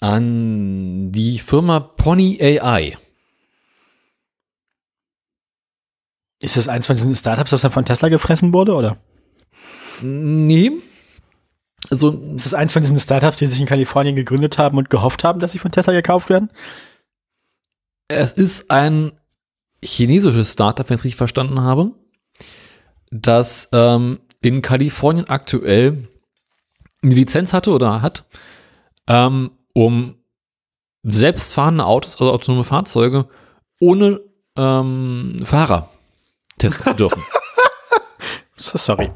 [0.00, 2.98] an die Firma Pony AI?
[6.40, 8.98] Ist das eins von diesen Startups, das dann von Tesla gefressen wurde, oder?
[10.02, 10.72] Nee.
[11.90, 15.24] Also, Ist das eins von diesen Startups, die sich in Kalifornien gegründet haben und gehofft
[15.24, 16.50] haben, dass sie von Tesla gekauft werden?
[18.08, 19.12] Es ist ein
[19.82, 21.92] chinesisches Startup, wenn ich es richtig verstanden habe,
[23.10, 26.08] das ähm, in Kalifornien aktuell
[27.02, 28.24] eine Lizenz hatte oder hat,
[29.06, 30.16] ähm, um
[31.04, 33.28] selbstfahrende Autos, also autonome Fahrzeuge,
[33.80, 34.20] ohne
[34.56, 35.90] ähm, Fahrer
[36.58, 37.22] testen zu dürfen.
[38.60, 39.12] So, Sorry.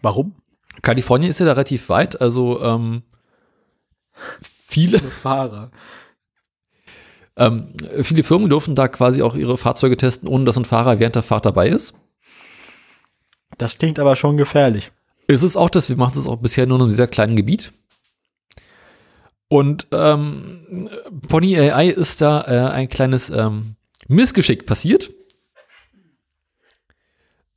[0.00, 0.36] Warum?
[0.82, 3.02] Kalifornien ist ja da relativ weit, also ähm,
[4.42, 5.72] viele Fahrer.
[7.36, 7.68] Ähm,
[8.02, 11.22] viele Firmen dürfen da quasi auch ihre Fahrzeuge testen, ohne dass ein Fahrer während der
[11.22, 11.94] Fahrt dabei ist.
[13.58, 14.92] Das klingt aber schon gefährlich.
[15.26, 17.72] Ist es auch das, wir machen das auch bisher nur in einem sehr kleinen Gebiet.
[19.48, 20.90] Und ähm,
[21.28, 23.76] Pony AI ist da äh, ein kleines ähm,
[24.08, 25.12] Missgeschick passiert.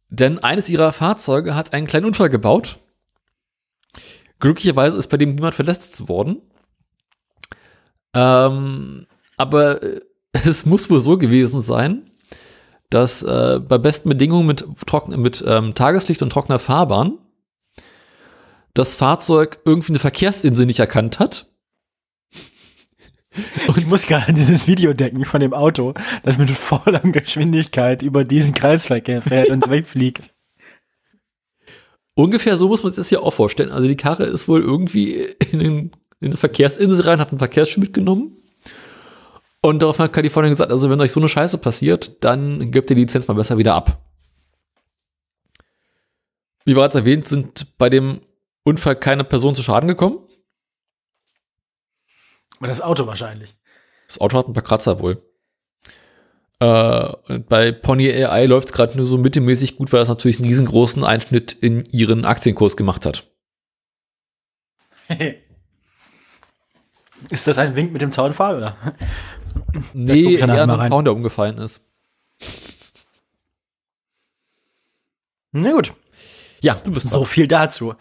[0.09, 2.79] Denn eines ihrer Fahrzeuge hat einen kleinen Unfall gebaut.
[4.39, 6.41] Glücklicherweise ist bei dem niemand verletzt worden.
[8.13, 10.01] Ähm, aber äh,
[10.31, 12.09] es muss wohl so gewesen sein,
[12.89, 17.17] dass äh, bei besten Bedingungen mit, trocken, mit ähm, Tageslicht und trockener Fahrbahn
[18.73, 21.47] das Fahrzeug irgendwie eine Verkehrsinsel nicht erkannt hat.
[23.67, 25.93] Und ich muss gerade an dieses Video denken von dem Auto,
[26.23, 30.33] das mit voller Geschwindigkeit über diesen Kreisverkehr fährt und wegfliegt.
[32.13, 33.71] Ungefähr so muss man sich das hier auch vorstellen.
[33.71, 35.13] Also die Karre ist wohl irgendwie
[35.51, 38.37] in, den, in eine Verkehrsinsel rein, hat einen Verkehrsschild mitgenommen.
[39.61, 42.95] Und darauf hat Kalifornien gesagt, also wenn euch so eine Scheiße passiert, dann gebt ihr
[42.95, 44.01] die Lizenz mal besser wieder ab.
[46.65, 48.21] Wie bereits erwähnt, sind bei dem
[48.63, 50.19] Unfall keine Personen zu Schaden gekommen.
[52.57, 53.55] Aber das Auto wahrscheinlich.
[54.07, 55.23] Das Auto hat ein paar Kratzer wohl.
[56.59, 60.39] Äh, und bei Pony AI läuft es gerade nur so mittelmäßig gut, weil das natürlich
[60.39, 63.23] einen riesengroßen Einschnitt in ihren Aktienkurs gemacht hat.
[67.29, 68.75] ist das ein Wink mit dem Zaunpfahl, oder?
[69.93, 71.81] Nee, eher ein Zaun, der umgefallen ist.
[75.51, 75.93] Na gut.
[76.61, 77.95] Ja, du bist so viel dazu.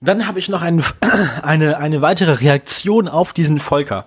[0.00, 0.84] Dann habe ich noch ein,
[1.42, 4.06] eine, eine weitere Reaktion auf diesen Volker.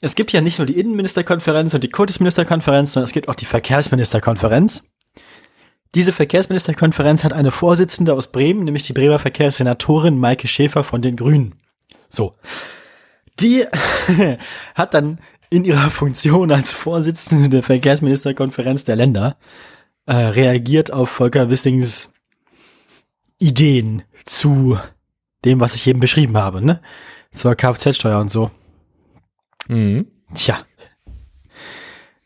[0.00, 3.46] Es gibt ja nicht nur die Innenministerkonferenz und die Kultusministerkonferenz, sondern es gibt auch die
[3.46, 4.84] Verkehrsministerkonferenz.
[5.94, 11.16] Diese Verkehrsministerkonferenz hat eine Vorsitzende aus Bremen, nämlich die Bremer Verkehrssenatorin Maike Schäfer von den
[11.16, 11.54] Grünen.
[12.08, 12.36] So.
[13.40, 13.64] Die
[14.74, 19.36] hat dann in ihrer Funktion als Vorsitzende der Verkehrsministerkonferenz der Länder
[20.06, 22.12] äh, reagiert auf Volker Wissings
[23.38, 24.78] Ideen zu
[25.44, 26.80] dem, was ich eben beschrieben habe, ne?
[27.32, 28.50] Zur Kfz-Steuer und so.
[29.68, 30.08] Mhm.
[30.34, 30.58] Tja.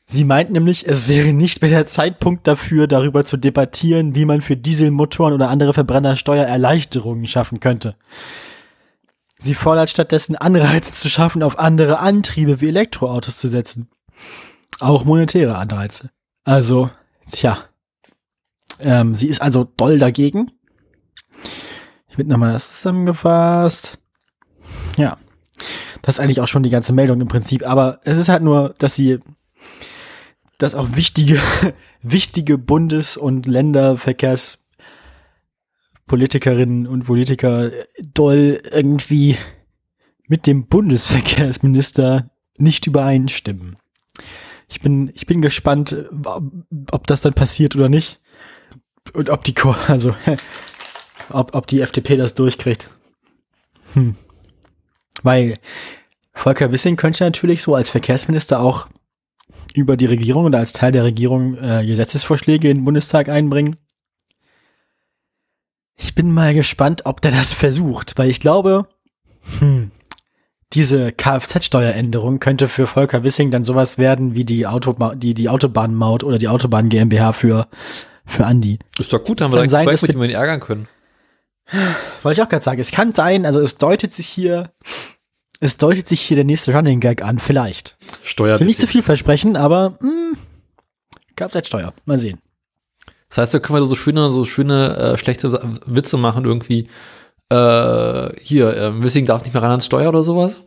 [0.07, 4.43] Sie meint nämlich, es wäre nicht mehr der Zeitpunkt dafür, darüber zu debattieren, wie man
[4.43, 7.97] für Dieselmotoren oder andere Verbrenner Steuererleichterungen schaffen könnte.
[9.43, 13.89] Sie fordert stattdessen Anreize zu schaffen, auf andere Antriebe wie Elektroautos zu setzen.
[14.79, 16.11] Auch monetäre Anreize.
[16.45, 16.91] Also,
[17.29, 17.59] tja.
[18.79, 20.53] Ähm, sie ist also doll dagegen.
[22.09, 23.99] Ich wird nochmal zusammengefasst.
[24.97, 25.19] Ja.
[26.03, 27.67] Das ist eigentlich auch schon die ganze Meldung im Prinzip.
[27.67, 29.19] Aber es ist halt nur, dass sie,
[30.59, 31.41] dass auch wichtige,
[32.01, 33.49] wichtige Bundes- und
[36.09, 37.71] Länderverkehrspolitikerinnen und Politiker
[38.15, 39.37] doll irgendwie
[40.29, 43.77] mit dem Bundesverkehrsminister nicht übereinstimmen.
[44.69, 45.95] Ich bin, ich bin gespannt,
[46.91, 48.21] ob das dann passiert oder nicht.
[49.13, 49.55] Und ob die,
[49.89, 50.15] also
[51.31, 52.89] ob, ob die FDP das durchkriegt.
[53.95, 54.17] Hm.
[55.23, 55.55] Weil
[56.33, 58.89] Volker Wissing könnte natürlich so als Verkehrsminister auch
[59.75, 63.77] über die Regierung oder als Teil der Regierung äh, Gesetzesvorschläge in den Bundestag einbringen.
[66.03, 68.89] Ich bin mal gespannt, ob der das versucht, weil ich glaube,
[69.61, 69.93] hm,
[70.73, 76.25] diese Kfz-Steueränderung könnte für Volker Wissing dann sowas werden wie die, Auto die, die Autobahnmaut
[76.25, 77.69] oder die Autobahn GmbH für,
[78.27, 78.81] für Andi.
[78.99, 80.89] Ist doch gut, haben wir dann sein, weiß, mit ihm ärgern können.
[82.23, 84.73] Wollte ich auch gerade sagen, es kann sein, also es deutet sich hier,
[85.61, 87.97] es deutet sich hier der nächste Running Gag an, vielleicht.
[88.25, 88.57] Steuer.
[88.57, 90.37] Ich will nicht zu viel versprechen, aber mh,
[91.37, 92.41] Kfz-Steuer, mal sehen.
[93.33, 95.53] Das heißt, da können wir so schöne, so schöne, äh, schlechte
[95.87, 96.89] Witze machen irgendwie.
[97.49, 100.63] Äh, hier, äh, Wissing darf nicht mehr ran ans Steuer oder sowas.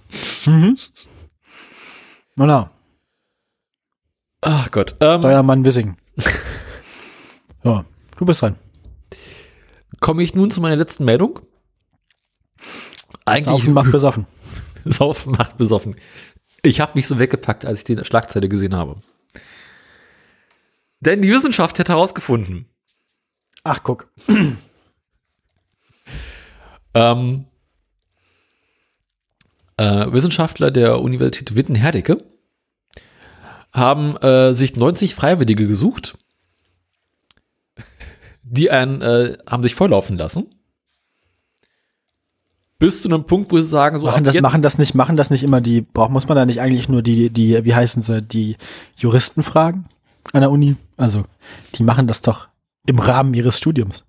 [0.46, 0.78] Mhm.
[2.36, 2.70] Genau.
[4.42, 4.96] Ach Gott.
[5.00, 5.98] Ähm, Steuermann Wissing.
[7.64, 7.86] so,
[8.18, 8.58] du bist dran
[10.00, 11.40] komme ich nun zu meiner letzten Meldung.
[13.26, 14.28] Eigentlich Saufen macht besoffen.
[14.86, 15.96] Saufen macht besoffen.
[16.62, 18.98] Ich habe mich so weggepackt, als ich die Schlagzeile gesehen habe.
[20.99, 22.67] Denn die Wissenschaft hat herausgefunden.
[23.63, 24.09] Ach, guck.
[26.93, 27.45] ähm,
[29.77, 32.23] äh, Wissenschaftler der Universität Witten-Herdecke
[33.73, 36.17] haben äh, sich 90 Freiwillige gesucht,
[38.43, 40.45] die einen, äh, haben sich volllaufen lassen.
[42.77, 45.30] Bis zu einem Punkt, wo sie sagen, so machen das, machen das nicht, machen das
[45.30, 48.22] nicht immer die, braucht, muss man da nicht eigentlich nur die, die, wie heißen sie,
[48.22, 48.57] die
[48.97, 49.85] Juristen fragen
[50.34, 50.76] an der Uni?
[50.97, 51.23] Also,
[51.76, 52.47] die machen das doch
[52.85, 54.05] im Rahmen ihres Studiums.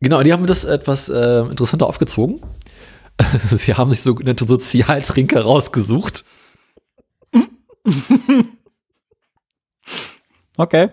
[0.00, 2.40] Genau, die haben das etwas äh, interessanter aufgezogen.
[3.50, 6.24] sie haben sich sogenannte Sozialtrinker rausgesucht.
[10.56, 10.90] okay.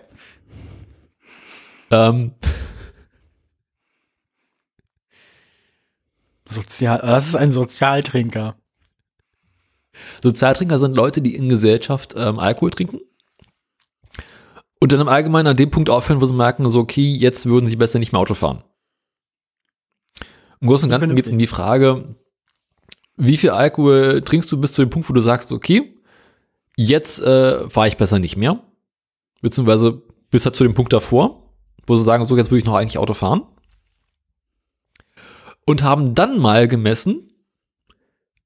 [1.90, 2.34] Ähm.
[6.48, 8.56] Sozial, das ist ein Sozialtrinker.
[10.22, 13.00] Sozialtrinker sind Leute, die in Gesellschaft ähm, Alkohol trinken
[14.78, 17.68] Und dann im Allgemeinen an dem Punkt aufhören, wo sie merken, so, okay, jetzt würden
[17.68, 18.62] sie besser nicht mehr Auto fahren.
[20.60, 22.16] Im Großen und Ganzen geht es um die Frage,
[23.16, 25.94] wie viel Alkohol trinkst du bis zu dem Punkt, wo du sagst, okay,
[26.76, 28.60] jetzt äh, fahre ich besser nicht mehr.
[29.40, 31.52] Beziehungsweise bis halt zu dem Punkt davor,
[31.86, 33.42] wo sie sagen, so, jetzt würde ich noch eigentlich Auto fahren.
[35.64, 37.32] Und haben dann mal gemessen,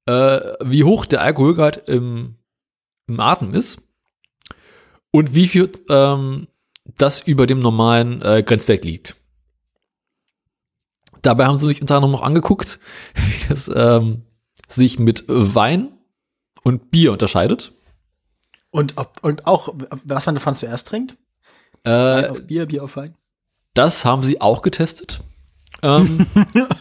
[0.05, 2.37] äh, wie hoch der Alkoholgehalt im,
[3.07, 3.81] im Atem ist
[5.11, 6.47] und wie viel ähm,
[6.97, 9.15] das über dem normalen äh, Grenzwert liegt.
[11.21, 12.79] Dabei haben sie mich unter anderem noch angeguckt,
[13.15, 14.23] wie das ähm,
[14.67, 15.89] sich mit Wein
[16.63, 17.73] und Bier unterscheidet.
[18.71, 19.73] Und, ob, und auch,
[20.03, 21.17] was man davon zuerst trinkt?
[21.83, 23.15] Äh, Wein auf Bier, Bier auf Wein?
[23.73, 25.21] Das haben sie auch getestet.
[25.81, 26.25] Ähm,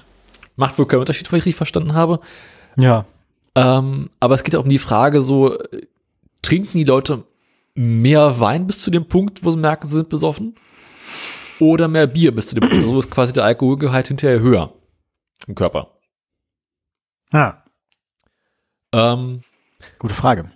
[0.57, 2.21] macht wohl keinen Unterschied, wenn ich richtig verstanden habe.
[2.77, 3.07] Ja.
[3.55, 5.87] Ähm, aber es geht auch um die Frage, so, äh,
[6.43, 7.25] trinken die Leute
[7.75, 10.57] mehr Wein bis zu dem Punkt, wo sie merken, sie sind besoffen?
[11.59, 14.73] Oder mehr Bier bis zu dem Punkt, wo ist quasi der Alkoholgehalt hinterher höher
[15.47, 15.99] im Körper?
[17.33, 17.63] Ah,
[18.93, 19.43] Ähm,
[19.99, 20.51] gute Frage.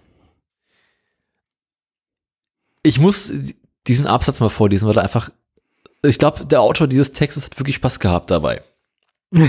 [2.83, 3.33] ich muss
[3.87, 5.31] diesen Absatz mal vorlesen, weil er einfach,
[6.03, 8.63] ich glaube, der Autor dieses Textes hat wirklich Spaß gehabt dabei.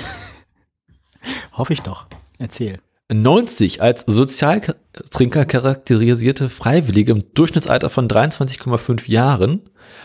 [1.53, 2.05] Hoffe ich doch.
[2.37, 2.79] Erzähl.
[3.13, 9.61] 90 als Sozialtrinker charakterisierte Freiwillige im Durchschnittsalter von 23,5 Jahren,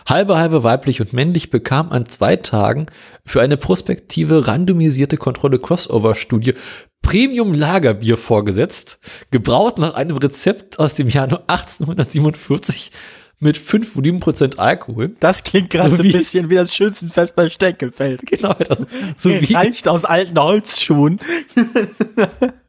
[0.07, 2.87] halbe halbe weiblich und männlich, bekam an zwei Tagen
[3.25, 6.55] für eine prospektive randomisierte Kontrolle Crossover-Studie
[7.01, 9.01] Premium Lagerbier vorgesetzt,
[9.31, 12.93] gebraut nach einem Rezept aus dem Jahr 1847
[13.39, 15.17] mit 5 Volumenprozent Alkohol.
[15.19, 18.27] Das klingt gerade So ein bisschen wie das Schützenfest bei Steckelfeld.
[18.27, 18.87] Genau, das,
[19.17, 21.19] so wie Reicht aus alten Holzschuhen.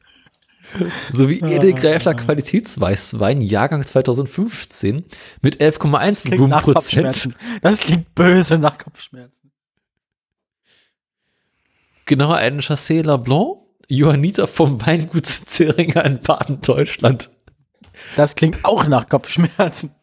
[1.13, 5.05] sowie Edelgräfler Qualitätsweißwein, Jahrgang 2015
[5.41, 7.29] mit 11,1 Klingt nach Volumenprozent.
[7.61, 9.51] Das klingt böse nach Kopfschmerzen.
[12.05, 17.29] Genau, ein Chassé Blanc, Johanniter vom Weingut Zeringer in Baden, Deutschland.
[18.15, 19.95] Das klingt auch nach Kopfschmerzen.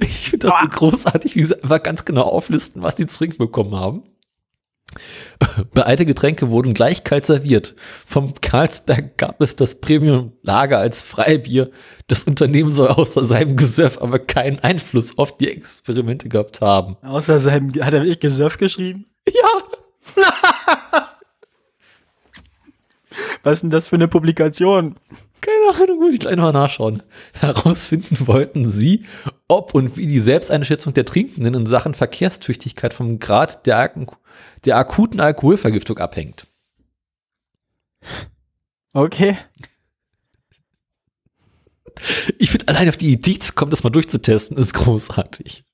[0.00, 3.38] Ich finde das so großartig, wie sie einfach ganz genau auflisten, was die zu trinken
[3.38, 4.04] bekommen haben.
[5.74, 7.74] Beide Getränke wurden gleich kalt serviert.
[8.06, 11.70] Vom Karlsberg gab es das Premium-Lager als Freibier.
[12.08, 16.96] Das Unternehmen soll außer seinem Gesurf aber keinen Einfluss auf die Experimente gehabt haben.
[17.02, 19.04] Außer seinem, hat er wirklich Gesurf geschrieben?
[19.28, 20.22] Ja,
[23.42, 24.96] Was ist denn das für eine Publikation?
[25.40, 27.04] keine Ahnung, muss ich gleich mal nachschauen.
[27.38, 29.04] Herausfinden wollten sie,
[29.46, 34.16] ob und wie die Selbsteinschätzung der Trinkenden in Sachen Verkehrstüchtigkeit vom Grad der, ak-
[34.64, 36.46] der akuten Alkoholvergiftung abhängt.
[38.92, 39.36] Okay.
[42.38, 45.64] Ich finde allein auf die Idee zu kommen, das mal durchzutesten, ist großartig.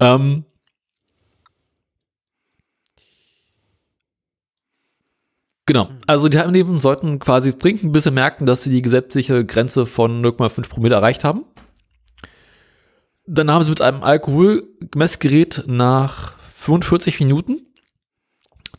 [0.00, 0.44] Ähm,
[5.66, 5.90] genau.
[6.06, 10.24] Also die Teilnehmer sollten quasi trinken, bis sie merken, dass sie die gesetzliche Grenze von
[10.24, 11.44] 0,5 Promille erreicht haben.
[13.26, 16.34] Dann haben sie mit einem Alkoholmessgerät nach
[16.64, 17.66] 45 Minuten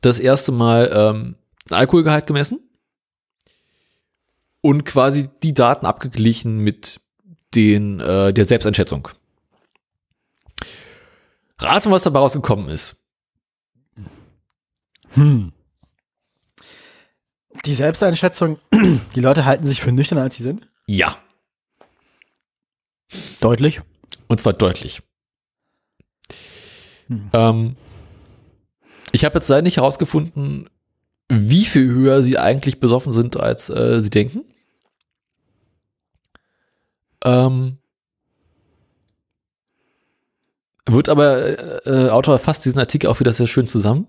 [0.02, 1.36] das erste Mal ähm,
[1.70, 2.60] Alkoholgehalt gemessen
[4.62, 7.00] und quasi die Daten abgeglichen mit
[7.54, 9.08] den äh, der Selbsteinschätzung.
[11.60, 12.98] Raten, was dabei rausgekommen ist.
[15.14, 15.54] Hm.
[17.66, 18.60] Die Selbsteinschätzung,
[19.16, 20.68] die Leute halten sich für nüchterner, als sie sind.
[20.88, 21.20] Ja.
[23.42, 23.82] Deutlich.
[24.28, 25.04] Und zwar deutlich.
[27.08, 27.30] Hm.
[27.34, 27.76] Ähm,
[29.12, 30.70] ich habe jetzt leider nicht herausgefunden,
[31.30, 34.46] wie viel höher sie eigentlich besoffen sind, als äh, sie denken.
[37.24, 37.78] Ähm,
[40.88, 44.08] wird aber, äh, äh, Autor fasst diesen Artikel auch wieder sehr schön zusammen.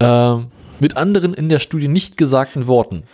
[0.00, 0.48] Ähm,
[0.80, 3.04] mit anderen in der Studie nicht gesagten Worten.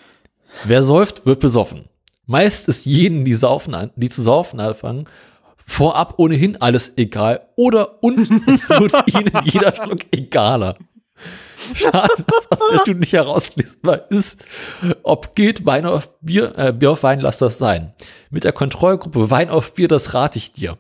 [0.65, 1.85] Wer säuft, wird besoffen.
[2.25, 5.07] Meist ist jenen, die, saufen, die zu saufen anfangen,
[5.69, 8.19] vorab ohnehin alles egal oder und
[8.49, 10.77] es wird ihnen jeder Schluck egaler.
[11.75, 14.45] Schade, dass aus der Studie nicht herauslesbar ist,
[15.03, 17.93] ob gilt Wein auf Bier, äh, Bier auf Wein, lass das sein.
[18.31, 20.79] Mit der Kontrollgruppe Wein auf Bier, das rate ich dir.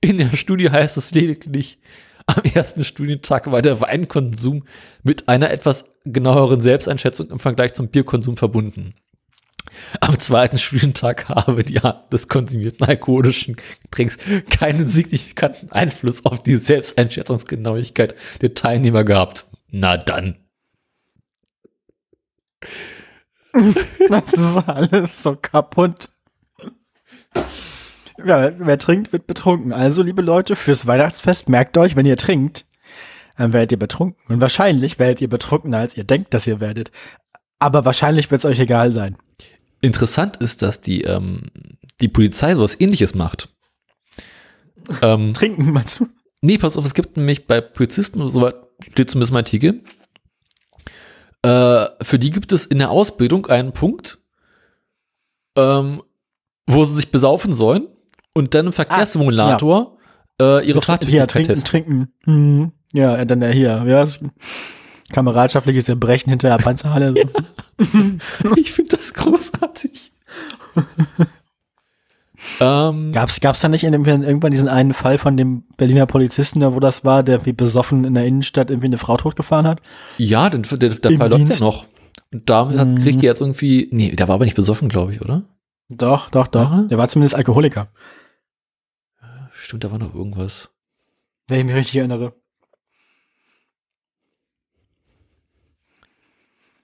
[0.00, 1.78] In der Studie heißt es lediglich,
[2.26, 4.64] am ersten Studientag war der Weinkonsum
[5.02, 8.94] mit einer etwas genaueren Selbsteinschätzung im Vergleich zum Bierkonsum verbunden.
[10.00, 14.18] Am zweiten Studientag habe die Art des konsumierten alkoholischen Getränks
[14.50, 19.46] keinen signifikanten Einfluss auf die Selbsteinschätzungsgenauigkeit der Teilnehmer gehabt.
[19.68, 20.36] Na dann.
[24.10, 26.10] Das ist alles so kaputt.
[28.24, 29.72] ja, wer trinkt, wird betrunken.
[29.72, 32.66] Also, liebe Leute, fürs Weihnachtsfest merkt euch, wenn ihr trinkt,
[33.36, 34.20] dann werdet ihr betrunken.
[34.32, 36.90] Und wahrscheinlich werdet ihr betrunkener, als ihr denkt, dass ihr werdet.
[37.58, 39.16] Aber wahrscheinlich wird es euch egal sein.
[39.80, 41.50] Interessant ist, dass die, ähm,
[42.00, 43.48] die Polizei sowas ähnliches macht.
[45.02, 46.08] Ähm, Trinken, meinst du?
[46.42, 48.54] Nee, pass auf, es gibt nämlich bei Polizisten, soweit
[48.90, 49.82] steht zumindest im Artikel,
[51.42, 54.18] äh, für die gibt es in der Ausbildung einen Punkt,
[55.56, 56.02] ähm,
[56.66, 57.86] wo sie sich besaufen sollen
[58.34, 59.98] und dann im Verkehrssimulator
[60.38, 60.58] ah, ja.
[60.58, 61.64] äh, ihre Fahrtüchtigkeit trinken.
[61.64, 62.12] Trinken.
[62.24, 62.72] Hm.
[62.92, 63.84] Ja, dann ja hier.
[63.86, 64.06] Ja,
[65.12, 67.14] kameradschaftliches Erbrechen hinter der Panzerhalle.
[68.56, 70.12] ich finde das großartig.
[72.60, 76.74] ähm, gab's, gab's da nicht in, irgendwann diesen einen Fall von dem Berliner Polizisten, da
[76.74, 79.80] wo das war, der wie besoffen in der Innenstadt irgendwie eine Frau totgefahren hat?
[80.18, 81.86] Ja, den, der, der Fall läuft ja noch.
[82.32, 83.02] Und da hat, mhm.
[83.02, 85.44] kriegt die jetzt irgendwie, nee, der war aber nicht besoffen, glaube ich, oder?
[85.88, 86.62] Doch, doch, doch.
[86.62, 86.82] Aha.
[86.90, 87.88] Der war zumindest Alkoholiker.
[89.54, 90.68] Stimmt, da war noch irgendwas.
[91.48, 92.34] Wenn ich mich richtig erinnere.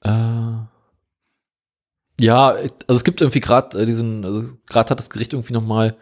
[0.02, 0.66] Äh,
[2.20, 5.62] ja, also es gibt irgendwie gerade äh, diesen, also gerade hat das Gericht irgendwie noch
[5.62, 5.96] mal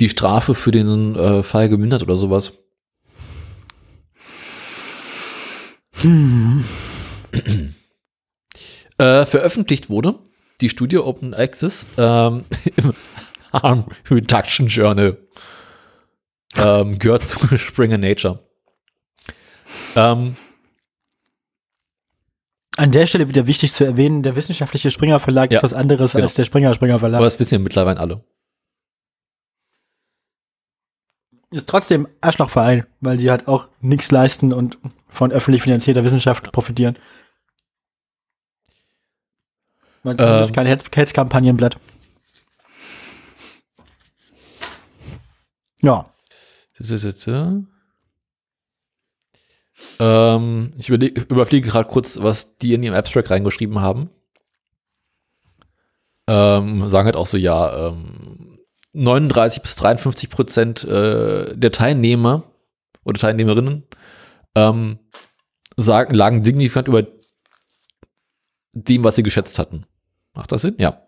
[0.00, 2.52] die Strafe für den äh, Fall gemindert oder sowas.
[6.00, 6.64] Hm.
[8.98, 10.20] äh, veröffentlicht wurde
[10.60, 12.44] die Studie Open Access ähm,
[12.76, 12.94] im
[13.52, 15.16] Harm Reduction Journal
[16.56, 18.40] ähm, gehört zu Springer Nature.
[19.96, 20.36] Ähm,
[22.78, 26.12] an der Stelle wieder wichtig zu erwähnen, der wissenschaftliche Springer Verlag ja, ist was anderes
[26.12, 26.22] genau.
[26.22, 27.18] als der Springer Springer Verlag.
[27.18, 28.24] Aber das wissen ja mittlerweile alle.
[31.50, 34.78] Ist trotzdem Arschlochverein, weil die halt auch nichts leisten und
[35.08, 36.98] von öffentlich finanzierter Wissenschaft profitieren.
[40.02, 40.54] Weil das ist ähm.
[40.54, 41.76] kein Hetzkampagnenblatt.
[45.80, 46.12] Ja.
[49.98, 54.10] Ähm, ich überfliege gerade kurz, was die in ihrem Abstract reingeschrieben haben.
[56.28, 58.58] Ähm, sagen halt auch so, ja, ähm,
[58.92, 62.44] 39 bis 53 Prozent äh, der Teilnehmer
[63.04, 63.84] oder Teilnehmerinnen
[64.54, 64.98] ähm,
[65.76, 67.06] sagen, lagen signifikant über
[68.72, 69.86] dem, was sie geschätzt hatten.
[70.34, 70.76] Macht das Sinn?
[70.78, 71.02] Ja.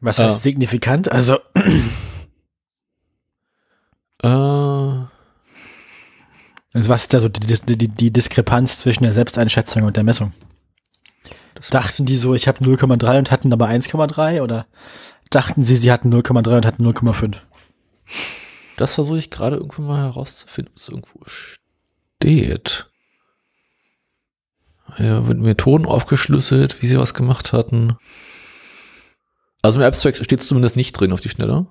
[0.00, 1.10] Was heißt äh, signifikant?
[1.10, 1.36] Also
[4.22, 4.28] äh,
[6.72, 10.32] also was ist da so die, die, die Diskrepanz zwischen der Selbsteinschätzung und der Messung?
[11.70, 14.66] Dachten die so, ich habe 0,3 und hatten aber 1,3 oder
[15.30, 17.36] dachten sie, sie hatten 0,3 und hatten 0,5?
[18.76, 22.88] Das versuche ich gerade irgendwann mal herauszufinden, ob es irgendwo steht.
[24.98, 27.96] Ja, wird Methoden aufgeschlüsselt, wie sie was gemacht hatten.
[29.62, 31.66] Also im Abstract steht es zumindest nicht drin auf die Schnelle.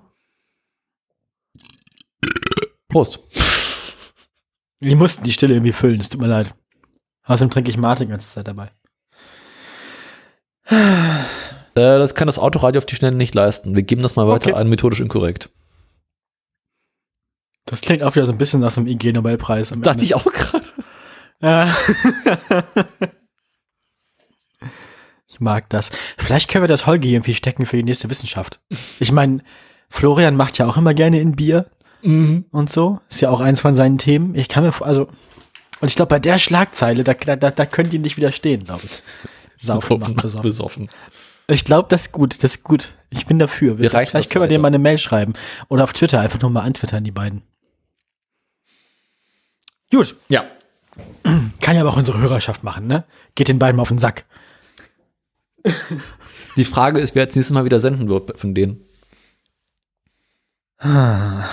[2.88, 3.20] Prost.
[4.82, 6.54] Die mussten die Stille irgendwie füllen, es tut mir leid.
[7.24, 8.70] Außerdem trinke ich Martin die ganze Zeit dabei.
[11.74, 13.74] Äh, das kann das Autoradio auf die Schnelle nicht leisten.
[13.74, 14.60] Wir geben das mal weiter okay.
[14.60, 15.48] an, methodisch inkorrekt.
[17.64, 19.70] Das klingt auch wieder so ein bisschen nach so einem IG-Nobelpreis.
[19.70, 20.04] Dachte Ende.
[20.04, 20.66] ich auch gerade.
[25.28, 25.88] ich mag das.
[26.18, 28.60] Vielleicht können wir das Holgi irgendwie stecken für die nächste Wissenschaft.
[29.00, 29.42] Ich meine,
[29.88, 31.70] Florian macht ja auch immer gerne in Bier
[32.02, 32.44] mhm.
[32.50, 33.00] und so.
[33.08, 34.34] Ist ja auch eins von seinen Themen.
[34.34, 35.08] Ich kann mir, also,
[35.80, 39.02] und ich glaube, bei der Schlagzeile, da, da, da könnt ihr nicht widerstehen, glaube ich.
[39.58, 40.42] Saufen macht besoffen.
[40.42, 40.88] besoffen.
[41.48, 42.94] Ich glaube, das ist gut, das ist gut.
[43.10, 43.78] Ich bin dafür.
[43.78, 45.34] Wir Vielleicht können wir dir mal eine Mail schreiben.
[45.68, 47.42] Oder auf Twitter einfach nur mal antwittern, die beiden.
[49.90, 50.16] Gut.
[50.28, 50.44] Ja.
[51.60, 53.04] Kann ja aber auch unsere Hörerschaft machen, ne?
[53.34, 54.24] Geht den beiden mal auf den Sack.
[56.56, 58.84] Die Frage ist, wer jetzt nächstes Mal wieder senden wird von denen.
[60.78, 61.44] Ah.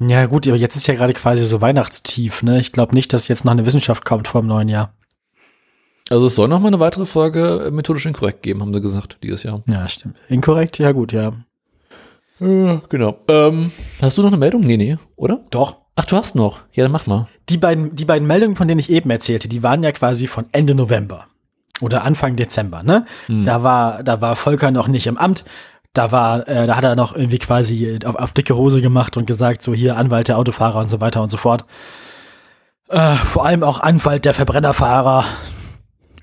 [0.00, 2.58] Ja, gut, aber jetzt ist ja gerade quasi so Weihnachtstief, ne?
[2.58, 4.94] Ich glaube nicht, dass jetzt noch eine Wissenschaft kommt vor dem neuen Jahr.
[6.08, 9.18] Also es soll noch mal eine weitere Folge äh, methodisch inkorrekt geben, haben sie gesagt,
[9.22, 9.62] dieses Jahr.
[9.68, 10.16] Ja, stimmt.
[10.28, 11.32] Inkorrekt, ja gut, ja.
[12.40, 13.18] Äh, genau.
[13.28, 14.62] Ähm, hast du noch eine Meldung?
[14.62, 15.44] Nee, nee, oder?
[15.50, 15.76] Doch.
[15.96, 16.60] Ach, du hast noch.
[16.72, 17.28] Ja, dann mach mal.
[17.50, 20.46] Die beiden, die beiden Meldungen, von denen ich eben erzählte, die waren ja quasi von
[20.52, 21.26] Ende November
[21.82, 23.04] oder Anfang Dezember, ne?
[23.26, 23.44] Hm.
[23.44, 25.44] Da war, da war Volker noch nicht im Amt
[25.92, 29.26] da war, äh, da hat er noch irgendwie quasi auf, auf dicke Hose gemacht und
[29.26, 31.64] gesagt, so hier Anwalt der Autofahrer und so weiter und so fort.
[32.88, 35.24] Äh, vor allem auch Anwalt der Verbrennerfahrer.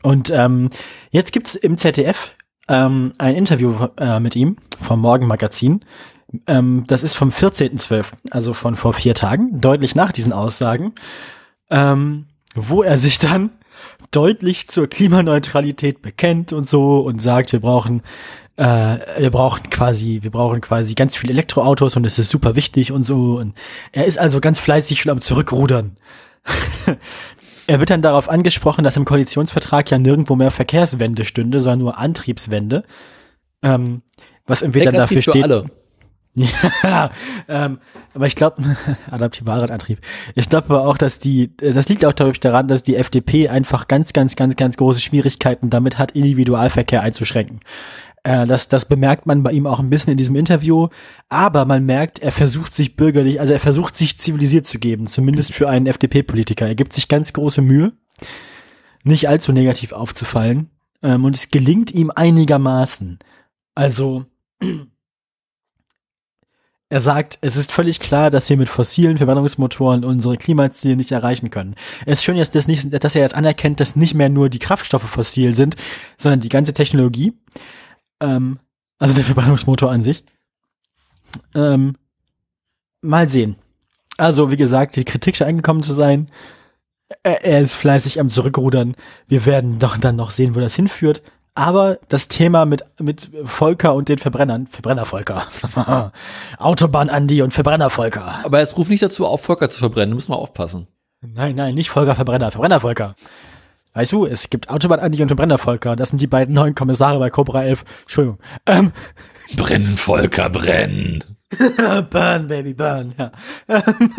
[0.03, 0.69] Und ähm,
[1.11, 2.35] jetzt gibt's im ZDF
[2.69, 5.83] ähm, ein Interview äh, mit ihm vom Morgenmagazin.
[6.45, 10.93] Ähm, das ist vom 14.12., also von vor vier Tagen, deutlich nach diesen Aussagen,
[11.69, 13.51] ähm, wo er sich dann
[14.11, 18.01] deutlich zur Klimaneutralität bekennt und so und sagt, wir brauchen
[18.57, 22.91] äh, wir brauchen quasi, wir brauchen quasi ganz viele Elektroautos und es ist super wichtig
[22.91, 23.37] und so.
[23.37, 23.53] Und
[23.91, 25.95] er ist also ganz fleißig schon am Zurückrudern.
[27.67, 31.97] er wird dann darauf angesprochen, dass im Koalitionsvertrag ja nirgendwo mehr Verkehrswende stünde, sondern nur
[31.97, 32.83] Antriebswende.
[33.61, 34.01] Ähm,
[34.45, 35.43] was irgendwie dann dafür für steht.
[35.43, 35.65] alle.
[36.83, 37.09] Ja,
[37.47, 37.79] ähm,
[38.13, 38.61] aber ich glaube,
[39.11, 39.99] adaptiver Radantrieb.
[40.35, 43.87] Ich glaube aber auch, dass die, das liegt auch, ich, daran, dass die FDP einfach
[43.87, 47.61] ganz, ganz, ganz, ganz große Schwierigkeiten damit hat, Individualverkehr einzuschränken.
[48.27, 50.89] Äh, das, das bemerkt man bei ihm auch ein bisschen in diesem Interview,
[51.29, 55.53] aber man merkt, er versucht sich bürgerlich, also er versucht sich zivilisiert zu geben, zumindest
[55.53, 56.67] für einen FDP-Politiker.
[56.67, 57.93] Er gibt sich ganz große Mühe,
[59.05, 60.69] nicht allzu negativ aufzufallen,
[61.01, 63.19] ähm, und es gelingt ihm einigermaßen.
[63.75, 64.25] Also,
[66.89, 71.49] er sagt, es ist völlig klar, dass wir mit fossilen Verbrennungsmotoren unsere Klimaziele nicht erreichen
[71.49, 71.75] können.
[72.05, 74.59] Es ist schön, dass, das nicht, dass er jetzt anerkennt, dass nicht mehr nur die
[74.59, 75.77] Kraftstoffe fossil sind,
[76.17, 77.33] sondern die ganze Technologie.
[78.19, 78.59] Ähm,
[78.99, 80.23] also der Verbrennungsmotor an sich.
[81.53, 81.95] Ähm,
[83.01, 83.55] mal sehen.
[84.17, 86.29] Also, wie gesagt, die Kritik scheint angekommen zu sein.
[87.23, 88.95] Er, er ist fleißig am Zurückrudern.
[89.27, 91.21] Wir werden doch dann noch sehen, wo das hinführt.
[91.53, 95.47] Aber das Thema mit, mit Volker und den Verbrennern, Verbrennervolker,
[96.59, 98.41] Autobahn-Andi und Verbrennervolker.
[98.43, 100.85] Aber es ruft nicht dazu auf, Volker zu verbrennen, müssen wir aufpassen.
[101.21, 103.15] Nein, nein, nicht Volker Verbrenner, Verbrennervolker.
[103.97, 105.95] Weißt du, es gibt Autobahn-Andi und Verbrennervolker.
[105.95, 107.83] Das sind die beiden neuen Kommissare bei Cobra 11.
[108.01, 108.37] Entschuldigung.
[108.67, 108.91] Ähm,
[109.55, 111.23] Brennen, Volker, brennen.
[112.11, 113.31] burn, baby, burn, ja.
[113.67, 114.13] Ähm,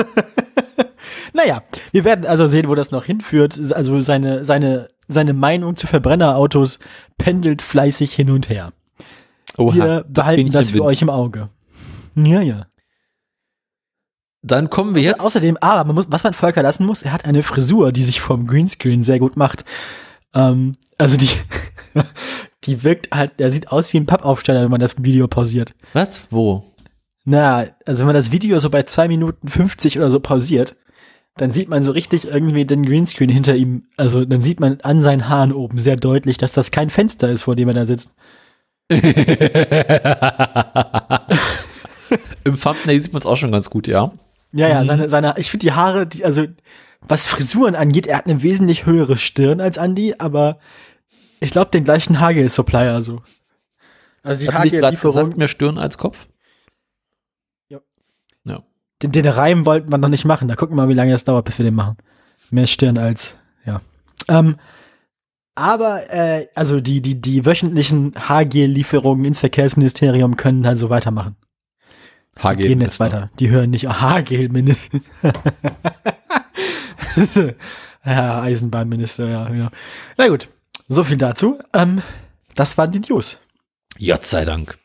[1.32, 3.56] naja, wir werden also sehen, wo das noch hinführt.
[3.72, 6.80] Also seine, seine, seine Meinung zu Verbrennerautos
[7.16, 8.72] pendelt fleißig hin und her.
[9.56, 11.50] Oha, wir behalten das, ich für euch im Auge.
[12.16, 12.66] Ja, ja.
[14.42, 15.20] Dann kommen wir jetzt.
[15.20, 18.20] Außerdem, aber man muss, was man Volker lassen muss, er hat eine Frisur, die sich
[18.20, 19.64] vom Greenscreen sehr gut macht.
[20.34, 21.30] Ähm, also die,
[22.64, 25.74] die wirkt halt, er sieht aus wie ein Pappaufsteller, wenn man das Video pausiert.
[25.92, 26.22] Was?
[26.30, 26.64] Wo?
[27.24, 30.76] Na, also wenn man das Video so bei zwei Minuten 50 oder so pausiert,
[31.36, 33.84] dann sieht man so richtig irgendwie den Greenscreen hinter ihm.
[33.96, 37.42] Also dann sieht man an seinen Haaren oben sehr deutlich, dass das kein Fenster ist,
[37.42, 38.14] vor dem er da sitzt.
[42.44, 44.12] Im Thumbnail sieht man es auch schon ganz gut, ja.
[44.52, 46.46] Ja, ja, seine, seine, ich finde die Haare, die, also
[47.06, 50.58] was Frisuren angeht, er hat eine wesentlich höhere Stirn als Andy, aber
[51.40, 53.22] ich glaube den gleichen Haargel-Supplier so.
[54.22, 56.26] Also die Haargel-Lieferung, mehr Stirn als Kopf?
[57.68, 57.80] Ja.
[58.44, 58.64] Ja.
[59.02, 60.48] den, den Reim wollten wir noch nicht machen.
[60.48, 61.96] Da gucken wir mal, wie lange das dauert, bis wir den machen.
[62.50, 63.80] Mehr Stirn als, ja.
[64.28, 64.56] Ähm,
[65.54, 71.36] aber, äh, also die, die, die wöchentlichen Haargel-Lieferungen ins Verkehrsministerium können halt so weitermachen.
[72.42, 72.56] HG.
[72.56, 73.30] gehen jetzt weiter.
[73.38, 75.00] Die hören nicht Haargel-Minister.
[78.04, 79.70] ja, Eisenbahnminister, ja, ja.
[80.16, 80.48] Na gut,
[80.88, 81.58] so viel dazu.
[81.74, 82.02] Ähm,
[82.54, 83.38] das waren die News.
[83.98, 84.78] Gott sei Dank.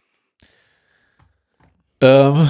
[2.01, 2.49] Ähm,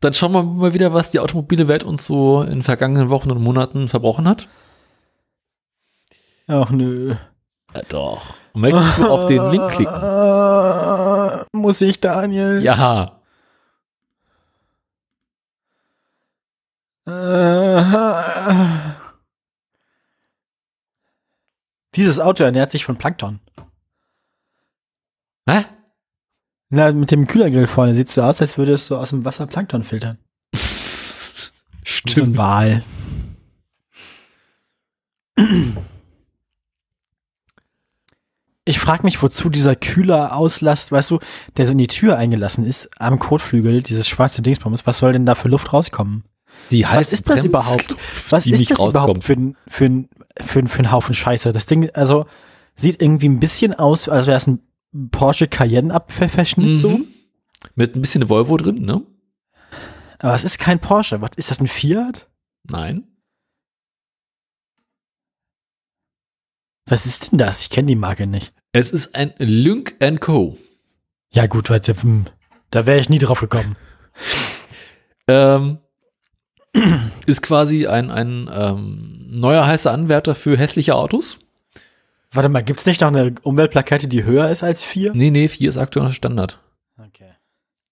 [0.00, 3.42] dann schauen wir mal wieder, was die automobile Welt uns so in vergangenen Wochen und
[3.42, 4.48] Monaten verbrochen hat.
[6.48, 7.14] Ach nö.
[7.74, 8.22] Ja, doch.
[8.54, 11.46] Möchtest du auf den Link klicken?
[11.52, 12.62] Muss ich, Daniel?
[12.62, 13.15] Ja.
[21.94, 23.38] Dieses Auto ernährt sich von Plankton.
[25.48, 25.66] Hä?
[26.68, 29.46] Na, mit dem Kühlergrill vorne sieht so aus, als würde es so aus dem Wasser
[29.46, 30.18] Plankton filtern.
[32.08, 32.84] So ein Wal.
[38.64, 41.20] Ich frage mich, wozu dieser Kühlerauslast, weißt du,
[41.56, 45.26] der so in die Tür eingelassen ist, am Kotflügel, dieses schwarze Dingsbums, was soll denn
[45.26, 46.24] da für Luft rauskommen?
[46.70, 47.96] Die Was ist das überhaupt?
[48.30, 49.24] Was ist das überhaupt rauskommt.
[49.24, 50.08] für ein, für, ein,
[50.40, 51.52] für, ein, für ein Haufen Scheiße?
[51.52, 52.26] Das Ding, also,
[52.74, 54.60] sieht irgendwie ein bisschen aus, als wäre es ein
[55.10, 56.76] Porsche Cayenne Abverschnitt Mhm.
[56.78, 57.00] so.
[57.74, 59.02] Mit ein bisschen Volvo drin, ne?
[60.18, 61.20] Aber es ist kein Porsche.
[61.20, 62.28] Was, ist das ein Fiat?
[62.64, 63.06] Nein.
[66.88, 67.62] Was ist denn das?
[67.62, 68.52] Ich kenne die Marke nicht.
[68.72, 70.56] Es ist ein Lynk Co.
[71.32, 72.26] Ja, gut, warte, hm,
[72.70, 73.76] da wäre ich nie drauf gekommen.
[75.28, 75.78] Ähm,
[77.26, 81.38] ist quasi ein, ein ähm, neuer heißer Anwärter für hässliche Autos.
[82.32, 85.12] Warte mal, gibt's nicht noch eine Umweltplakette, die höher ist als vier?
[85.14, 86.60] Nee, nee, 4 ist aktueller Standard.
[86.98, 87.30] Okay.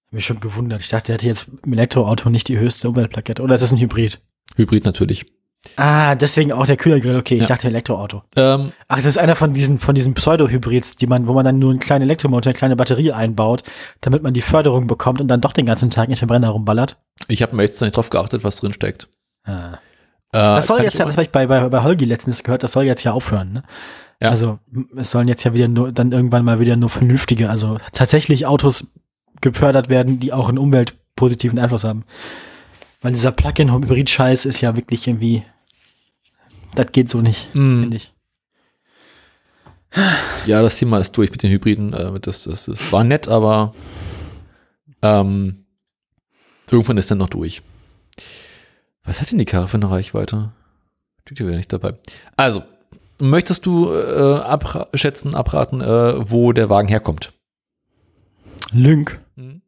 [0.07, 0.81] Hab mich schon gewundert.
[0.81, 3.43] Ich dachte, der hätte jetzt im Elektroauto nicht die höchste Umweltplakette.
[3.43, 4.21] Oder ist das ein Hybrid?
[4.57, 5.27] Hybrid natürlich.
[5.77, 7.17] Ah, deswegen auch der Kühlergrill.
[7.17, 7.47] Okay, ich Ja.
[7.49, 8.23] dachte Elektroauto.
[8.37, 11.59] Ähm, Ach, das ist einer von diesen, von diesen Pseudo-Hybrids, die man, wo man dann
[11.59, 13.63] nur einen kleinen Elektromotor, eine kleine Batterie einbaut,
[14.01, 16.97] damit man die Förderung bekommt und dann doch den ganzen Tag in den Verbrenner rumballert.
[17.29, 19.09] ich habe mir jetzt nicht drauf geachtet, was drin steckt.
[19.45, 19.75] Ah.
[20.33, 22.73] Äh, Das soll jetzt ja, das habe ich bei, bei, bei Holgi letztens gehört, das
[22.73, 23.63] soll jetzt ja aufhören, ne?
[24.21, 24.31] Ja.
[24.31, 24.59] Also
[24.97, 28.93] es sollen jetzt ja wieder nur dann irgendwann mal wieder nur vernünftige, also tatsächlich Autos
[29.41, 32.05] gefördert werden, die auch einen umweltpositiven Einfluss haben.
[33.03, 35.43] Weil dieser Plug-in-Hybrid-Scheiß ist ja wirklich irgendwie,
[36.75, 37.81] das geht so nicht, Mhm.
[37.83, 38.13] finde ich.
[40.47, 41.93] Ja, das Thema ist durch mit den Hybriden.
[41.93, 43.75] Äh, das, das, das war nett, aber
[45.03, 45.65] ähm,
[46.71, 47.63] irgendwann ist dann noch durch.
[49.05, 50.51] Was hat denn die Karre für eine Reichweite?
[51.31, 51.95] Die wäre nicht dabei.
[52.37, 52.63] Also,
[53.19, 57.33] möchtest du äh, abschätzen, abraten, äh, wo der Wagen herkommt?
[58.73, 59.21] Lynk.
[59.37, 59.63] Wenn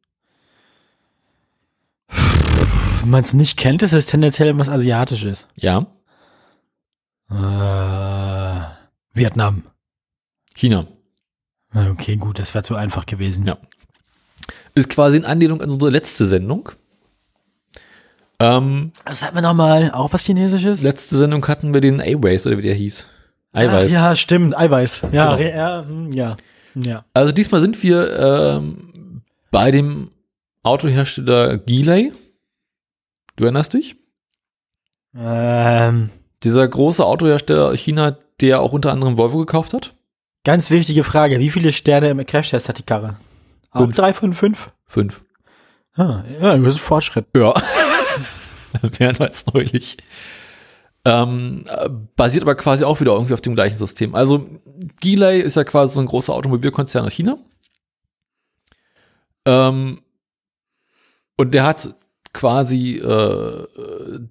[3.11, 5.47] man es nicht kennt, ist es tendenziell was Asiatisches.
[5.55, 5.87] Ja,
[7.31, 8.61] Äh,
[9.15, 9.65] Vietnam.
[10.55, 10.86] China.
[11.74, 13.44] Okay, gut, das wäre zu einfach gewesen.
[13.47, 13.59] Ja.
[14.74, 16.70] Ist quasi in Anlehnung an unsere letzte Sendung.
[18.39, 19.90] Ähm, Was hat man nochmal?
[19.93, 20.82] Auch was Chinesisches?
[20.82, 23.07] letzte Sendung hatten wir den A-Ways, oder wie der hieß.
[23.53, 23.90] Ach, Eiweiß.
[23.90, 25.07] ja, stimmt, Eiweiß.
[25.12, 25.51] Ja, Genau.
[25.51, 26.36] ja, hm, ja,
[26.74, 27.05] ja.
[27.15, 28.19] Also diesmal sind wir
[28.59, 30.11] ähm, bei dem
[30.62, 32.12] Autohersteller Geely.
[33.36, 33.97] Du erinnerst dich?
[35.15, 36.11] Ähm,
[36.42, 39.94] Dieser große Autohersteller China, der auch unter anderem Volvo gekauft hat?
[40.46, 41.40] ganz wichtige Frage.
[41.40, 43.16] Wie viele Sterne im Crashtest hat die Karre?
[43.72, 43.96] Auch Fünf.
[43.96, 44.70] drei von fünf?
[44.86, 45.20] Fünf.
[45.96, 47.26] Ah, ja, das ist ein Fortschritt.
[47.36, 47.52] Ja.
[49.00, 49.96] Mehrmals neulich.
[51.04, 54.14] Ähm, äh, basiert aber quasi auch wieder irgendwie auf dem gleichen System.
[54.14, 54.48] Also
[55.00, 57.38] Geely ist ja quasi so ein großer Automobilkonzern aus China.
[59.46, 60.00] Ähm,
[61.36, 61.96] und der hat
[62.36, 63.66] quasi äh,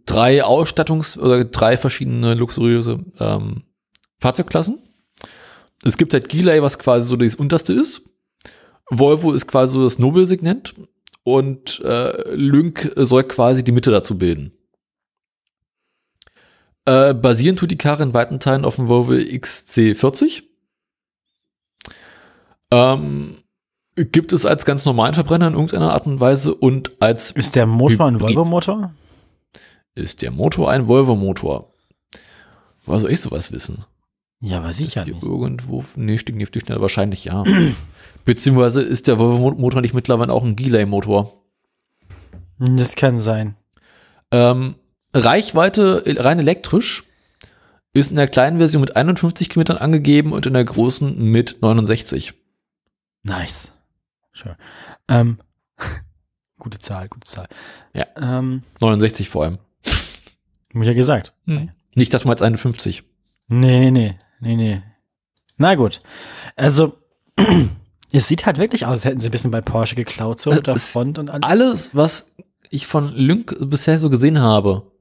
[0.06, 3.64] drei Ausstattungs- oder drei verschiedene luxuriöse ähm,
[4.20, 4.78] Fahrzeugklassen.
[5.84, 8.04] Es gibt halt Geely, was quasi so das unterste ist.
[8.92, 10.76] Volvo ist quasi so das Nobelsegment
[11.24, 14.54] und äh, Lynk soll quasi die Mitte dazu bilden.
[16.86, 20.44] Äh, basieren tut die Karre in weiten Teilen auf dem Volvo XC40.
[22.70, 23.38] Ähm,
[23.96, 27.66] gibt es als ganz normalen Verbrenner in irgendeiner Art und Weise und als Ist der
[27.66, 28.20] Motor ein.
[28.20, 28.94] Volvo-Motor?
[29.96, 31.72] ist der Motor ein Volvo-Motor.
[32.86, 33.86] Was soll ich sowas wissen?
[34.42, 35.24] Ja, aber sicher Hier nicht.
[35.24, 37.44] irgendwo, nee, stieg nicht auf die Schnelle, wahrscheinlich ja.
[38.26, 41.42] Beziehungsweise ist der Volvo-Motor nicht mittlerweile auch ein Geely-Motor.
[42.60, 43.56] Hm, Das kann sein.
[44.32, 44.76] Ähm,
[45.14, 47.04] Reichweite rein elektrisch
[47.94, 52.34] ist in der kleinen Version mit 51 Kilometern angegeben und in der großen mit 69.
[53.24, 53.72] Nice.
[54.36, 54.56] Schön.
[55.08, 55.40] Ähm,
[56.60, 57.48] gute Zahl, gute Zahl.
[57.94, 58.06] Ja.
[58.18, 59.60] Ähm, 69 vor allem.
[59.86, 61.34] hab ich ja gesagt.
[61.96, 63.04] Nicht dachte mal als 51.
[63.48, 64.84] Nee, nee, nee, nee, nee.
[65.58, 66.02] Na gut.
[66.58, 66.98] Also,
[68.12, 70.56] es sieht halt wirklich aus, als hätten sie ein bisschen bei Porsche geklaut, so Äh,
[70.56, 71.44] mit der es- Front und alles.
[71.50, 72.28] Alles, was
[72.70, 74.92] ich von Lynk bisher so gesehen habe,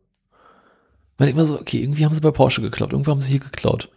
[1.18, 3.88] war immer so, okay, irgendwie haben sie bei Porsche geklaut, irgendwo haben sie hier geklaut.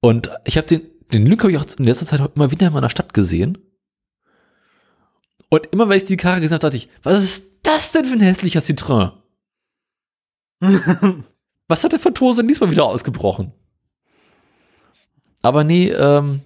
[0.00, 2.72] Und ich habe den, den Lynk habe ich auch in letzter Zeit immer wieder in
[2.74, 3.56] meiner Stadt gesehen.
[5.50, 8.14] Und immer, wenn ich die Karre gesehen habe, dachte ich, was ist das denn für
[8.14, 9.12] ein hässlicher Citroën?
[11.66, 13.52] Was hat der denn diesmal wieder ausgebrochen?
[15.42, 16.42] Aber nee, ähm,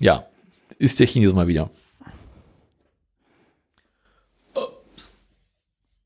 [0.00, 0.26] ja,
[0.78, 1.70] ist der Chinese mal wieder.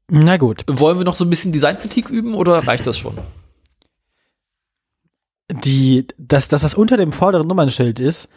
[0.08, 0.64] Na gut.
[0.68, 3.18] Wollen wir noch so ein bisschen Designkritik üben oder reicht das schon?
[5.50, 8.28] Die, dass, dass das unter dem vorderen Nummernschild ist,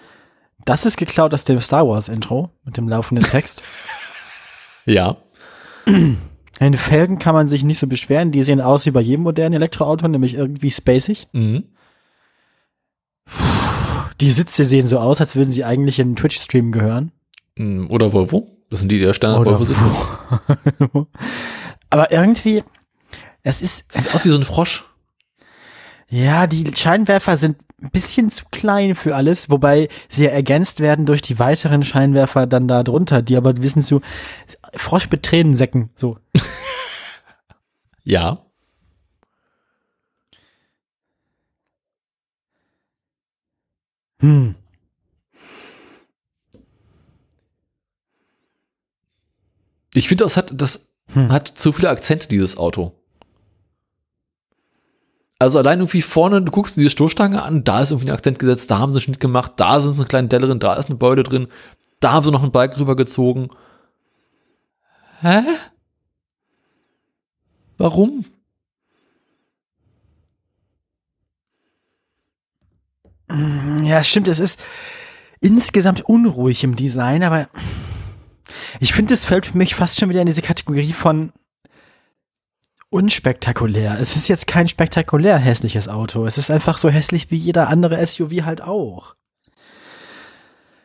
[0.65, 3.61] das ist geklaut aus dem Star Wars Intro mit dem laufenden Text.
[4.85, 5.17] Ja.
[5.85, 9.53] In Felgen kann man sich nicht so beschweren, die sehen aus wie bei jedem modernen
[9.53, 11.27] Elektroauto, nämlich irgendwie spacig.
[11.31, 11.65] Mhm.
[14.19, 17.11] Die Sitze sehen so aus, als würden sie eigentlich in Twitch-Stream gehören.
[17.55, 18.47] Mm, Oder Volvo.
[18.71, 21.07] Das sind die der Standard Volvo.
[21.91, 22.63] Aber irgendwie,
[23.43, 24.85] es ist, Sieht aus wie so ein Frosch.
[26.07, 31.05] ja, die Scheinwerfer sind ein bisschen zu klein für alles, wobei sie ja ergänzt werden
[31.05, 34.01] durch die weiteren Scheinwerfer dann da drunter, die aber wissen zu,
[34.75, 36.17] Frosch mit Tränensäcken, so.
[38.03, 38.45] Ja.
[44.21, 44.55] Hm.
[49.93, 51.31] Ich finde, das hat, das Hm.
[51.31, 52.93] hat zu viele Akzente, dieses Auto.
[55.41, 58.39] Also allein irgendwie vorne, du guckst dir die Stoßstange an, da ist irgendwie ein Akzent
[58.39, 60.73] gesetzt, da haben sie einen Schnitt gemacht, da sind so eine kleine Delle drin, da
[60.73, 61.47] ist eine Beule drin,
[62.01, 63.49] da haben sie noch einen Balken rübergezogen.
[65.21, 65.41] Hä?
[67.77, 68.25] Warum?
[73.83, 74.59] Ja, stimmt, es ist
[75.39, 77.47] insgesamt unruhig im Design, aber
[78.81, 81.31] ich finde, es fällt für mich fast schon wieder in diese Kategorie von
[82.89, 83.97] unspektakulär.
[83.99, 86.25] Es ist jetzt kein spektakulär hässliches Auto.
[86.25, 89.15] Es ist einfach so hässlich wie jeder andere SUV halt auch.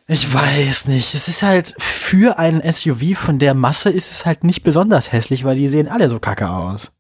[0.07, 1.15] Ich weiß nicht.
[1.15, 5.45] Es ist halt für einen SUV von der Masse ist es halt nicht besonders hässlich,
[5.45, 6.93] weil die sehen alle so kacke aus.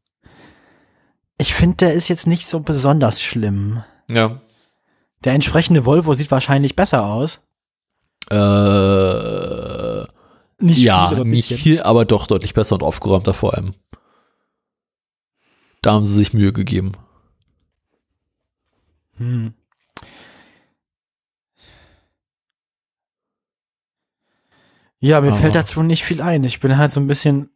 [1.36, 3.84] Ich finde, der ist jetzt nicht so besonders schlimm.
[4.10, 4.40] Ja.
[5.24, 7.40] Der entsprechende Volvo sieht wahrscheinlich besser aus.
[8.30, 10.04] Äh,
[10.64, 13.74] Nicht ja, viel, nicht viel, aber doch deutlich besser und aufgeräumter vor allem.
[15.84, 16.92] Da haben sie sich Mühe gegeben.
[19.18, 19.52] Hm.
[25.00, 26.44] Ja, mir Aber- fällt dazu nicht viel ein.
[26.44, 27.50] Ich bin halt so ein bisschen.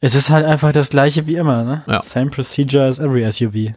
[0.00, 1.84] Es ist halt einfach das gleiche wie immer, ne?
[1.86, 2.02] Ja.
[2.02, 3.74] Same procedure as every SUV.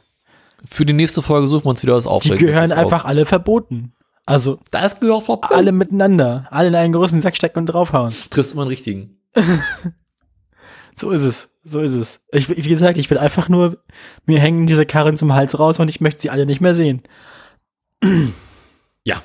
[0.65, 3.94] Für die nächste Folge suchen wir uns wieder was Die Aufregendes gehören einfach alle verboten.
[4.26, 5.53] Also Das gehört verboten.
[5.53, 6.48] alle miteinander.
[6.49, 8.14] Alle in einen großen Sack stecken und draufhauen.
[8.30, 9.18] Triffst immer einen richtigen.
[10.99, 11.48] So ist es.
[11.69, 12.22] So ist es.
[12.31, 13.84] Ich, wie gesagt, ich bin einfach nur,
[14.26, 17.02] mir hängen diese Karren zum Hals raus und ich möchte sie alle nicht mehr sehen.
[19.03, 19.22] Ja.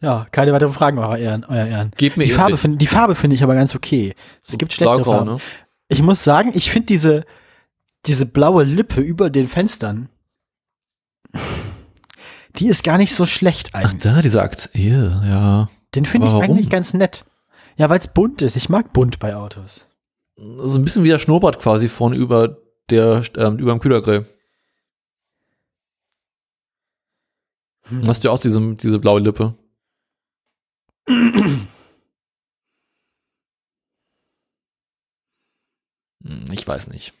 [0.00, 1.44] Ja, keine weiteren Fragen, euer Ehren.
[1.48, 1.90] Euer Ehren.
[1.96, 4.14] Gib mir Die Farbe, find, die Farbe finde ich aber ganz okay.
[4.42, 5.30] Es So gibt schlechtere blau-grau, Farben.
[5.34, 5.40] ne?
[5.88, 7.24] Ich muss sagen, ich finde diese,
[8.06, 10.08] diese blaue Lippe über den Fenstern,
[12.58, 14.02] die ist gar nicht so schlecht Ach, eigentlich.
[14.02, 14.70] da, dieser Akt.
[14.74, 15.70] Ja, ja.
[15.94, 16.44] Den finde ich warum?
[16.44, 17.24] eigentlich ganz nett.
[17.76, 18.56] Ja, weil es bunt ist.
[18.56, 19.86] Ich mag bunt bei Autos.
[20.36, 22.58] So ein bisschen wie der Schnurrbart quasi vorne über
[22.90, 24.26] der, ähm, über dem Kühlergrill.
[27.88, 28.06] Hm.
[28.06, 29.54] Hast du ja auch diese, diese blaue Lippe.
[36.24, 37.12] Hm, Ich weiß nicht.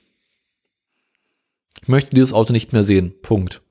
[1.82, 3.14] Ich möchte dieses Auto nicht mehr sehen.
[3.22, 3.62] Punkt.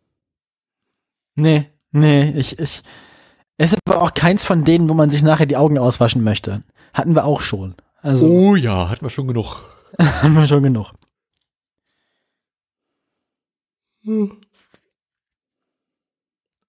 [1.38, 2.82] Nee, nee, ich, ich.
[3.58, 6.64] Es ist aber auch keins von denen, wo man sich nachher die Augen auswaschen möchte.
[6.94, 7.76] Hatten wir auch schon.
[8.02, 9.62] Also Oh ja, hatten wir schon genug.
[10.00, 10.94] haben wir schon genug.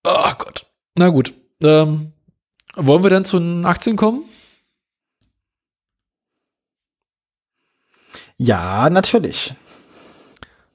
[0.05, 0.67] Ach Gott.
[0.97, 1.33] Na gut.
[1.63, 2.13] Ähm,
[2.77, 4.25] wollen wir dann zu den Aktien kommen?
[8.37, 9.55] Ja, natürlich.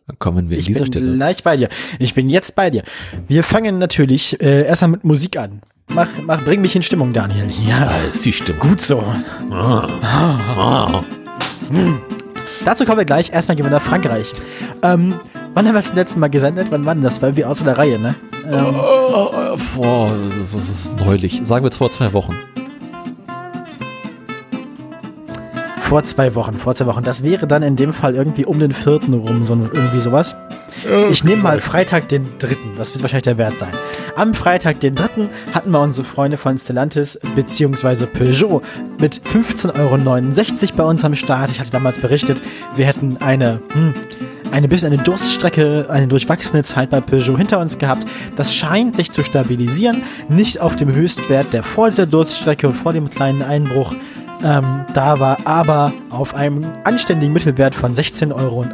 [0.08, 1.16] Dann kommen wir Ich an dieser bin Stelle.
[1.16, 1.70] gleich bei dir.
[2.00, 2.84] Ich bin jetzt bei dir.
[3.28, 5.62] Wir fangen natürlich äh, erstmal mit Musik an.
[5.88, 7.46] Mach, mach, bring mich in Stimmung, Daniel.
[7.68, 8.60] Ja, Da ist die Stimme.
[8.60, 9.04] gut so.
[9.52, 9.88] Ah.
[10.58, 11.04] Ah.
[12.66, 13.32] Dazu kommen wir gleich.
[13.32, 14.34] Erstmal gehen wir nach Frankreich.
[14.82, 15.16] Ähm,
[15.54, 16.68] wann haben wir es zum letzten Mal gesendet?
[16.70, 17.22] Wann war denn das?
[17.22, 18.16] Weil wir aus der Reihe, ne?
[18.50, 21.42] Ähm, Oh, vor, das, ist- das ist neulich.
[21.44, 22.36] Sagen wir jetzt vor zwei Wochen.
[25.94, 27.04] Vor zwei Wochen, vor zwei Wochen.
[27.04, 30.36] Das wäre dann in dem Fall irgendwie um den vierten rum, so irgendwie sowas.
[31.12, 32.72] Ich nehme mal Freitag den dritten.
[32.76, 33.70] Das wird wahrscheinlich der Wert sein.
[34.16, 38.08] Am Freitag den dritten hatten wir unsere Freunde von Stellantis bzw.
[38.08, 38.64] Peugeot
[39.00, 41.52] mit 15,69 Euro bei uns am Start.
[41.52, 42.42] Ich hatte damals berichtet,
[42.76, 43.94] wir hätten eine, hm,
[44.52, 48.08] eine bisschen eine Durststrecke, eine durchwachsene Zeit bei Peugeot hinter uns gehabt.
[48.36, 50.02] Das scheint sich zu stabilisieren.
[50.28, 53.94] Nicht auf dem Höchstwert, der vor dieser Durststrecke und vor dem kleinen Einbruch
[54.44, 58.66] ähm, da war, aber auf einem anständigen Mittelwert von 16,41 Euro.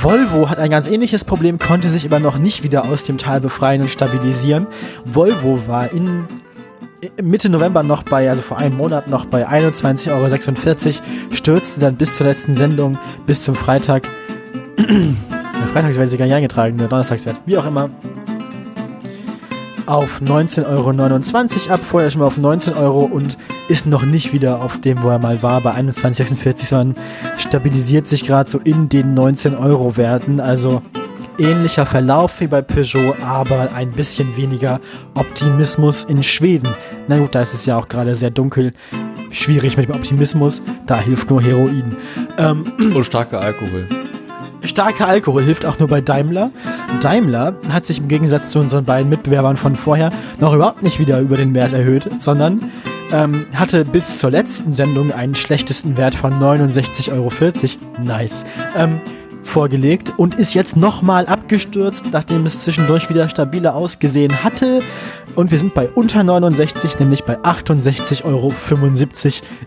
[0.00, 3.40] Volvo hat ein ganz ähnliches Problem, konnte sich aber noch nicht wieder aus dem Tal
[3.40, 4.66] befreien und stabilisieren.
[5.04, 6.24] Volvo war in
[7.20, 12.14] Mitte November noch bei, also vor einem Monat noch bei 21,46 Euro, stürzte dann bis
[12.14, 12.96] zur letzten Sendung,
[13.26, 14.08] bis zum Freitag.
[15.72, 17.90] Freitagswert ist gar nicht eingetragen, der Donnerstagswert, wie auch immer,
[19.86, 23.36] auf 19,29 Euro ab, vorher schon mal auf 19 Euro und
[23.68, 27.04] ist noch nicht wieder auf dem, wo er mal war, bei 21,46, sondern
[27.36, 30.40] stabilisiert sich gerade so in den 19 Euro Werten.
[30.40, 30.82] Also
[31.38, 34.80] ähnlicher Verlauf wie bei Peugeot, aber ein bisschen weniger
[35.14, 36.68] Optimismus in Schweden.
[37.08, 38.72] Na gut, da ist es ja auch gerade sehr dunkel.
[39.30, 41.96] Schwierig mit dem Optimismus, da hilft nur Heroin.
[42.36, 42.64] Ähm,
[42.94, 43.88] Und starker Alkohol.
[44.64, 46.50] Starker Alkohol hilft auch nur bei Daimler.
[47.00, 50.10] Daimler hat sich im Gegensatz zu unseren beiden Mitbewerbern von vorher
[50.40, 52.70] noch überhaupt nicht wieder über den Wert erhöht, sondern
[53.12, 57.30] ähm, hatte bis zur letzten Sendung einen schlechtesten Wert von 69,40 Euro.
[58.02, 58.44] Nice.
[58.76, 59.00] Ähm,
[59.42, 64.82] vorgelegt und ist jetzt nochmal abgestürzt, nachdem es zwischendurch wieder stabiler ausgesehen hatte.
[65.34, 68.52] Und wir sind bei unter 69, nämlich bei 68,75 Euro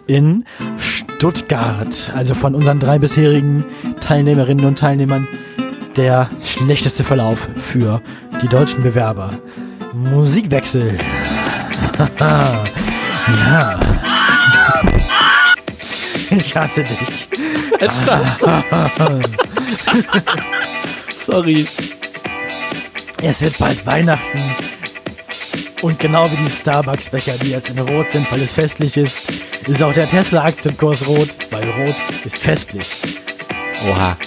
[0.08, 0.46] in
[0.78, 2.12] Stuttgart.
[2.16, 3.66] Also von unseren drei bisherigen
[4.00, 5.28] Teilnehmerinnen und Teilnehmern
[5.96, 8.02] der schlechteste Verlauf für
[8.42, 9.32] die deutschen Bewerber.
[9.94, 10.98] Musikwechsel.
[12.20, 13.80] ja.
[16.30, 17.30] Ich hasse dich.
[21.26, 21.68] Sorry.
[23.22, 24.40] Es wird bald Weihnachten.
[25.82, 29.30] Und genau wie die Starbucks-Becher, die jetzt in Rot sind, weil es festlich ist,
[29.68, 32.88] ist auch der Tesla-Aktienkurs rot, weil Rot ist festlich.
[33.90, 34.18] Oha.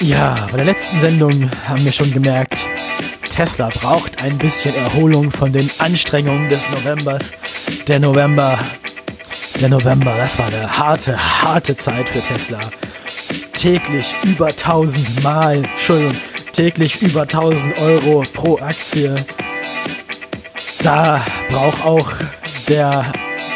[0.00, 2.64] Ja, bei der letzten Sendung haben wir schon gemerkt,
[3.34, 7.32] Tesla braucht ein bisschen Erholung von den Anstrengungen des Novembers.
[7.86, 8.58] Der November,
[9.60, 12.60] der November, das war eine harte, harte Zeit für Tesla.
[13.66, 16.14] Täglich über 1000 Mal, Entschuldigung,
[16.52, 19.12] täglich über 1000 Euro pro Aktie.
[20.82, 21.20] Da
[21.50, 22.08] braucht auch
[22.68, 23.04] der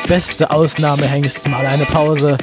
[0.09, 2.39] beste Ausnahmehengst mal eine Pause.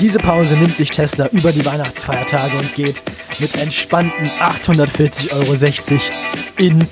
[0.00, 3.02] Diese Pause nimmt sich Tesla über die Weihnachtsfeiertage und geht
[3.40, 5.54] mit entspannten 840,60 Euro
[6.56, 6.88] in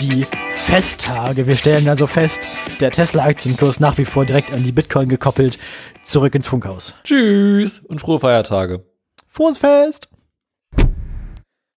[0.00, 0.26] die
[0.66, 1.46] Festtage.
[1.46, 2.48] Wir stellen also fest,
[2.80, 5.60] der Tesla-Aktienkurs nach wie vor direkt an die Bitcoin gekoppelt.
[6.02, 6.96] Zurück ins Funkhaus.
[7.04, 8.82] Tschüss und frohe Feiertage.
[9.34, 10.06] Frohes Fest!